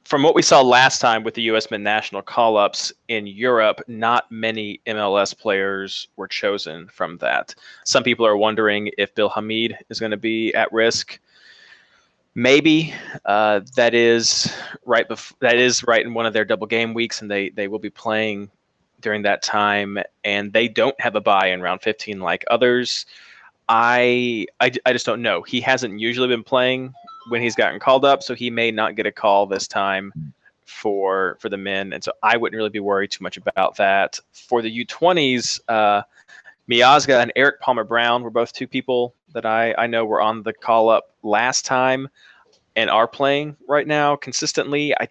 from 0.06 0.24
what 0.24 0.36
we 0.36 0.42
saw 0.42 0.62
last 0.62 1.00
time 1.00 1.24
with 1.24 1.36
the 1.36 1.44
U.S. 1.44 1.70
men 1.72 1.84
national 1.84 2.22
call-ups 2.22 2.92
in 3.08 3.28
Europe, 3.28 3.82
not 3.88 4.32
many 4.32 4.82
MLS 4.88 5.38
players 5.38 6.08
were 6.16 6.28
chosen 6.28 6.88
from 6.88 7.18
that. 7.18 7.56
Some 7.86 8.04
people 8.04 8.26
are 8.26 8.36
wondering 8.36 8.92
if 8.98 9.16
Bill 9.16 9.30
Hamid 9.30 9.78
is 9.90 10.00
going 10.00 10.12
to 10.12 10.18
be 10.18 10.54
at 10.54 10.72
risk. 10.74 11.20
Maybe 12.34 12.94
uh, 13.26 13.62
that 13.76 13.94
is 13.94 14.54
right. 14.86 15.08
Bef- 15.08 15.34
that 15.40 15.58
is 15.58 15.84
right 15.84 16.06
in 16.06 16.14
one 16.14 16.26
of 16.26 16.34
their 16.34 16.46
double 16.46 16.68
game 16.68 16.94
weeks, 16.94 17.22
and 17.22 17.30
they 17.30 17.50
they 17.50 17.68
will 17.68 17.80
be 17.80 17.90
playing 17.90 18.50
during 19.02 19.24
that 19.24 19.42
time, 19.42 19.98
and 20.24 20.54
they 20.54 20.68
don't 20.68 21.00
have 21.02 21.16
a 21.16 21.22
bye 21.22 21.48
in 21.48 21.62
round 21.62 21.82
15 21.82 22.20
like 22.20 22.46
others. 22.50 23.06
I, 23.68 24.48
I 24.60 24.72
I 24.86 24.94
just 24.94 25.06
don't 25.06 25.22
know. 25.22 25.42
He 25.42 25.60
hasn't 25.60 26.00
usually 26.00 26.28
been 26.28 26.44
playing 26.44 26.94
when 27.30 27.42
he's 27.42 27.56
gotten 27.56 27.80
called 27.80 28.06
up, 28.06 28.24
so 28.24 28.34
he 28.34 28.50
may 28.50 28.72
not 28.72 28.96
get 28.96 29.06
a 29.06 29.12
call 29.12 29.46
this 29.46 29.68
time 29.68 30.14
for 30.66 31.38
for 31.42 31.50
the 31.50 31.58
men, 31.58 31.92
and 31.92 32.04
so 32.04 32.12
I 32.24 32.38
wouldn't 32.38 32.58
really 32.58 32.70
be 32.70 32.80
worried 32.80 33.12
too 33.12 33.24
much 33.24 33.38
about 33.38 33.76
that. 33.76 34.20
For 34.32 34.62
the 34.62 34.86
U20s, 34.86 35.60
uh, 35.68 36.04
Miazga 36.70 37.22
and 37.22 37.32
Erik 37.36 37.60
Palmer 37.60 37.84
Brown 37.84 38.24
were 38.24 38.30
both 38.30 38.54
two 38.54 38.68
people 38.68 39.16
that 39.34 39.46
I 39.46 39.74
I 39.78 39.88
know 39.88 40.06
were 40.06 40.22
on 40.22 40.44
the 40.44 40.54
call 40.54 40.90
up 40.90 41.16
last 41.24 41.66
time 41.66 42.08
and 42.76 42.90
are 42.90 43.08
playing 43.08 43.58
right 43.68 43.88
now 43.88 44.16
consistently. 44.16 44.94
I 45.00 45.08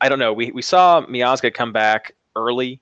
I 0.00 0.08
don't 0.08 0.18
know. 0.18 0.32
We 0.32 0.50
we 0.52 0.62
saw 0.62 1.04
Miazga 1.06 1.52
come 1.52 1.72
back 1.72 2.14
early 2.36 2.80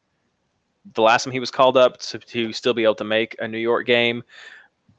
the 0.95 1.03
last 1.03 1.25
time 1.25 1.33
he 1.33 1.41
was 1.41 1.51
called 1.51 1.77
up 1.77 1.99
to, 1.99 2.19
to 2.19 2.53
still 2.53 2.75
be 2.75 2.85
able 2.85 2.95
to 2.95 3.05
make 3.05 3.37
a 3.41 3.49
New 3.49 3.59
York 3.59 3.87
game, 3.87 4.23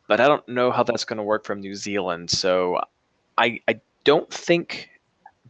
but 0.07 0.19
I 0.19 0.27
don't 0.27 0.47
know 0.47 0.71
how 0.71 0.83
that's 0.83 1.05
going 1.05 1.17
to 1.17 1.23
work 1.23 1.45
from 1.45 1.61
New 1.61 1.75
Zealand. 1.75 2.29
So 2.29 2.79
I 3.37 3.59
I 3.67 3.79
don't 4.03 4.31
think 4.31 4.89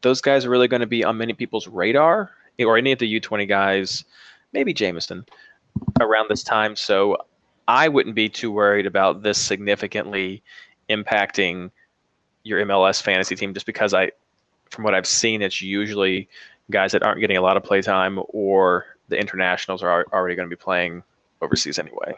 those 0.01 0.21
guys 0.21 0.45
are 0.45 0.49
really 0.49 0.67
going 0.67 0.81
to 0.81 0.87
be 0.87 1.03
on 1.03 1.17
many 1.17 1.33
people's 1.33 1.67
radar 1.67 2.31
or 2.59 2.77
any 2.77 2.91
of 2.91 2.99
the 2.99 3.19
U20 3.19 3.47
guys, 3.47 4.03
maybe 4.53 4.73
Jamieson 4.73 5.25
around 5.99 6.27
this 6.29 6.43
time. 6.43 6.75
So 6.75 7.17
I 7.69 7.87
wouldn't 7.87 8.15
be 8.15 8.29
too 8.29 8.51
worried 8.51 8.87
about 8.87 9.21
this 9.21 9.37
significantly 9.37 10.41
impacting 10.89 11.69
your 12.43 12.65
MLS 12.65 12.99
fantasy 12.99 13.35
team 13.35 13.53
just 13.53 13.67
because 13.67 13.93
I 13.93 14.11
from 14.71 14.83
what 14.83 14.95
I've 14.95 15.05
seen 15.05 15.43
it's 15.43 15.61
usually 15.61 16.27
guys 16.71 16.93
that 16.93 17.03
aren't 17.03 17.19
getting 17.19 17.37
a 17.37 17.41
lot 17.41 17.57
of 17.57 17.63
playtime 17.63 18.19
or 18.29 18.87
the 19.09 19.19
internationals 19.19 19.83
are 19.83 20.03
already 20.11 20.35
going 20.35 20.49
to 20.49 20.55
be 20.55 20.59
playing 20.59 21.03
overseas 21.43 21.77
anyway. 21.77 22.17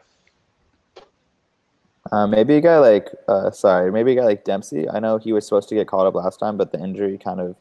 Uh, 2.14 2.28
maybe 2.28 2.56
a 2.56 2.62
guy 2.62 2.78
like, 2.78 3.10
uh, 3.28 3.52
sorry, 3.52 3.92
maybe 3.92 4.14
a 4.14 4.16
guy 4.16 4.24
like 4.24 4.46
Dempsey. 4.46 4.88
I 4.90 5.00
know 5.00 5.18
he 5.18 5.34
was 5.34 5.46
supposed 5.46 5.68
to 5.70 5.76
get 5.76 5.86
called 5.86 6.08
up 6.08 6.16
last 6.16 6.38
time, 6.38 6.56
but 6.56 6.72
the 6.72 6.80
injury 6.80 7.18
kind 7.18 7.42
of 7.42 7.58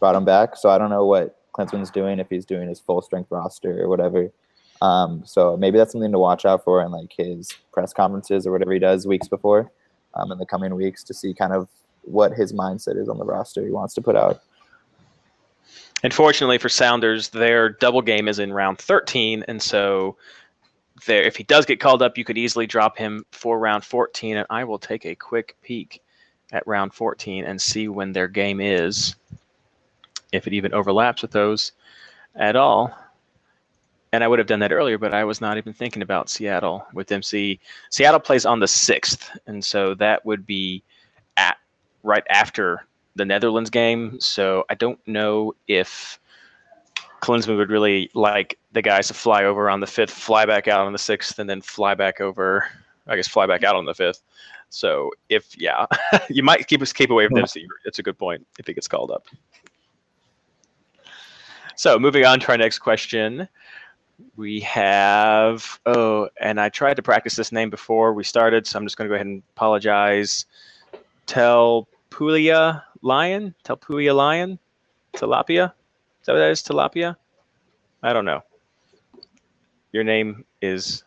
brought 0.00 0.14
him 0.14 0.24
back. 0.24 0.56
So 0.56 0.70
I 0.70 0.78
don't 0.78 0.90
know 0.90 1.04
what 1.04 1.38
Klinsmann's 1.52 1.90
doing 1.90 2.18
if 2.18 2.30
he's 2.30 2.46
doing 2.46 2.66
his 2.66 2.80
full 2.80 3.02
strength 3.02 3.30
roster 3.30 3.82
or 3.82 3.88
whatever. 3.88 4.30
Um, 4.82 5.22
so 5.24 5.56
maybe 5.56 5.78
that's 5.78 5.92
something 5.92 6.12
to 6.12 6.18
watch 6.18 6.44
out 6.44 6.64
for 6.64 6.82
in 6.82 6.90
like 6.90 7.12
his 7.16 7.50
press 7.72 7.92
conferences 7.92 8.46
or 8.46 8.52
whatever 8.52 8.72
he 8.72 8.78
does 8.78 9.06
weeks 9.06 9.28
before, 9.28 9.70
um, 10.14 10.32
in 10.32 10.38
the 10.38 10.46
coming 10.46 10.74
weeks 10.74 11.02
to 11.04 11.14
see 11.14 11.32
kind 11.32 11.52
of 11.52 11.68
what 12.02 12.32
his 12.32 12.52
mindset 12.52 12.96
is 12.96 13.08
on 13.08 13.18
the 13.18 13.24
roster 13.24 13.64
he 13.64 13.70
wants 13.70 13.94
to 13.94 14.02
put 14.02 14.16
out. 14.16 14.42
Unfortunately 16.02 16.58
for 16.58 16.68
Sounders, 16.68 17.30
their 17.30 17.70
double 17.70 18.02
game 18.02 18.28
is 18.28 18.38
in 18.38 18.52
round 18.52 18.78
13, 18.78 19.44
and 19.48 19.60
so 19.60 20.16
there, 21.04 21.22
if 21.22 21.36
he 21.36 21.44
does 21.44 21.66
get 21.66 21.80
called 21.80 22.02
up, 22.02 22.16
you 22.16 22.24
could 22.24 22.38
easily 22.38 22.66
drop 22.66 22.96
him 22.96 23.24
for 23.32 23.58
round 23.58 23.84
14. 23.84 24.38
And 24.38 24.46
I 24.48 24.64
will 24.64 24.78
take 24.78 25.04
a 25.04 25.14
quick 25.14 25.56
peek 25.62 26.00
at 26.52 26.66
round 26.66 26.94
14 26.94 27.44
and 27.44 27.60
see 27.60 27.88
when 27.88 28.12
their 28.12 28.28
game 28.28 28.60
is, 28.60 29.14
if 30.32 30.46
it 30.46 30.52
even 30.52 30.72
overlaps 30.72 31.22
with 31.22 31.32
those 31.32 31.72
at 32.34 32.56
all. 32.56 32.96
And 34.12 34.22
I 34.22 34.28
would 34.28 34.38
have 34.38 34.48
done 34.48 34.60
that 34.60 34.72
earlier, 34.72 34.98
but 34.98 35.12
I 35.12 35.24
was 35.24 35.40
not 35.40 35.58
even 35.58 35.72
thinking 35.72 36.02
about 36.02 36.28
Seattle 36.28 36.86
with 36.92 37.10
MC. 37.10 37.58
Seattle 37.90 38.20
plays 38.20 38.46
on 38.46 38.60
the 38.60 38.66
6th, 38.66 39.28
and 39.46 39.64
so 39.64 39.94
that 39.94 40.24
would 40.24 40.46
be 40.46 40.82
at 41.36 41.58
right 42.02 42.24
after 42.30 42.86
the 43.16 43.24
Netherlands 43.24 43.70
game. 43.70 44.18
So 44.20 44.64
I 44.70 44.74
don't 44.74 44.98
know 45.06 45.54
if 45.66 46.18
Klinsmann 47.20 47.56
would 47.56 47.70
really 47.70 48.10
like 48.14 48.58
the 48.72 48.82
guys 48.82 49.08
to 49.08 49.14
fly 49.14 49.44
over 49.44 49.68
on 49.68 49.80
the 49.80 49.86
fifth, 49.86 50.10
fly 50.10 50.46
back 50.46 50.68
out 50.68 50.86
on 50.86 50.92
the 50.92 50.98
sixth, 50.98 51.38
and 51.38 51.50
then 51.50 51.60
fly 51.60 51.94
back 51.94 52.20
over. 52.20 52.66
I 53.08 53.16
guess 53.16 53.28
fly 53.28 53.46
back 53.46 53.64
out 53.64 53.76
on 53.76 53.84
the 53.84 53.94
fifth. 53.94 54.22
So 54.70 55.10
if 55.28 55.58
yeah, 55.58 55.86
you 56.28 56.42
might 56.42 56.66
keep 56.66 56.82
us 56.82 56.92
keep 56.92 57.10
away 57.10 57.26
from 57.26 57.36
hmm. 57.36 57.42
this. 57.42 57.56
It's 57.84 57.98
a 57.98 58.02
good 58.02 58.18
point 58.18 58.46
if 58.58 58.66
he 58.66 58.74
gets 58.74 58.88
called 58.88 59.10
up. 59.10 59.26
So 61.76 61.98
moving 61.98 62.24
on 62.24 62.40
to 62.40 62.48
our 62.48 62.58
next 62.58 62.78
question, 62.78 63.48
we 64.36 64.60
have 64.60 65.78
oh, 65.86 66.28
and 66.40 66.60
I 66.60 66.68
tried 66.68 66.94
to 66.94 67.02
practice 67.02 67.36
this 67.36 67.52
name 67.52 67.70
before 67.70 68.12
we 68.12 68.24
started, 68.24 68.66
so 68.66 68.78
I'm 68.78 68.86
just 68.86 68.96
going 68.96 69.08
to 69.08 69.10
go 69.10 69.14
ahead 69.14 69.26
and 69.26 69.42
apologize. 69.54 70.46
Telpulia 71.26 72.82
Lion, 73.02 73.54
Telpulia 73.64 74.14
Lion, 74.14 74.58
Tilapia 75.14 75.72
Is 76.20 76.26
that 76.26 76.32
what 76.32 76.38
that 76.38 76.50
is? 76.50 76.62
Tilapia? 76.62 77.16
I 78.02 78.12
don't 78.12 78.24
know. 78.24 78.42
Your 79.92 80.04
name 80.04 80.44
is 80.60 81.04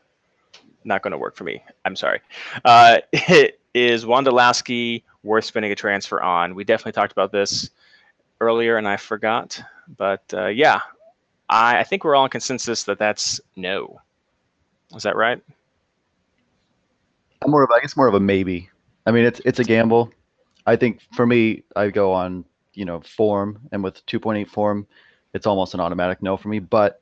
not 0.84 1.02
going 1.02 1.12
to 1.12 1.18
work 1.18 1.36
for 1.36 1.44
me. 1.44 1.64
I'm 1.86 1.96
sorry. 1.96 2.22
Uh, 2.66 3.00
it 3.12 3.60
is 3.74 4.06
Wondolowski 4.06 5.04
worth 5.24 5.46
spending 5.46 5.72
a 5.72 5.76
transfer 5.76 6.22
on? 6.22 6.56
We 6.56 6.64
definitely 6.64 6.94
talked 6.94 7.12
about 7.12 7.32
this 7.32 7.70
earlier, 8.42 8.78
and 8.78 8.88
I 8.88 8.98
forgot. 8.98 9.62
But 9.98 10.24
uh, 10.34 10.48
yeah, 10.48 10.82
I, 11.50 11.80
I 11.80 11.84
think 11.84 12.04
we're 12.04 12.16
all 12.16 12.26
in 12.26 12.32
consensus 12.32 12.84
that 12.84 13.00
that's 13.00 13.42
no. 13.56 14.02
Is 14.96 15.04
that 15.04 15.16
right? 15.16 15.42
I'm 17.42 17.52
more 17.52 17.64
of, 17.64 17.72
I 17.72 17.80
guess, 17.80 17.96
more 17.96 18.08
of 18.08 18.14
a 18.14 18.20
maybe. 18.20 18.70
I 19.06 19.12
mean, 19.12 19.26
it's 19.26 19.42
it's 19.46 19.60
a 19.60 19.64
gamble. 19.64 20.12
I 20.66 20.76
think 20.76 21.02
for 21.14 21.26
me, 21.26 21.64
I 21.76 21.90
go 21.90 22.12
on 22.12 22.46
you 22.74 22.86
know 22.86 23.02
form, 23.02 23.60
and 23.72 23.84
with 23.84 24.06
2.8 24.06 24.48
form, 24.48 24.88
it's 25.34 25.48
almost 25.48 25.74
an 25.74 25.80
automatic 25.80 26.22
no 26.22 26.38
for 26.38 26.50
me. 26.50 26.60
But 26.60 27.02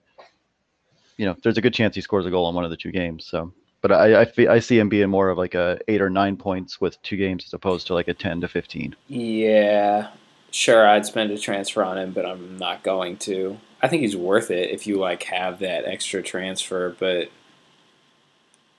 you 1.18 1.26
know, 1.26 1.36
there's 1.44 1.58
a 1.58 1.62
good 1.62 1.74
chance 1.74 1.96
he 1.96 2.02
scores 2.02 2.26
a 2.26 2.30
goal 2.30 2.46
on 2.46 2.56
one 2.56 2.64
of 2.64 2.70
the 2.70 2.78
two 2.78 2.92
games. 2.92 3.26
So, 3.26 3.52
but 3.82 3.92
I 3.92 4.22
I, 4.22 4.28
I 4.50 4.60
see 4.60 4.80
him 4.80 4.90
being 4.90 5.10
more 5.10 5.30
of 5.30 5.38
like 5.38 5.56
a 5.56 5.80
eight 5.88 6.02
or 6.02 6.10
nine 6.10 6.38
points 6.38 6.80
with 6.80 7.02
two 7.02 7.18
games 7.18 7.46
as 7.46 7.54
opposed 7.54 7.88
to 7.88 7.94
like 7.94 8.08
a 8.08 8.14
ten 8.14 8.40
to 8.42 8.48
fifteen. 8.48 8.96
Yeah, 9.08 10.10
sure, 10.52 10.88
I'd 10.88 11.06
spend 11.06 11.32
a 11.32 11.38
transfer 11.38 11.84
on 11.84 11.98
him, 11.98 12.12
but 12.12 12.26
I'm 12.26 12.58
not 12.58 12.84
going 12.84 13.18
to. 13.18 13.58
I 13.82 13.88
think 13.88 14.02
he's 14.02 14.18
worth 14.18 14.50
it 14.50 14.72
if 14.72 14.88
you 14.88 14.98
like 14.98 15.24
have 15.24 15.60
that 15.60 15.86
extra 15.86 16.24
transfer, 16.24 16.96
but 16.98 17.30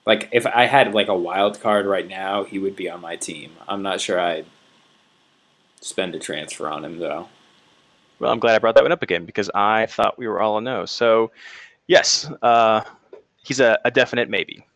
like 0.07 0.29
if 0.33 0.47
I 0.47 0.65
had 0.65 0.95
like 0.95 1.09
a 1.09 1.17
wild 1.17 1.61
card 1.61 1.87
right 1.87 2.09
now, 2.09 2.45
he 2.45 2.59
would 2.59 2.75
be 2.75 2.89
on 2.89 3.01
my 3.01 3.17
team. 3.17 3.53
I'm 3.69 3.83
not 3.83 4.01
sure 4.01 4.19
I'd 4.19 4.47
spend 5.81 6.15
a 6.15 6.19
transfer 6.19 6.69
on 6.69 6.85
him 6.85 6.99
though. 6.99 7.29
Well, 8.19 8.33
I'm 8.33 8.41
glad 8.41 8.57
I 8.57 8.59
brought 8.59 8.75
that 8.75 8.83
one 8.83 8.91
up 8.91 9.03
again 9.03 9.25
because 9.25 9.51
I 9.55 9.87
thought 9.87 10.19
we 10.19 10.27
were 10.27 10.41
all 10.41 10.59
a 10.59 10.61
no. 10.61 10.87
So, 10.87 11.31
yes, 11.87 12.29
uh, 12.43 12.81
he's 13.45 13.61
a, 13.61 13.79
a, 13.85 13.91
definite 13.91 14.29
maybe. 14.29 14.67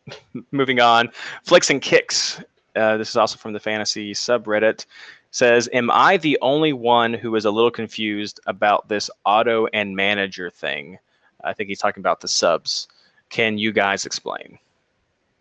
Moving 0.52 0.80
on, 0.80 1.10
Flicks 1.42 1.70
and 1.70 1.82
Kicks. 1.82 2.40
Uh, 2.76 2.96
this 2.96 3.10
is 3.10 3.16
also 3.16 3.38
from 3.38 3.54
the 3.54 3.60
fantasy 3.60 4.12
subreddit. 4.12 4.86
Says, 5.32 5.68
"Am 5.72 5.90
I 5.90 6.16
the 6.18 6.38
only 6.40 6.72
one 6.72 7.12
who 7.12 7.34
is 7.34 7.44
a 7.44 7.50
little 7.50 7.70
confused 7.70 8.38
about 8.46 8.88
this 8.88 9.10
auto 9.24 9.66
and 9.72 9.96
manager 9.96 10.48
thing?" 10.48 10.98
I 11.42 11.52
think 11.52 11.68
he's 11.68 11.80
talking 11.80 12.00
about 12.00 12.20
the 12.20 12.28
subs. 12.28 12.86
Can 13.28 13.58
you 13.58 13.72
guys 13.72 14.06
explain? 14.06 14.58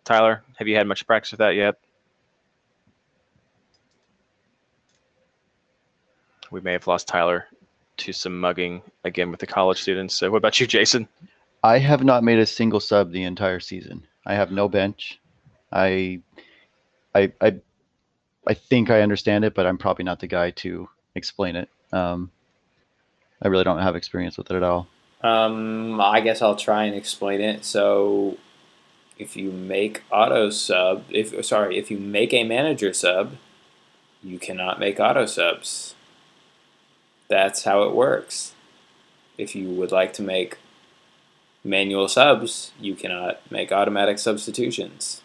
Tyler, 0.04 0.44
have 0.58 0.68
you 0.68 0.76
had 0.76 0.88
much 0.88 1.06
practice 1.06 1.32
with 1.32 1.39
that 1.39 1.56
yet? 1.56 1.76
we 6.52 6.62
may 6.62 6.74
have 6.74 6.86
lost 6.86 7.08
Tyler 7.08 7.48
to 7.98 8.14
some 8.14 8.39
mugging 8.39 8.82
again 9.04 9.32
with 9.32 9.39
the 9.39 9.48
college 9.48 9.82
students. 9.82 10.16
So, 10.16 10.30
what 10.30 10.38
about 10.38 10.60
you, 10.60 10.68
Jason? 10.68 11.08
I 11.64 11.80
have 11.80 12.04
not 12.04 12.24
made 12.24 12.39
a 12.39 12.46
single 12.46 12.80
sub 12.80 13.12
the 13.12 13.24
entire 13.24 13.60
season. 13.60 14.06
I 14.26 14.36
have 14.36 14.52
no 14.52 14.68
bench. 14.68 15.20
I, 15.72 16.22
I, 17.16 17.32
I, 17.39 17.56
I 18.48 18.54
think 18.54 18.89
I 18.89 19.02
understand 19.02 19.46
it, 19.46 19.54
but 19.54 19.66
I'm 19.66 19.78
probably 19.78 20.04
not 20.04 20.20
the 20.20 20.28
guy 20.28 20.52
to 20.52 20.89
explain 21.16 21.56
it. 21.56 21.70
Um, 21.92 22.32
I 23.42 23.48
really 23.48 23.64
don't 23.64 23.80
have 23.80 23.96
experience 23.96 24.38
with 24.38 24.50
it 24.50 24.56
at 24.56 24.64
all. 24.64 24.88
Um, 25.22 26.02
I 26.02 26.22
guess 26.22 26.42
I'll 26.42 26.56
try 26.56 26.86
and 26.86 26.96
explain 26.96 27.42
it. 27.42 27.64
So, 27.66 28.38
if 29.20 29.36
you 29.36 29.52
make 29.52 30.02
auto 30.12 30.50
sub, 30.50 31.04
if 31.10 31.46
sorry, 31.46 31.78
if 31.78 31.92
you 31.92 32.00
make 32.00 32.34
a 32.34 32.44
manager 32.44 32.92
sub, 32.94 33.34
you 34.24 34.39
cannot 34.39 34.80
make 34.80 35.00
auto 35.00 35.26
subs. 35.28 35.94
That's 37.28 37.64
how 37.64 37.84
it 37.84 37.96
works. 37.96 38.54
if 39.38 39.56
you 39.56 39.70
would 39.70 39.92
like 39.92 40.14
to 40.14 40.22
make 40.22 40.58
manual 41.64 42.08
subs, 42.08 42.72
you 42.80 42.96
cannot 42.96 43.39
make 43.52 43.72
automatic 43.72 44.20
substitutions. 44.20 45.22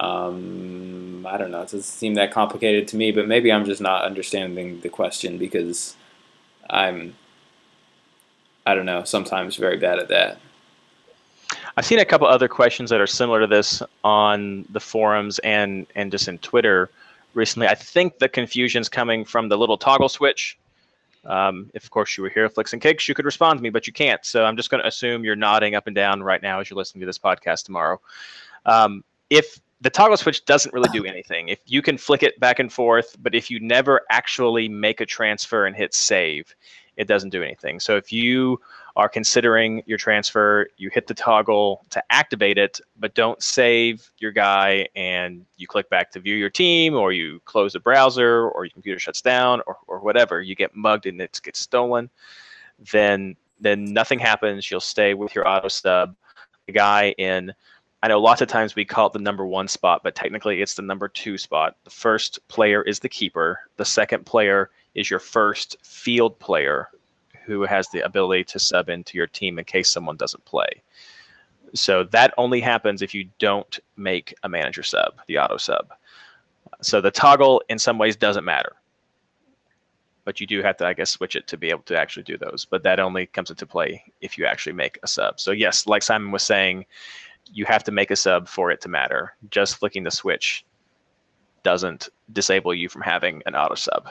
Um, 0.00 1.26
I 1.28 1.36
don't 1.36 1.50
know. 1.50 1.60
It 1.60 1.64
doesn't 1.64 1.82
seem 1.82 2.14
that 2.14 2.32
complicated 2.32 2.88
to 2.88 2.96
me, 2.96 3.12
but 3.12 3.28
maybe 3.28 3.52
I'm 3.52 3.66
just 3.66 3.82
not 3.82 4.04
understanding 4.04 4.80
the 4.80 4.88
question 4.88 5.36
because 5.36 5.94
I'm, 6.70 7.14
I 8.66 8.74
don't 8.74 8.86
know, 8.86 9.04
sometimes 9.04 9.56
very 9.56 9.76
bad 9.76 9.98
at 9.98 10.08
that. 10.08 10.40
I've 11.76 11.84
seen 11.84 11.98
a 11.98 12.04
couple 12.04 12.26
other 12.26 12.48
questions 12.48 12.88
that 12.90 13.00
are 13.00 13.06
similar 13.06 13.40
to 13.40 13.46
this 13.46 13.82
on 14.02 14.64
the 14.70 14.80
forums 14.80 15.38
and 15.40 15.86
and 15.94 16.10
just 16.10 16.28
in 16.28 16.38
Twitter 16.38 16.90
recently. 17.34 17.68
I 17.68 17.74
think 17.74 18.18
the 18.18 18.28
confusion's 18.28 18.88
coming 18.88 19.24
from 19.24 19.48
the 19.48 19.58
little 19.58 19.76
toggle 19.76 20.08
switch. 20.08 20.58
Um, 21.26 21.70
if 21.74 21.84
of 21.84 21.90
course 21.90 22.16
you 22.16 22.22
were 22.22 22.30
here, 22.30 22.48
Flicks 22.48 22.72
and 22.72 22.80
Kicks, 22.80 23.06
you 23.08 23.14
could 23.14 23.26
respond 23.26 23.58
to 23.58 23.62
me, 23.62 23.70
but 23.70 23.86
you 23.86 23.92
can't. 23.92 24.24
So 24.24 24.44
I'm 24.44 24.56
just 24.56 24.70
going 24.70 24.82
to 24.82 24.88
assume 24.88 25.24
you're 25.24 25.36
nodding 25.36 25.74
up 25.74 25.86
and 25.86 25.94
down 25.94 26.22
right 26.22 26.40
now 26.40 26.60
as 26.60 26.70
you're 26.70 26.78
listening 26.78 27.00
to 27.00 27.06
this 27.06 27.18
podcast 27.18 27.64
tomorrow. 27.64 28.00
Um, 28.64 29.04
if 29.28 29.60
the 29.80 29.90
toggle 29.90 30.16
switch 30.16 30.44
doesn't 30.44 30.74
really 30.74 30.90
do 30.92 31.04
anything, 31.06 31.48
if 31.48 31.58
you 31.66 31.82
can 31.82 31.98
flick 31.98 32.22
it 32.22 32.38
back 32.40 32.58
and 32.58 32.72
forth, 32.72 33.16
but 33.20 33.34
if 33.34 33.50
you 33.50 33.60
never 33.60 34.02
actually 34.10 34.68
make 34.68 35.00
a 35.00 35.06
transfer 35.06 35.66
and 35.66 35.76
hit 35.76 35.94
save, 35.94 36.54
it 36.96 37.08
doesn't 37.08 37.30
do 37.30 37.42
anything. 37.42 37.80
So 37.80 37.96
if 37.96 38.12
you 38.12 38.60
are 38.96 39.08
considering 39.08 39.82
your 39.86 39.96
transfer, 39.96 40.68
you 40.76 40.90
hit 40.92 41.06
the 41.06 41.14
toggle 41.14 41.84
to 41.90 42.02
activate 42.10 42.58
it, 42.58 42.80
but 42.98 43.14
don't 43.14 43.42
save 43.42 44.10
your 44.18 44.32
guy 44.32 44.88
and 44.94 45.46
you 45.56 45.66
click 45.66 45.88
back 45.88 46.10
to 46.10 46.20
view 46.20 46.34
your 46.34 46.50
team 46.50 46.94
or 46.94 47.12
you 47.12 47.40
close 47.44 47.72
the 47.72 47.80
browser 47.80 48.48
or 48.48 48.64
your 48.64 48.72
computer 48.72 48.98
shuts 48.98 49.22
down 49.22 49.62
or, 49.66 49.78
or 49.86 50.00
whatever, 50.00 50.42
you 50.42 50.54
get 50.54 50.76
mugged 50.76 51.06
and 51.06 51.20
it 51.20 51.40
gets 51.42 51.60
stolen, 51.60 52.10
then 52.92 53.36
then 53.62 53.84
nothing 53.84 54.18
happens. 54.18 54.70
You'll 54.70 54.80
stay 54.80 55.12
with 55.14 55.34
your 55.34 55.46
auto 55.46 55.68
sub. 55.68 56.16
The 56.66 56.72
guy 56.72 57.14
in 57.18 57.52
I 58.02 58.08
know 58.08 58.18
lots 58.18 58.40
of 58.40 58.48
times 58.48 58.74
we 58.74 58.84
call 58.84 59.08
it 59.08 59.12
the 59.12 59.18
number 59.18 59.46
one 59.46 59.68
spot, 59.68 60.02
but 60.02 60.14
technically 60.14 60.62
it's 60.62 60.74
the 60.74 60.82
number 60.82 61.06
two 61.06 61.36
spot. 61.36 61.76
The 61.84 61.90
first 61.90 62.46
player 62.48 62.82
is 62.82 62.98
the 62.98 63.08
keeper. 63.10 63.60
The 63.76 63.84
second 63.84 64.24
player 64.24 64.70
is 64.94 65.10
your 65.10 65.20
first 65.20 65.76
field 65.82 66.38
player 66.38 66.88
who 67.44 67.64
has 67.64 67.88
the 67.88 68.00
ability 68.00 68.44
to 68.44 68.58
sub 68.58 68.88
into 68.88 69.18
your 69.18 69.26
team 69.26 69.58
in 69.58 69.64
case 69.64 69.90
someone 69.90 70.16
doesn't 70.16 70.44
play. 70.44 70.82
So 71.74 72.04
that 72.04 72.34
only 72.38 72.60
happens 72.60 73.02
if 73.02 73.14
you 73.14 73.28
don't 73.38 73.78
make 73.96 74.34
a 74.42 74.48
manager 74.48 74.82
sub, 74.82 75.20
the 75.26 75.38
auto 75.38 75.56
sub. 75.56 75.92
So 76.80 77.00
the 77.00 77.10
toggle 77.10 77.62
in 77.68 77.78
some 77.78 77.98
ways 77.98 78.16
doesn't 78.16 78.44
matter. 78.44 78.76
But 80.24 80.40
you 80.40 80.46
do 80.46 80.62
have 80.62 80.76
to, 80.78 80.86
I 80.86 80.92
guess, 80.94 81.10
switch 81.10 81.36
it 81.36 81.46
to 81.48 81.56
be 81.56 81.70
able 81.70 81.82
to 81.82 81.98
actually 81.98 82.22
do 82.22 82.38
those. 82.38 82.66
But 82.68 82.82
that 82.84 83.00
only 83.00 83.26
comes 83.26 83.50
into 83.50 83.66
play 83.66 84.04
if 84.20 84.38
you 84.38 84.46
actually 84.46 84.72
make 84.72 84.98
a 85.02 85.08
sub. 85.08 85.40
So 85.40 85.50
yes, 85.50 85.86
like 85.86 86.02
Simon 86.02 86.30
was 86.30 86.42
saying, 86.42 86.86
you 87.52 87.64
have 87.66 87.84
to 87.84 87.92
make 87.92 88.10
a 88.10 88.16
sub 88.16 88.48
for 88.48 88.70
it 88.70 88.80
to 88.82 88.88
matter. 88.88 89.34
Just 89.50 89.76
flicking 89.76 90.04
the 90.04 90.10
switch 90.10 90.64
doesn't 91.62 92.08
disable 92.32 92.74
you 92.74 92.88
from 92.88 93.02
having 93.02 93.42
an 93.46 93.54
auto 93.54 93.74
sub. 93.74 94.08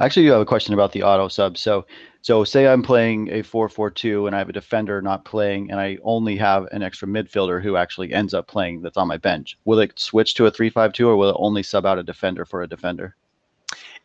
Actually, 0.00 0.24
you 0.24 0.32
have 0.32 0.40
a 0.40 0.46
question 0.46 0.72
about 0.72 0.92
the 0.92 1.02
auto 1.02 1.28
sub. 1.28 1.58
So, 1.58 1.84
so 2.22 2.42
say 2.42 2.66
I'm 2.66 2.82
playing 2.82 3.28
a 3.28 3.42
4-4-2 3.42 4.26
and 4.26 4.34
I 4.34 4.38
have 4.38 4.48
a 4.48 4.52
defender 4.52 5.02
not 5.02 5.26
playing, 5.26 5.70
and 5.70 5.78
I 5.78 5.98
only 6.02 6.36
have 6.36 6.66
an 6.72 6.82
extra 6.82 7.06
midfielder 7.06 7.62
who 7.62 7.76
actually 7.76 8.12
ends 8.12 8.32
up 8.32 8.48
playing 8.48 8.80
that's 8.80 8.96
on 8.96 9.08
my 9.08 9.18
bench. 9.18 9.58
Will 9.66 9.78
it 9.78 9.98
switch 9.98 10.34
to 10.34 10.46
a 10.46 10.50
3-5-2, 10.50 11.06
or 11.06 11.16
will 11.16 11.30
it 11.30 11.36
only 11.38 11.62
sub 11.62 11.84
out 11.84 11.98
a 11.98 12.02
defender 12.02 12.46
for 12.46 12.62
a 12.62 12.66
defender? 12.66 13.14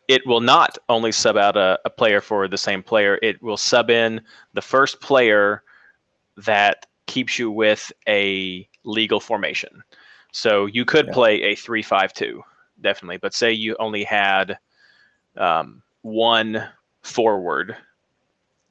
It 0.06 0.24
will 0.26 0.40
not 0.40 0.76
only 0.90 1.12
sub 1.12 1.36
out 1.38 1.56
a, 1.56 1.80
a 1.86 1.90
player 1.90 2.20
for 2.20 2.46
the 2.46 2.58
same 2.58 2.82
player. 2.82 3.18
It 3.22 3.42
will 3.42 3.56
sub 3.56 3.90
in 3.90 4.20
the 4.52 4.62
first 4.62 5.00
player 5.00 5.62
that 6.36 6.86
keeps 7.06 7.38
you 7.38 7.50
with 7.50 7.92
a 8.08 8.68
legal 8.84 9.20
formation. 9.20 9.82
So 10.32 10.66
you 10.66 10.84
could 10.84 11.06
yeah. 11.06 11.12
play 11.12 11.42
a 11.42 11.56
3-5-2, 11.56 12.40
definitely. 12.80 13.16
But 13.16 13.34
say 13.34 13.52
you 13.52 13.76
only 13.78 14.04
had 14.04 14.58
um, 15.36 15.82
one 16.02 16.66
forward 17.02 17.76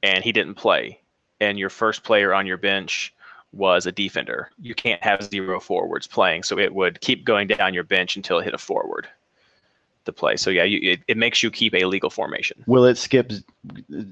and 0.02 0.22
he 0.22 0.32
didn't 0.32 0.54
play, 0.54 1.00
and 1.40 1.58
your 1.58 1.70
first 1.70 2.04
player 2.04 2.32
on 2.32 2.46
your 2.46 2.58
bench 2.58 3.12
was 3.52 3.86
a 3.86 3.92
defender, 3.92 4.50
you 4.60 4.74
can't 4.74 5.02
have 5.02 5.22
zero 5.24 5.58
forwards 5.58 6.06
playing. 6.06 6.42
So 6.42 6.58
it 6.58 6.74
would 6.74 7.00
keep 7.00 7.24
going 7.24 7.48
down 7.48 7.74
your 7.74 7.84
bench 7.84 8.16
until 8.16 8.38
it 8.38 8.44
hit 8.44 8.54
a 8.54 8.58
forward 8.58 9.08
to 10.06 10.12
play. 10.12 10.36
So 10.36 10.50
yeah, 10.50 10.64
you, 10.64 10.92
it, 10.92 11.00
it 11.08 11.16
makes 11.16 11.42
you 11.42 11.50
keep 11.50 11.74
a 11.74 11.84
legal 11.84 12.10
formation. 12.10 12.64
Will 12.66 12.84
it 12.84 12.96
skip 12.96 13.30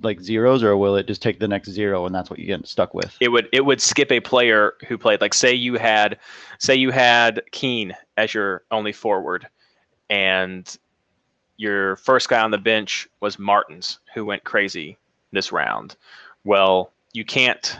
like 0.02 0.20
zeros, 0.20 0.62
or 0.62 0.76
will 0.76 0.96
it 0.96 1.06
just 1.06 1.22
take 1.22 1.40
the 1.40 1.48
next 1.48 1.70
zero 1.70 2.06
and 2.06 2.14
that's 2.14 2.30
what 2.30 2.38
you 2.38 2.46
get 2.46 2.66
stuck 2.66 2.94
with? 2.94 3.16
It 3.20 3.28
would 3.28 3.48
it 3.52 3.64
would 3.64 3.80
skip 3.80 4.12
a 4.12 4.20
player 4.20 4.74
who 4.86 4.98
played. 4.98 5.20
Like 5.20 5.34
say 5.34 5.54
you 5.54 5.74
had 5.74 6.18
say 6.58 6.74
you 6.74 6.90
had 6.90 7.42
Keane 7.52 7.94
as 8.16 8.34
your 8.34 8.62
only 8.70 8.92
forward, 8.92 9.46
and 10.10 10.76
your 11.56 11.96
first 11.96 12.28
guy 12.28 12.40
on 12.40 12.50
the 12.50 12.58
bench 12.58 13.08
was 13.20 13.38
Martins, 13.38 13.98
who 14.14 14.24
went 14.24 14.44
crazy 14.44 14.98
this 15.32 15.52
round. 15.52 15.96
Well, 16.44 16.92
you 17.12 17.24
can't. 17.24 17.78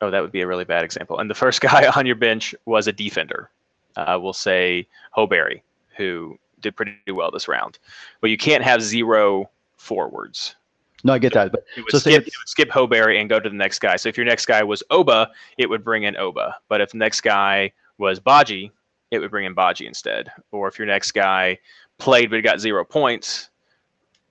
Oh, 0.00 0.10
that 0.10 0.20
would 0.20 0.32
be 0.32 0.42
a 0.42 0.46
really 0.46 0.64
bad 0.64 0.84
example. 0.84 1.18
And 1.18 1.30
the 1.30 1.34
first 1.34 1.60
guy 1.62 1.90
on 1.96 2.06
your 2.06 2.16
bench 2.16 2.54
was 2.64 2.86
a 2.86 2.92
defender. 2.92 3.50
Uh, 3.96 4.18
we'll 4.20 4.32
say 4.32 4.86
Woodberry, 5.16 5.62
who 5.96 6.38
did 6.60 6.76
pretty 6.76 6.96
well 7.08 7.30
this 7.30 7.48
round. 7.48 7.78
But 8.20 8.30
you 8.30 8.36
can't 8.36 8.64
have 8.64 8.82
zero 8.82 9.50
forwards. 9.76 10.56
No, 11.04 11.12
I 11.12 11.18
get 11.18 11.34
that. 11.34 11.52
But 11.52 11.64
it 11.76 11.82
would, 11.82 11.90
so 11.92 11.98
skip, 11.98 12.26
it 12.26 12.34
would 12.38 12.48
skip 12.48 12.70
Woodberry 12.70 13.20
and 13.20 13.28
go 13.28 13.38
to 13.38 13.48
the 13.48 13.54
next 13.54 13.78
guy. 13.78 13.96
So 13.96 14.08
if 14.08 14.16
your 14.16 14.26
next 14.26 14.46
guy 14.46 14.62
was 14.62 14.82
Oba, 14.90 15.30
it 15.58 15.68
would 15.68 15.84
bring 15.84 16.04
in 16.04 16.16
Oba. 16.16 16.56
But 16.68 16.80
if 16.80 16.92
the 16.92 16.98
next 16.98 17.20
guy 17.20 17.72
was 17.98 18.18
Badji, 18.18 18.70
it 19.10 19.18
would 19.18 19.30
bring 19.30 19.44
in 19.44 19.54
Badji 19.54 19.86
instead. 19.86 20.30
Or 20.50 20.68
if 20.68 20.78
your 20.78 20.86
next 20.86 21.12
guy 21.12 21.58
played 21.98 22.30
but 22.30 22.42
got 22.42 22.60
zero 22.60 22.84
points, 22.84 23.50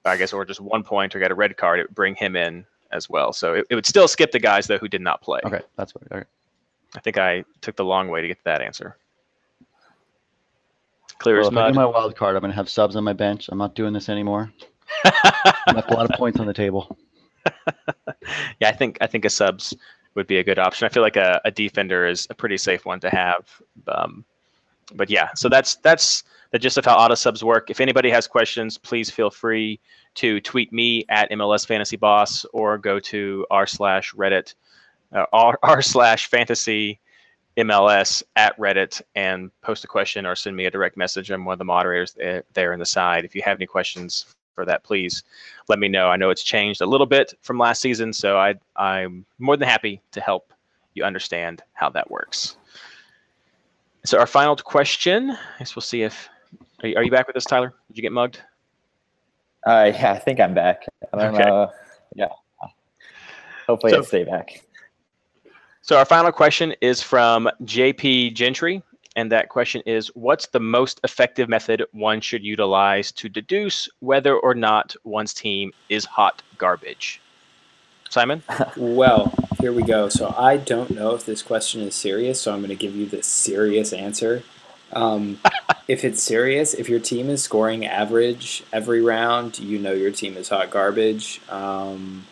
I 0.03 0.17
guess, 0.17 0.33
or 0.33 0.43
just 0.45 0.59
one 0.59 0.83
point 0.83 1.15
or 1.15 1.19
got 1.19 1.31
a 1.31 1.35
red 1.35 1.55
card, 1.57 1.79
it 1.79 1.83
would 1.83 1.95
bring 1.95 2.15
him 2.15 2.35
in 2.35 2.65
as 2.91 3.09
well. 3.09 3.31
So 3.31 3.53
it, 3.53 3.67
it 3.69 3.75
would 3.75 3.85
still 3.85 4.07
skip 4.07 4.31
the 4.31 4.39
guys 4.39 4.67
though 4.67 4.77
who 4.77 4.87
did 4.87 5.01
not 5.01 5.21
play. 5.21 5.39
Okay, 5.45 5.61
that's 5.77 5.95
what. 5.95 6.03
Okay. 6.11 6.25
I 6.95 6.99
think 6.99 7.17
I 7.17 7.43
took 7.61 7.75
the 7.75 7.85
long 7.85 8.07
way 8.07 8.21
to 8.21 8.27
get 8.27 8.37
to 8.37 8.43
that 8.45 8.61
answer. 8.61 8.97
Clear 11.19 11.37
well, 11.37 11.47
as 11.47 11.51
mud. 11.51 11.71
I 11.71 11.71
my 11.71 11.85
wild 11.85 12.15
card, 12.15 12.35
I'm 12.35 12.41
gonna 12.41 12.53
have 12.53 12.69
subs 12.69 12.95
on 12.95 13.03
my 13.03 13.13
bench. 13.13 13.49
I'm 13.49 13.57
not 13.57 13.75
doing 13.75 13.93
this 13.93 14.09
anymore. 14.09 14.51
I 15.05 15.71
left 15.73 15.91
a 15.91 15.95
lot 15.95 16.09
of 16.09 16.17
points 16.17 16.39
on 16.39 16.47
the 16.47 16.53
table. 16.53 16.97
yeah, 18.59 18.69
I 18.69 18.71
think 18.71 18.97
I 19.01 19.07
think 19.07 19.25
a 19.25 19.29
subs 19.29 19.73
would 20.15 20.27
be 20.27 20.37
a 20.37 20.43
good 20.43 20.59
option. 20.59 20.85
I 20.85 20.89
feel 20.89 21.03
like 21.03 21.17
a, 21.17 21.41
a 21.45 21.51
defender 21.51 22.07
is 22.07 22.27
a 22.29 22.33
pretty 22.33 22.57
safe 22.57 22.85
one 22.85 22.99
to 23.01 23.09
have. 23.09 23.49
Um, 23.87 24.25
but 24.93 25.09
yeah, 25.09 25.29
so 25.35 25.49
that's 25.49 25.75
that's 25.77 26.23
the 26.51 26.59
gist 26.59 26.77
of 26.77 26.85
how 26.85 26.95
auto 26.95 27.15
subs 27.15 27.43
work. 27.43 27.69
If 27.69 27.79
anybody 27.81 28.09
has 28.09 28.27
questions, 28.27 28.77
please 28.77 29.09
feel 29.09 29.29
free 29.29 29.79
to 30.15 30.39
tweet 30.41 30.71
me 30.71 31.05
at 31.09 31.29
MLS 31.31 31.65
Fantasy 31.67 31.97
Boss 31.97 32.45
or 32.53 32.77
go 32.77 32.99
to 32.99 33.45
r 33.51 33.67
slash 33.67 34.13
Reddit 34.13 34.53
uh, 35.13 35.25
r, 35.33 35.59
r 35.63 35.81
slash 35.81 36.27
Fantasy 36.27 36.99
MLS 37.57 38.21
at 38.35 38.57
Reddit 38.57 39.01
and 39.15 39.49
post 39.61 39.83
a 39.83 39.87
question 39.87 40.25
or 40.25 40.35
send 40.35 40.55
me 40.55 40.65
a 40.65 40.71
direct 40.71 40.97
message. 40.97 41.31
I'm 41.31 41.45
one 41.45 41.53
of 41.53 41.59
the 41.59 41.65
moderators 41.65 42.13
there, 42.13 42.43
there 42.53 42.73
in 42.73 42.79
the 42.79 42.85
side. 42.85 43.25
If 43.25 43.35
you 43.35 43.41
have 43.43 43.57
any 43.57 43.65
questions 43.65 44.35
for 44.53 44.65
that, 44.65 44.83
please 44.83 45.23
let 45.67 45.79
me 45.79 45.87
know. 45.87 46.07
I 46.07 46.17
know 46.17 46.29
it's 46.29 46.43
changed 46.43 46.81
a 46.81 46.85
little 46.85 47.05
bit 47.05 47.33
from 47.41 47.57
last 47.57 47.81
season, 47.81 48.11
so 48.13 48.37
I, 48.37 48.55
I'm 48.75 49.25
more 49.39 49.57
than 49.57 49.67
happy 49.67 50.01
to 50.11 50.21
help 50.21 50.53
you 50.93 51.03
understand 51.03 51.61
how 51.73 51.89
that 51.91 52.09
works. 52.09 52.57
So 54.05 54.19
our 54.19 54.27
final 54.27 54.55
question, 54.55 55.31
I 55.31 55.59
guess 55.59 55.75
we'll 55.75 55.81
see 55.81 56.03
if, 56.03 56.29
are 56.83 56.89
you, 56.89 56.95
are 56.97 57.03
you 57.03 57.11
back 57.11 57.27
with 57.27 57.35
us, 57.35 57.45
Tyler? 57.45 57.73
Did 57.87 57.97
you 57.97 58.01
get 58.01 58.11
mugged? 58.11 58.39
Uh, 59.65 59.91
yeah, 59.93 60.11
I 60.11 60.19
think 60.19 60.39
I'm 60.39 60.53
back. 60.53 60.85
I 61.11 61.17
don't 61.17 61.35
okay. 61.35 61.43
know. 61.43 61.71
Yeah. 62.15 62.27
Hopefully 63.65 63.93
so, 63.93 63.99
I 63.99 64.01
stay 64.03 64.23
back. 64.23 64.61
So 65.85 65.99
our 65.99 66.05
final 66.05 66.31
question 66.31 66.73
is 66.81 67.03
from 67.03 67.47
JP 67.61 68.33
Gentry, 68.33 68.81
and 69.15 69.31
that 69.31 69.49
question 69.49 69.83
is, 69.85 70.07
what's 70.15 70.47
the 70.47 70.59
most 70.59 70.99
effective 71.03 71.47
method 71.47 71.85
one 71.91 72.21
should 72.21 72.43
utilize 72.43 73.11
to 73.11 73.29
deduce 73.29 73.87
whether 73.99 74.35
or 74.35 74.55
not 74.55 74.95
one's 75.03 75.31
team 75.31 75.73
is 75.89 76.03
hot 76.03 76.41
garbage? 76.57 77.21
Simon? 78.09 78.41
well, 78.75 79.31
here 79.59 79.71
we 79.71 79.83
go. 79.83 80.09
So 80.09 80.33
I 80.35 80.57
don't 80.57 80.89
know 80.89 81.13
if 81.13 81.23
this 81.23 81.43
question 81.43 81.81
is 81.81 81.93
serious, 81.93 82.41
so 82.41 82.51
I'm 82.51 82.61
going 82.61 82.69
to 82.69 82.75
give 82.75 82.95
you 82.95 83.05
the 83.05 83.21
serious 83.21 83.93
answer. 83.93 84.41
Um, 84.91 85.39
if 85.87 86.03
it's 86.03 86.23
serious, 86.23 86.73
if 86.73 86.89
your 86.89 86.99
team 86.99 87.29
is 87.29 87.43
scoring 87.43 87.85
average 87.85 88.63
every 88.73 89.03
round, 89.03 89.59
you 89.59 89.77
know 89.77 89.93
your 89.93 90.09
team 90.09 90.35
is 90.35 90.49
hot 90.49 90.71
garbage. 90.71 91.41
Um, 91.47 92.25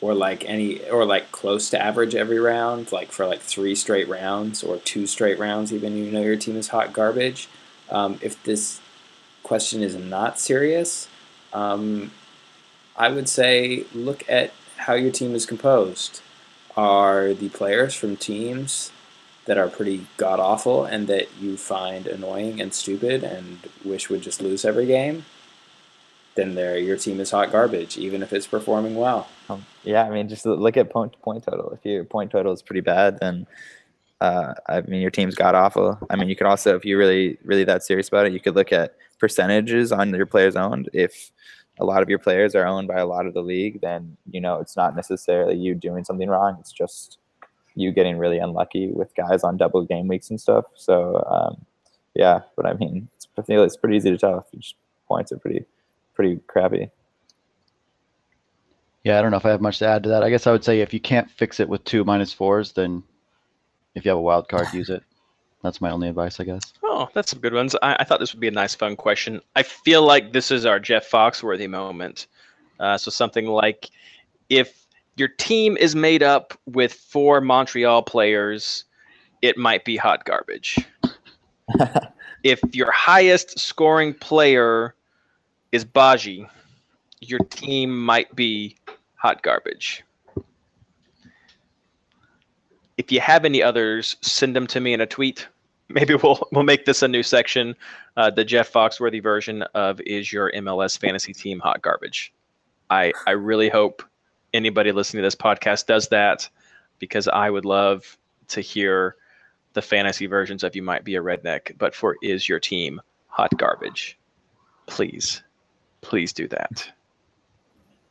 or 0.00 0.14
like 0.14 0.44
any, 0.44 0.88
or 0.88 1.04
like 1.04 1.32
close 1.32 1.70
to 1.70 1.82
average 1.82 2.14
every 2.14 2.38
round, 2.38 2.92
like 2.92 3.10
for 3.10 3.26
like 3.26 3.40
three 3.40 3.74
straight 3.74 4.08
rounds 4.08 4.62
or 4.62 4.76
two 4.78 5.06
straight 5.06 5.38
rounds, 5.38 5.72
even 5.72 5.96
you 5.96 6.10
know 6.10 6.22
your 6.22 6.36
team 6.36 6.56
is 6.56 6.68
hot 6.68 6.92
garbage. 6.92 7.48
Um, 7.90 8.18
if 8.22 8.42
this 8.44 8.80
question 9.42 9.82
is 9.82 9.96
not 9.96 10.38
serious, 10.38 11.08
um, 11.52 12.12
I 12.96 13.08
would 13.08 13.28
say 13.28 13.84
look 13.94 14.24
at 14.28 14.52
how 14.76 14.94
your 14.94 15.10
team 15.10 15.34
is 15.34 15.46
composed. 15.46 16.20
Are 16.76 17.34
the 17.34 17.48
players 17.48 17.94
from 17.94 18.16
teams 18.16 18.92
that 19.46 19.58
are 19.58 19.68
pretty 19.68 20.06
god 20.16 20.38
awful 20.38 20.84
and 20.84 21.06
that 21.08 21.26
you 21.40 21.56
find 21.56 22.06
annoying 22.06 22.60
and 22.60 22.72
stupid 22.72 23.24
and 23.24 23.60
wish 23.84 24.10
would 24.10 24.20
just 24.20 24.42
lose 24.42 24.64
every 24.64 24.86
game? 24.86 25.24
Then 26.38 26.54
there, 26.54 26.78
your 26.78 26.96
team 26.96 27.18
is 27.18 27.32
hot 27.32 27.50
garbage, 27.50 27.98
even 27.98 28.22
if 28.22 28.32
it's 28.32 28.46
performing 28.46 28.94
well. 28.94 29.28
Um, 29.48 29.66
yeah, 29.82 30.04
I 30.04 30.10
mean, 30.10 30.28
just 30.28 30.46
look 30.46 30.76
at 30.76 30.88
point 30.88 31.20
point 31.20 31.42
total. 31.42 31.70
If 31.72 31.84
your 31.84 32.04
point 32.04 32.30
total 32.30 32.52
is 32.52 32.62
pretty 32.62 32.80
bad, 32.80 33.18
then 33.18 33.44
uh, 34.20 34.54
I 34.68 34.82
mean, 34.82 35.00
your 35.00 35.10
team's 35.10 35.34
got 35.34 35.56
awful. 35.56 35.98
I 36.08 36.14
mean, 36.14 36.28
you 36.28 36.36
could 36.36 36.46
also, 36.46 36.76
if 36.76 36.84
you're 36.84 36.96
really, 36.96 37.38
really 37.42 37.64
that 37.64 37.82
serious 37.82 38.06
about 38.06 38.26
it, 38.26 38.32
you 38.32 38.38
could 38.38 38.54
look 38.54 38.72
at 38.72 38.94
percentages 39.18 39.90
on 39.90 40.14
your 40.14 40.26
players 40.26 40.54
owned. 40.54 40.88
If 40.92 41.32
a 41.80 41.84
lot 41.84 42.04
of 42.04 42.08
your 42.08 42.20
players 42.20 42.54
are 42.54 42.64
owned 42.64 42.86
by 42.86 42.98
a 43.00 43.06
lot 43.06 43.26
of 43.26 43.34
the 43.34 43.42
league, 43.42 43.80
then 43.80 44.16
you 44.30 44.40
know 44.40 44.60
it's 44.60 44.76
not 44.76 44.94
necessarily 44.94 45.56
you 45.56 45.74
doing 45.74 46.04
something 46.04 46.28
wrong. 46.28 46.56
It's 46.60 46.70
just 46.70 47.18
you 47.74 47.90
getting 47.90 48.16
really 48.16 48.38
unlucky 48.38 48.92
with 48.92 49.12
guys 49.16 49.42
on 49.42 49.56
double 49.56 49.84
game 49.84 50.06
weeks 50.06 50.30
and 50.30 50.40
stuff. 50.40 50.66
So 50.76 51.24
um, 51.28 51.66
yeah, 52.14 52.42
but 52.54 52.64
I 52.64 52.74
mean, 52.74 53.08
it's, 53.16 53.26
I 53.36 53.42
it's 53.54 53.76
pretty 53.76 53.96
easy 53.96 54.10
to 54.10 54.18
tell. 54.18 54.46
If 54.52 54.72
points 55.08 55.32
are 55.32 55.38
pretty, 55.38 55.64
pretty 56.18 56.40
crappy. 56.48 56.90
Yeah, 59.04 59.18
I 59.18 59.22
don't 59.22 59.30
know 59.30 59.36
if 59.36 59.46
I 59.46 59.50
have 59.50 59.60
much 59.60 59.78
to 59.78 59.86
add 59.86 60.02
to 60.02 60.08
that. 60.08 60.24
I 60.24 60.30
guess 60.30 60.48
I 60.48 60.52
would 60.52 60.64
say 60.64 60.80
if 60.80 60.92
you 60.92 60.98
can't 60.98 61.30
fix 61.30 61.60
it 61.60 61.68
with 61.68 61.84
two 61.84 62.04
minus 62.04 62.32
fours, 62.32 62.72
then 62.72 63.04
if 63.94 64.04
you 64.04 64.10
have 64.10 64.18
a 64.18 64.22
wild 64.22 64.48
card, 64.48 64.66
use 64.72 64.90
it. 64.90 65.04
That's 65.62 65.80
my 65.80 65.90
only 65.90 66.08
advice, 66.08 66.40
I 66.40 66.44
guess. 66.44 66.72
Oh, 66.82 67.08
that's 67.14 67.30
some 67.30 67.38
good 67.38 67.54
ones. 67.54 67.76
I, 67.82 67.96
I 68.00 68.04
thought 68.04 68.18
this 68.18 68.34
would 68.34 68.40
be 68.40 68.48
a 68.48 68.52
nice, 68.52 68.74
fun 68.74 68.96
question. 68.96 69.40
I 69.54 69.62
feel 69.62 70.02
like 70.02 70.32
this 70.32 70.50
is 70.50 70.66
our 70.66 70.80
Jeff 70.80 71.08
Foxworthy 71.08 71.70
moment. 71.70 72.26
Uh, 72.80 72.98
so 72.98 73.10
something 73.10 73.46
like, 73.46 73.88
if 74.48 74.86
your 75.16 75.28
team 75.28 75.76
is 75.76 75.94
made 75.94 76.24
up 76.24 76.58
with 76.66 76.92
four 76.92 77.40
Montreal 77.40 78.02
players, 78.02 78.84
it 79.42 79.56
might 79.56 79.84
be 79.84 79.96
hot 79.96 80.24
garbage. 80.24 80.78
if 82.42 82.60
your 82.72 82.90
highest 82.90 83.58
scoring 83.58 84.14
player 84.14 84.94
is 85.72 85.84
Badji, 85.84 86.48
your 87.20 87.40
team 87.40 88.04
might 88.04 88.34
be 88.34 88.76
hot 89.16 89.42
garbage 89.42 90.04
if 92.98 93.12
you 93.12 93.20
have 93.20 93.44
any 93.44 93.62
others, 93.62 94.16
send 94.20 94.54
them 94.54 94.66
to 94.66 94.80
me 94.80 94.92
in 94.92 95.00
a 95.00 95.06
tweet. 95.06 95.48
Maybe 95.88 96.14
we'll 96.16 96.46
we'll 96.52 96.64
make 96.64 96.84
this 96.84 97.02
a 97.02 97.08
new 97.08 97.22
section, 97.22 97.74
uh, 98.18 98.28
the 98.28 98.44
Jeff 98.44 98.70
Foxworthy 98.70 99.22
version 99.22 99.62
of 99.74 100.02
"Is 100.02 100.30
Your 100.30 100.52
MLS 100.52 100.98
Fantasy 100.98 101.32
Team 101.32 101.60
Hot 101.60 101.80
Garbage?" 101.80 102.34
I 102.90 103.12
I 103.26 103.30
really 103.30 103.70
hope 103.70 104.02
anybody 104.52 104.92
listening 104.92 105.22
to 105.22 105.26
this 105.26 105.34
podcast 105.34 105.86
does 105.86 106.08
that 106.08 106.46
because 106.98 107.26
I 107.26 107.48
would 107.48 107.64
love 107.64 108.18
to 108.48 108.60
hear 108.60 109.16
the 109.72 109.80
fantasy 109.80 110.26
versions 110.26 110.62
of 110.62 110.76
"You 110.76 110.82
Might 110.82 111.04
Be 111.04 111.14
a 111.14 111.22
Redneck," 111.22 111.78
but 111.78 111.94
for 111.94 112.16
"Is 112.20 112.50
Your 112.50 112.60
Team 112.60 113.00
Hot 113.28 113.56
Garbage?" 113.56 114.18
Please, 114.86 115.42
please 116.00 116.32
do 116.32 116.48
that. 116.48 116.90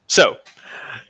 So 0.08 0.38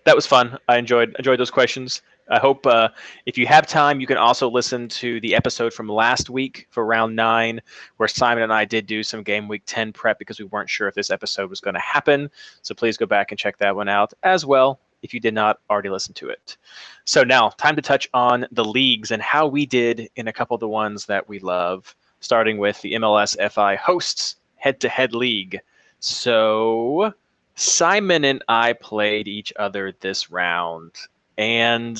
that 0.06 0.16
was 0.16 0.26
fun. 0.26 0.58
I 0.68 0.78
enjoyed 0.78 1.16
enjoyed 1.18 1.40
those 1.40 1.52
questions. 1.52 2.02
I 2.30 2.40
hope 2.40 2.66
uh, 2.66 2.90
if 3.26 3.38
you 3.38 3.48
have 3.48 3.68
time, 3.68 4.02
you 4.02 4.08
can 4.08 4.18
also 4.18 4.50
listen 4.50 4.90
to 4.90 5.22
the 5.22 5.34
episode 5.34 5.74
from 5.74 5.88
last 5.88 6.30
week 6.30 6.68
for 6.70 6.86
round 6.86 7.16
nine, 7.16 7.62
where 7.98 8.10
Simon 8.10 8.44
and 8.44 8.52
I 8.52 8.66
did 8.66 8.86
do 8.86 9.02
some 9.02 9.24
game 9.24 9.48
week 9.48 9.64
10 9.66 9.94
prep 9.94 10.20
because 10.20 10.38
we 10.38 10.46
weren't 10.46 10.70
sure 10.70 10.90
if 10.90 10.96
this 10.96 11.10
episode 11.10 11.50
was 11.50 11.62
going 11.62 11.76
to 11.76 11.80
happen. 11.80 12.30
So 12.64 12.76
please 12.76 12.98
go 12.98 13.06
back 13.06 13.32
and 13.32 13.40
check 13.40 13.58
that 13.60 13.76
one 13.76 13.88
out 13.88 14.14
as 14.24 14.46
well 14.46 14.80
if 15.04 15.14
you 15.14 15.20
did 15.20 15.34
not 15.34 15.60
already 15.70 15.90
listen 15.90 16.14
to 16.16 16.30
it. 16.30 16.58
So 17.06 17.24
now, 17.24 17.50
time 17.50 17.76
to 17.76 17.82
touch 17.82 18.10
on 18.14 18.46
the 18.52 18.66
leagues 18.66 19.12
and 19.12 19.22
how 19.22 19.48
we 19.48 19.66
did 19.66 20.10
in 20.16 20.28
a 20.28 20.34
couple 20.34 20.56
of 20.56 20.60
the 20.60 20.68
ones 20.68 21.06
that 21.06 21.30
we 21.30 21.40
love, 21.40 21.96
starting 22.20 22.58
with 22.58 22.82
the 22.82 22.94
MLS 22.94 23.38
FI 23.52 23.76
hosts 23.76 24.36
head 24.56 24.80
to 24.82 24.90
head 24.90 25.14
league. 25.14 25.60
So. 26.00 27.14
Simon 27.60 28.24
and 28.24 28.44
I 28.48 28.74
played 28.74 29.28
each 29.28 29.52
other 29.58 29.92
this 30.02 30.30
round, 30.30 30.92
and 31.40 32.00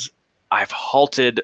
I've 0.52 0.70
halted 0.70 1.42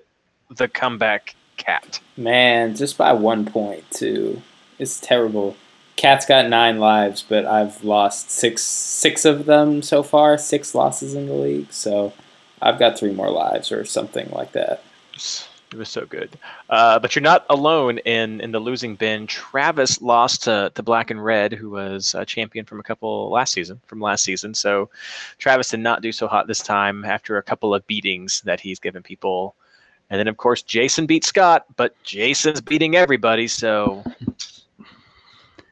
the 0.56 0.68
comeback 0.68 1.34
cat. 1.58 2.00
Man, 2.16 2.76
just 2.76 2.96
by 2.96 3.12
one 3.14 3.44
point 3.44 3.90
too. 3.90 4.40
It's 4.78 5.00
terrible. 5.00 5.56
Cat's 5.96 6.28
got 6.28 6.48
nine 6.48 6.78
lives, 6.78 7.26
but 7.28 7.46
I've 7.46 7.84
lost 7.84 8.30
six 8.30 8.62
six 8.62 9.26
of 9.26 9.48
them 9.48 9.82
so 9.82 10.04
far. 10.04 10.38
Six 10.38 10.76
losses 10.76 11.16
in 11.16 11.26
the 11.26 11.34
league, 11.34 11.74
so 11.74 12.14
I've 12.62 12.78
got 12.78 13.00
three 13.00 13.14
more 13.14 13.32
lives 13.32 13.72
or 13.72 13.84
something 13.84 14.30
like 14.30 14.52
that. 14.52 14.84
It 15.74 15.80
was 15.80 15.90
so 15.90 16.06
good. 16.06 16.30
Uh, 16.70 17.00
but 17.00 17.16
you're 17.16 17.24
not 17.24 17.48
alone 17.50 17.98
in 18.00 18.40
in 18.42 18.52
the 18.52 18.60
losing 18.60 18.94
bin. 18.96 19.26
Travis 19.26 20.04
lost 20.04 20.44
to, 20.44 20.72
to 20.76 20.84
Black 20.84 21.10
and 21.10 21.24
Red, 21.24 21.52
who 21.52 21.72
was 21.72 22.14
a 22.14 22.24
champion 22.24 22.64
from 22.64 22.80
a 22.80 22.84
couple 22.84 23.32
last 23.32 23.54
season, 23.54 23.82
from 23.88 24.00
last 24.00 24.24
season. 24.24 24.54
So 24.54 24.92
Travis 25.40 25.70
did 25.70 25.80
not 25.80 26.04
do 26.04 26.12
so 26.12 26.28
hot 26.28 26.46
this 26.46 26.60
time 26.60 27.04
after 27.04 27.38
a 27.38 27.44
couple 27.44 27.74
of 27.74 27.88
beatings 27.88 28.42
that 28.42 28.60
he's 28.60 28.78
given 28.78 29.02
people. 29.02 29.56
And 30.12 30.20
then, 30.20 30.28
of 30.28 30.38
course, 30.38 30.62
Jason 30.62 31.08
beat 31.08 31.26
Scott, 31.26 31.66
but 31.76 31.96
Jason's 32.04 32.62
beating 32.62 32.96
everybody. 32.96 33.48
So 33.48 34.04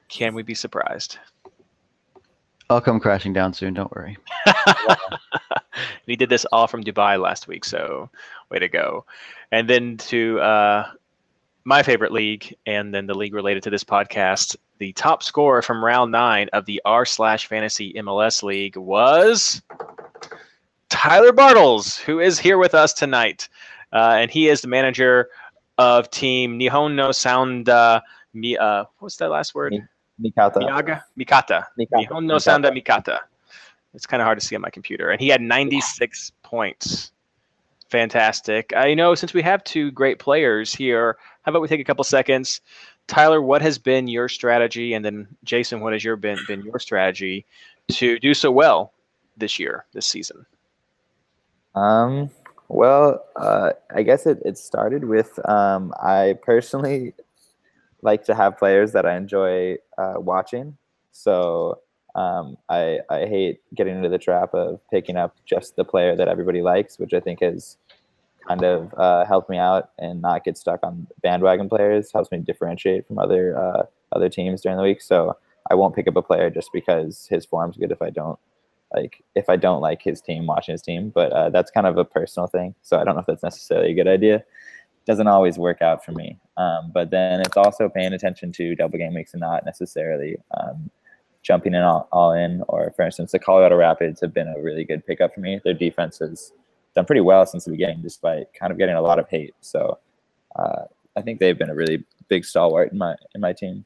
can 0.09 0.33
we 0.33 0.41
be 0.41 0.55
surprised? 0.55 1.19
I'll 2.71 2.81
come 2.81 2.99
crashing 2.99 3.33
down 3.33 3.53
soon. 3.53 3.75
Don't 3.75 3.95
worry. 3.95 4.17
we 6.07 6.15
did 6.15 6.29
this 6.29 6.45
all 6.45 6.65
from 6.65 6.83
Dubai 6.83 7.21
last 7.21 7.47
week, 7.47 7.65
so 7.65 8.09
way 8.49 8.59
to 8.59 8.67
go. 8.67 9.05
And 9.51 9.69
then 9.69 9.97
to 9.97 10.39
uh, 10.39 10.91
my 11.63 11.83
favorite 11.83 12.11
league, 12.11 12.55
and 12.65 12.93
then 12.93 13.05
the 13.05 13.13
league 13.13 13.33
related 13.33 13.63
to 13.63 13.69
this 13.69 13.83
podcast, 13.83 14.55
the 14.79 14.93
top 14.93 15.23
scorer 15.23 15.61
from 15.61 15.83
round 15.83 16.11
nine 16.11 16.49
of 16.53 16.65
the 16.65 16.81
R 16.85 17.05
slash 17.05 17.47
Fantasy 17.47 17.93
MLS 17.93 18.43
League 18.43 18.77
was 18.77 19.61
Tyler 20.89 21.31
Bartles, 21.31 21.99
who 21.99 22.19
is 22.19 22.39
here 22.39 22.57
with 22.57 22.73
us 22.73 22.93
tonight, 22.93 23.47
uh, 23.93 24.15
and 24.17 24.31
he 24.31 24.47
is 24.47 24.61
the 24.61 24.67
manager 24.67 25.29
of 25.77 26.09
Team 26.09 26.59
Nihon 26.59 26.95
no 26.95 27.11
Sound. 27.11 27.69
Uh, 27.69 28.01
mi, 28.33 28.57
uh, 28.57 28.85
what's 28.99 29.17
that 29.17 29.29
last 29.29 29.53
word? 29.53 29.73
Mikata. 30.21 30.57
Miyaga? 30.57 31.01
Mikata. 31.17 31.65
Mikata. 31.79 32.07
Nihon 32.07 32.25
no 32.25 32.37
Sound 32.37 32.65
Mikata. 32.65 33.19
It's 33.93 34.05
kind 34.05 34.21
of 34.21 34.25
hard 34.25 34.39
to 34.39 34.45
see 34.45 34.55
on 34.55 34.61
my 34.61 34.69
computer, 34.69 35.09
and 35.11 35.19
he 35.19 35.27
had 35.27 35.41
96 35.41 36.31
points 36.43 37.11
fantastic. 37.91 38.73
You 38.85 38.95
know, 38.95 39.13
since 39.13 39.33
we 39.33 39.41
have 39.43 39.63
two 39.63 39.91
great 39.91 40.17
players 40.17 40.73
here, 40.73 41.17
how 41.43 41.51
about 41.51 41.61
we 41.61 41.67
take 41.67 41.81
a 41.81 41.83
couple 41.83 42.03
seconds? 42.03 42.61
Tyler, 43.07 43.41
what 43.41 43.61
has 43.61 43.77
been 43.77 44.07
your 44.07 44.29
strategy, 44.29 44.93
and 44.93 45.03
then 45.03 45.27
Jason, 45.43 45.81
what 45.81 45.93
has 45.93 46.03
your 46.03 46.15
been 46.15 46.39
been 46.47 46.61
your 46.61 46.79
strategy 46.79 47.45
to 47.89 48.17
do 48.19 48.33
so 48.33 48.51
well 48.51 48.93
this 49.37 49.59
year, 49.59 49.85
this 49.93 50.07
season? 50.07 50.45
Um. 51.75 52.29
Well, 52.73 53.25
uh, 53.35 53.71
I 53.93 54.01
guess 54.03 54.25
it, 54.25 54.41
it 54.45 54.57
started 54.57 55.03
with 55.03 55.37
um, 55.49 55.93
I 56.01 56.37
personally 56.41 57.13
like 58.01 58.23
to 58.25 58.33
have 58.33 58.57
players 58.57 58.93
that 58.93 59.05
I 59.05 59.17
enjoy 59.17 59.75
uh, 59.97 60.13
watching. 60.17 60.77
So 61.11 61.79
um, 62.15 62.57
I, 62.69 62.99
I 63.09 63.25
hate 63.25 63.61
getting 63.75 63.95
into 63.95 64.09
the 64.09 64.17
trap 64.17 64.53
of 64.53 64.79
picking 64.89 65.15
up 65.15 65.35
just 65.45 65.75
the 65.75 65.85
player 65.85 66.15
that 66.15 66.27
everybody 66.27 66.61
likes, 66.61 66.99
which 66.99 67.13
I 67.13 67.19
think 67.19 67.41
has 67.41 67.77
kind 68.47 68.63
of 68.63 68.93
uh, 68.97 69.25
helped 69.25 69.49
me 69.49 69.57
out 69.57 69.91
and 69.99 70.21
not 70.21 70.43
get 70.43 70.57
stuck 70.57 70.79
on 70.83 71.07
bandwagon 71.21 71.69
players. 71.69 72.11
Helps 72.11 72.31
me 72.31 72.39
differentiate 72.39 73.07
from 73.07 73.19
other 73.19 73.57
uh, 73.57 73.83
other 74.11 74.29
teams 74.29 74.61
during 74.61 74.77
the 74.77 74.83
week. 74.83 75.01
So 75.01 75.37
I 75.69 75.75
won't 75.75 75.95
pick 75.95 76.07
up 76.07 76.15
a 76.15 76.21
player 76.21 76.49
just 76.49 76.71
because 76.73 77.27
his 77.29 77.45
form's 77.45 77.77
good 77.77 77.91
if 77.91 78.01
I 78.01 78.09
don't 78.09 78.39
like 78.93 79.23
if 79.35 79.49
I 79.49 79.55
don't 79.55 79.81
like 79.81 80.01
his 80.01 80.21
team 80.21 80.47
watching 80.47 80.73
his 80.73 80.81
team. 80.81 81.09
But 81.09 81.31
uh, 81.31 81.49
that's 81.49 81.71
kind 81.71 81.87
of 81.87 81.97
a 81.97 82.05
personal 82.05 82.47
thing. 82.47 82.75
So 82.81 82.99
I 82.99 83.03
don't 83.03 83.15
know 83.15 83.21
if 83.21 83.27
that's 83.27 83.43
necessarily 83.43 83.91
a 83.91 83.95
good 83.95 84.07
idea. 84.07 84.43
Doesn't 85.05 85.27
always 85.27 85.57
work 85.57 85.81
out 85.81 86.05
for 86.05 86.11
me. 86.11 86.37
Um, 86.57 86.91
but 86.93 87.09
then 87.09 87.41
it's 87.41 87.57
also 87.57 87.89
paying 87.89 88.13
attention 88.13 88.51
to 88.53 88.75
double 88.75 88.99
game 88.99 89.15
weeks 89.15 89.33
and 89.33 89.41
not 89.41 89.65
necessarily 89.65 90.37
um, 90.59 90.91
jumping 91.41 91.73
in 91.73 91.81
all, 91.81 92.07
all 92.11 92.33
in. 92.33 92.63
Or 92.67 92.91
for 92.95 93.03
instance, 93.03 93.31
the 93.31 93.39
Colorado 93.39 93.75
Rapids 93.75 94.21
have 94.21 94.33
been 94.33 94.47
a 94.47 94.61
really 94.61 94.83
good 94.83 95.05
pickup 95.05 95.33
for 95.33 95.39
me. 95.39 95.59
Their 95.63 95.73
defense 95.73 96.19
has 96.19 96.53
done 96.95 97.05
pretty 97.05 97.21
well 97.21 97.45
since 97.45 97.65
the 97.65 97.71
beginning, 97.71 98.01
despite 98.01 98.53
kind 98.53 98.71
of 98.71 98.77
getting 98.77 98.95
a 98.95 99.01
lot 99.01 99.19
of 99.19 99.29
hate. 99.29 99.55
So 99.61 99.99
uh, 100.55 100.83
I 101.15 101.21
think 101.21 101.39
they've 101.39 101.57
been 101.57 101.69
a 101.69 101.75
really 101.75 102.03
big 102.27 102.45
stalwart 102.45 102.91
in 102.91 102.97
my 102.97 103.15
in 103.35 103.41
my 103.41 103.53
team. 103.53 103.85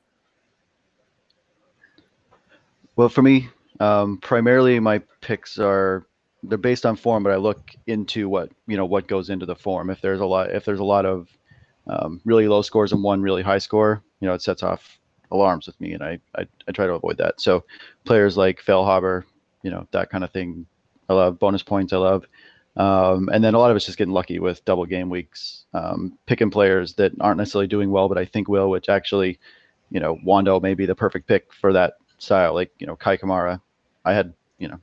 Well, 2.95 3.09
for 3.09 3.21
me, 3.21 3.49
um, 3.79 4.19
primarily 4.19 4.79
my 4.79 4.99
picks 5.21 5.59
are 5.59 6.07
they're 6.43 6.57
based 6.57 6.85
on 6.85 6.95
form, 6.95 7.23
but 7.23 7.33
I 7.33 7.37
look 7.37 7.71
into 7.87 8.29
what 8.29 8.51
you 8.67 8.77
know 8.77 8.85
what 8.85 9.07
goes 9.07 9.29
into 9.29 9.45
the 9.45 9.55
form. 9.55 9.89
If 9.89 10.01
there's 10.01 10.21
a 10.21 10.25
lot, 10.25 10.51
if 10.51 10.65
there's 10.65 10.79
a 10.79 10.83
lot 10.83 11.05
of 11.05 11.29
um, 11.87 12.21
really 12.25 12.47
low 12.47 12.61
scores 12.61 12.91
and 12.91 13.03
one 13.03 13.21
really 13.21 13.43
high 13.43 13.57
score, 13.57 14.03
you 14.19 14.27
know, 14.27 14.33
it 14.33 14.41
sets 14.41 14.63
off 14.63 14.99
alarms 15.31 15.67
with 15.67 15.79
me, 15.79 15.93
and 15.93 16.03
I, 16.03 16.19
I, 16.35 16.47
I 16.67 16.71
try 16.71 16.85
to 16.87 16.93
avoid 16.93 17.17
that. 17.17 17.41
So 17.41 17.63
players 18.03 18.37
like 18.37 18.63
Feilhaber, 18.63 19.23
you 19.63 19.71
know, 19.71 19.87
that 19.91 20.09
kind 20.09 20.23
of 20.23 20.31
thing 20.31 20.65
I 21.09 21.13
love 21.13 21.39
bonus 21.39 21.63
points. 21.63 21.93
I 21.93 21.97
love, 21.97 22.25
um, 22.77 23.29
and 23.33 23.43
then 23.43 23.53
a 23.53 23.59
lot 23.59 23.71
of 23.71 23.77
it's 23.77 23.85
just 23.85 23.97
getting 23.97 24.13
lucky 24.13 24.39
with 24.39 24.65
double 24.65 24.85
game 24.85 25.09
weeks, 25.09 25.65
um, 25.73 26.17
picking 26.25 26.51
players 26.51 26.93
that 26.95 27.11
aren't 27.19 27.37
necessarily 27.37 27.67
doing 27.67 27.89
well, 27.91 28.09
but 28.09 28.17
I 28.17 28.25
think 28.25 28.47
will, 28.47 28.69
which 28.69 28.89
actually, 28.89 29.39
you 29.91 29.99
know, 29.99 30.17
Wondo 30.23 30.59
may 30.59 30.73
be 30.73 30.85
the 30.85 30.95
perfect 30.95 31.27
pick 31.27 31.53
for 31.53 31.73
that 31.73 31.93
style. 32.17 32.53
Like 32.53 32.71
you 32.79 32.87
know, 32.87 32.95
Kei 32.95 33.17
Kamara, 33.17 33.61
I 34.03 34.13
had, 34.13 34.33
you 34.59 34.67
know, 34.67 34.79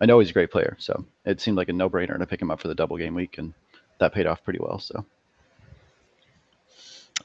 I 0.00 0.06
know 0.06 0.18
he's 0.18 0.30
a 0.30 0.34
great 0.34 0.50
player, 0.50 0.76
so 0.78 1.04
it 1.24 1.40
seemed 1.40 1.56
like 1.56 1.68
a 1.68 1.72
no-brainer 1.72 2.18
to 2.18 2.26
pick 2.26 2.42
him 2.42 2.50
up 2.50 2.60
for 2.60 2.68
the 2.68 2.74
double 2.74 2.96
game 2.96 3.14
week, 3.14 3.38
and 3.38 3.54
that 3.98 4.12
paid 4.12 4.26
off 4.26 4.44
pretty 4.44 4.58
well. 4.60 4.78
So. 4.78 5.04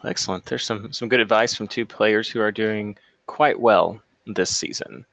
Excellent. 0.03 0.45
There's 0.45 0.65
some 0.65 0.91
some 0.91 1.09
good 1.09 1.19
advice 1.19 1.53
from 1.53 1.67
two 1.67 1.85
players 1.85 2.29
who 2.29 2.41
are 2.41 2.51
doing 2.51 2.97
quite 3.27 3.59
well 3.59 4.01
this 4.25 4.55
season. 4.55 5.05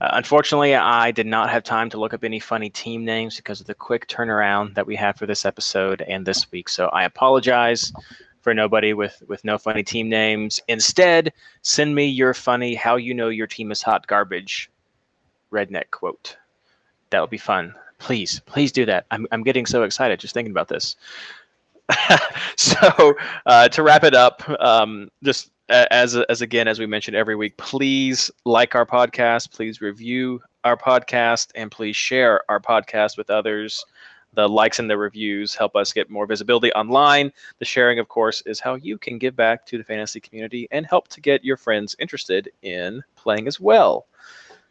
Uh, 0.00 0.10
unfortunately, 0.12 0.76
I 0.76 1.10
did 1.10 1.26
not 1.26 1.50
have 1.50 1.64
time 1.64 1.90
to 1.90 1.98
look 1.98 2.14
up 2.14 2.22
any 2.22 2.38
funny 2.38 2.70
team 2.70 3.04
names 3.04 3.36
because 3.36 3.60
of 3.60 3.66
the 3.66 3.74
quick 3.74 4.06
turnaround 4.06 4.74
that 4.74 4.86
we 4.86 4.94
have 4.94 5.16
for 5.16 5.26
this 5.26 5.44
episode 5.44 6.02
and 6.02 6.24
this 6.24 6.50
week. 6.52 6.68
So 6.68 6.86
I 6.88 7.04
apologize 7.04 7.92
for 8.42 8.54
nobody 8.54 8.92
with 8.92 9.22
with 9.26 9.44
no 9.44 9.58
funny 9.58 9.82
team 9.82 10.08
names. 10.08 10.60
Instead, 10.68 11.32
send 11.62 11.94
me 11.94 12.06
your 12.06 12.34
funny 12.34 12.74
how 12.74 12.96
you 12.96 13.12
know 13.12 13.28
your 13.28 13.46
team 13.46 13.72
is 13.72 13.82
hot 13.82 14.06
garbage 14.06 14.70
redneck 15.52 15.90
quote. 15.90 16.36
That'll 17.10 17.26
be 17.26 17.38
fun. 17.38 17.74
Please, 17.98 18.40
please 18.46 18.70
do 18.70 18.86
that. 18.86 19.06
I'm 19.10 19.26
I'm 19.32 19.42
getting 19.42 19.66
so 19.66 19.82
excited 19.82 20.20
just 20.20 20.34
thinking 20.34 20.52
about 20.52 20.68
this. 20.68 20.94
so 22.56 23.14
uh, 23.46 23.68
to 23.68 23.82
wrap 23.82 24.04
it 24.04 24.14
up, 24.14 24.42
um, 24.60 25.08
just 25.22 25.50
as 25.68 26.16
as 26.16 26.40
again 26.42 26.66
as 26.68 26.78
we 26.78 26.86
mentioned 26.86 27.16
every 27.16 27.36
week, 27.36 27.56
please 27.56 28.30
like 28.44 28.74
our 28.74 28.86
podcast, 28.86 29.52
please 29.52 29.80
review 29.80 30.40
our 30.64 30.76
podcast, 30.76 31.50
and 31.54 31.70
please 31.70 31.96
share 31.96 32.42
our 32.50 32.60
podcast 32.60 33.16
with 33.16 33.30
others. 33.30 33.84
The 34.34 34.48
likes 34.48 34.78
and 34.78 34.90
the 34.90 34.98
reviews 34.98 35.54
help 35.54 35.74
us 35.74 35.92
get 35.92 36.10
more 36.10 36.26
visibility 36.26 36.70
online. 36.72 37.32
The 37.58 37.64
sharing, 37.64 37.98
of 37.98 38.08
course, 38.08 38.42
is 38.44 38.60
how 38.60 38.74
you 38.74 38.98
can 38.98 39.18
give 39.18 39.34
back 39.34 39.64
to 39.66 39.78
the 39.78 39.84
fantasy 39.84 40.20
community 40.20 40.68
and 40.70 40.86
help 40.86 41.08
to 41.08 41.20
get 41.20 41.44
your 41.44 41.56
friends 41.56 41.96
interested 41.98 42.50
in 42.62 43.02
playing 43.16 43.48
as 43.48 43.58
well. 43.58 44.06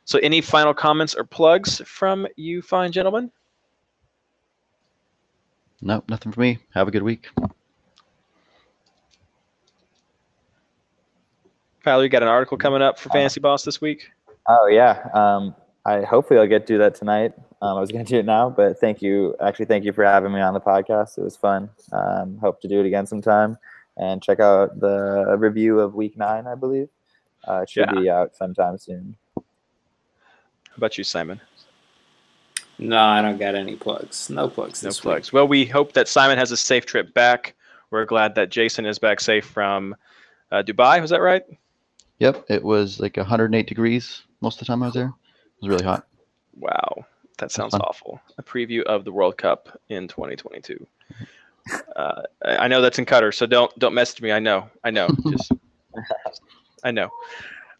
So, 0.06 0.20
any 0.20 0.42
final 0.42 0.74
comments 0.74 1.16
or 1.16 1.24
plugs 1.24 1.82
from 1.86 2.28
you, 2.38 2.62
fine 2.62 2.92
gentlemen? 2.92 3.32
No, 5.82 6.04
nothing 6.10 6.32
for 6.32 6.40
me. 6.42 6.60
Have 6.74 6.88
a 6.88 6.92
good 6.92 7.04
week. 7.04 7.28
Tyler, 11.84 12.04
you 12.04 12.10
got 12.10 12.24
an 12.24 12.28
article 12.28 12.58
coming 12.58 12.82
up 12.82 13.00
for 13.00 13.10
Fantasy 13.10 13.40
Boss 13.40 13.64
this 13.64 13.80
week? 13.80 14.12
Oh 14.48 14.68
yeah. 14.68 15.08
Um, 15.14 15.56
I 15.86 16.02
hopefully 16.02 16.40
I'll 16.40 16.48
get 16.48 16.68
to 16.68 16.74
do 16.74 16.78
that 16.80 16.96
tonight. 16.96 17.34
Um, 17.62 17.78
I 17.78 17.80
was 17.80 17.92
going 17.92 18.04
to 18.06 18.10
do 18.12 18.20
it 18.20 18.26
now, 18.26 18.50
but 18.50 18.80
thank 18.80 19.02
you. 19.02 19.36
Actually, 19.42 19.66
thank 19.68 19.86
you 19.86 19.94
for 19.94 20.04
having 20.04 20.34
me 20.34 20.42
on 20.42 20.54
the 20.54 20.60
podcast. 20.60 21.18
It 21.18 21.22
was 21.24 21.38
fun. 21.38 21.70
Um, 21.94 22.38
hope 22.40 22.60
to 22.62 22.68
do 22.68 22.80
it 22.82 22.86
again 22.86 23.06
sometime. 23.08 23.58
And 23.96 24.22
check 24.22 24.40
out 24.40 24.80
the 24.80 25.36
review 25.40 25.80
of 25.80 25.96
Week 25.96 26.18
Nine, 26.18 26.46
I 26.46 26.56
believe. 26.56 26.90
Uh, 27.48 27.62
it 27.62 27.70
should 27.70 27.90
Yeah. 27.94 28.00
be 28.00 28.10
out 28.10 28.36
sometime 28.36 28.78
soon. 28.78 29.16
How 29.36 29.44
about 30.76 30.98
you, 30.98 31.04
Simon? 31.04 31.40
No, 32.80 33.00
I 33.00 33.22
don't 33.22 33.38
got 33.38 33.56
any 33.56 33.76
plugs. 33.76 34.30
No 34.30 34.50
plugs. 34.50 34.84
No 34.84 34.90
this 34.90 35.00
plugs. 35.00 35.34
Well, 35.34 35.48
we 35.48 35.66
hope 35.66 35.94
that 35.94 36.08
Simon 36.08 36.38
has 36.38 36.52
a 36.52 36.58
safe 36.58 36.86
trip 36.86 37.14
back. 37.14 37.56
We're 37.90 38.06
glad 38.06 38.36
that 38.36 38.50
Jason 38.50 38.86
is 38.86 39.00
back 39.00 39.20
safe 39.20 39.46
from 39.46 39.96
uh, 40.52 40.64
Dubai. 40.64 41.02
Was 41.02 41.10
that 41.10 41.22
right? 41.22 41.44
Yep, 42.20 42.46
it 42.50 42.64
was 42.64 43.00
like 43.00 43.18
108 43.18 43.68
degrees 43.68 44.24
most 44.42 44.56
of 44.56 44.60
the 44.60 44.72
time 44.72 44.84
I 44.84 44.88
was 44.88 44.96
there. 44.96 45.08
It 45.08 45.62
was 45.62 45.70
really 45.70 45.86
hot. 45.86 46.08
Wow, 46.60 47.06
that 47.38 47.52
sounds 47.52 47.74
awful. 47.76 48.20
A 48.38 48.44
preview 48.44 48.82
of 48.84 49.06
the 49.06 49.12
World 49.12 49.38
Cup 49.38 49.80
in 49.90 50.08
2022. 50.08 50.86
Uh, 51.98 52.22
I 52.46 52.58
I 52.60 52.68
know 52.70 52.82
that's 52.82 52.98
in 52.98 53.06
Qatar, 53.06 53.34
so 53.34 53.46
don't 53.46 53.78
don't 53.78 53.94
message 53.94 54.22
me. 54.22 54.32
I 54.32 54.40
know, 54.40 54.70
I 54.86 54.90
know. 54.90 55.10
Just, 55.30 55.52
I 56.82 56.92
know. 56.92 57.10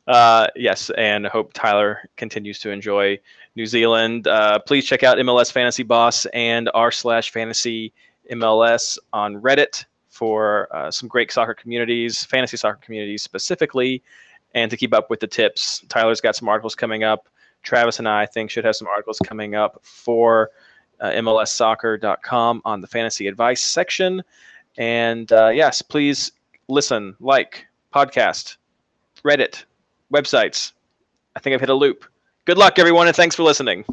Uh, 0.08 0.48
yes, 0.56 0.90
and 0.92 1.28
hope 1.28 1.52
Tyler 1.54 2.10
continues 2.16 2.60
to 2.60 2.72
enjoy 2.72 3.20
New 3.56 3.66
Zealand. 3.66 4.28
Uh, 4.28 4.58
please 4.60 4.86
check 4.86 5.04
out 5.04 5.18
MLS 5.18 5.52
Fantasy 5.52 5.84
Boss 5.84 6.26
and 6.28 6.70
r 6.74 6.92
slash 6.92 7.32
Fantasy 7.32 7.92
MLS 8.32 8.98
on 9.12 9.42
Reddit 9.42 9.86
for 10.10 10.68
uh, 10.76 10.90
some 10.90 11.10
great 11.10 11.32
soccer 11.32 11.54
communities, 11.54 12.24
fantasy 12.24 12.58
soccer 12.58 12.80
communities 12.82 13.22
specifically, 13.22 14.02
and 14.56 14.72
to 14.72 14.78
keep 14.78 14.94
up 14.94 15.10
with 15.10 15.20
the 15.20 15.28
tips. 15.28 15.84
Tyler's 15.90 16.22
got 16.22 16.36
some 16.36 16.48
articles 16.48 16.74
coming 16.74 17.04
up. 17.04 17.28
Travis 17.64 18.00
and 18.00 18.08
I, 18.08 18.22
I 18.22 18.26
think, 18.26 18.50
should 18.50 18.66
have 18.66 18.76
some 18.76 18.88
articles 18.88 19.20
coming 19.20 19.56
up 19.56 19.80
for 19.84 20.52
uh, 21.02 21.10
MLSsoccer.com 21.10 22.62
on 22.64 22.82
the 22.82 22.88
fantasy 22.88 23.28
advice 23.28 23.62
section. 23.62 24.24
And 24.78 25.32
uh, 25.32 25.50
yes, 25.50 25.82
please 25.82 26.32
listen, 26.70 27.16
like, 27.20 27.68
podcast, 27.94 28.58
Reddit, 29.24 29.66
websites. 30.14 30.72
I 31.36 31.40
think 31.40 31.54
I've 31.54 31.60
hit 31.60 31.70
a 31.70 31.74
loop. 31.74 32.06
Good 32.46 32.58
luck, 32.58 32.80
everyone, 32.80 33.08
and 33.08 33.16
thanks 33.16 33.36
for 33.36 33.44
listening. 33.44 33.86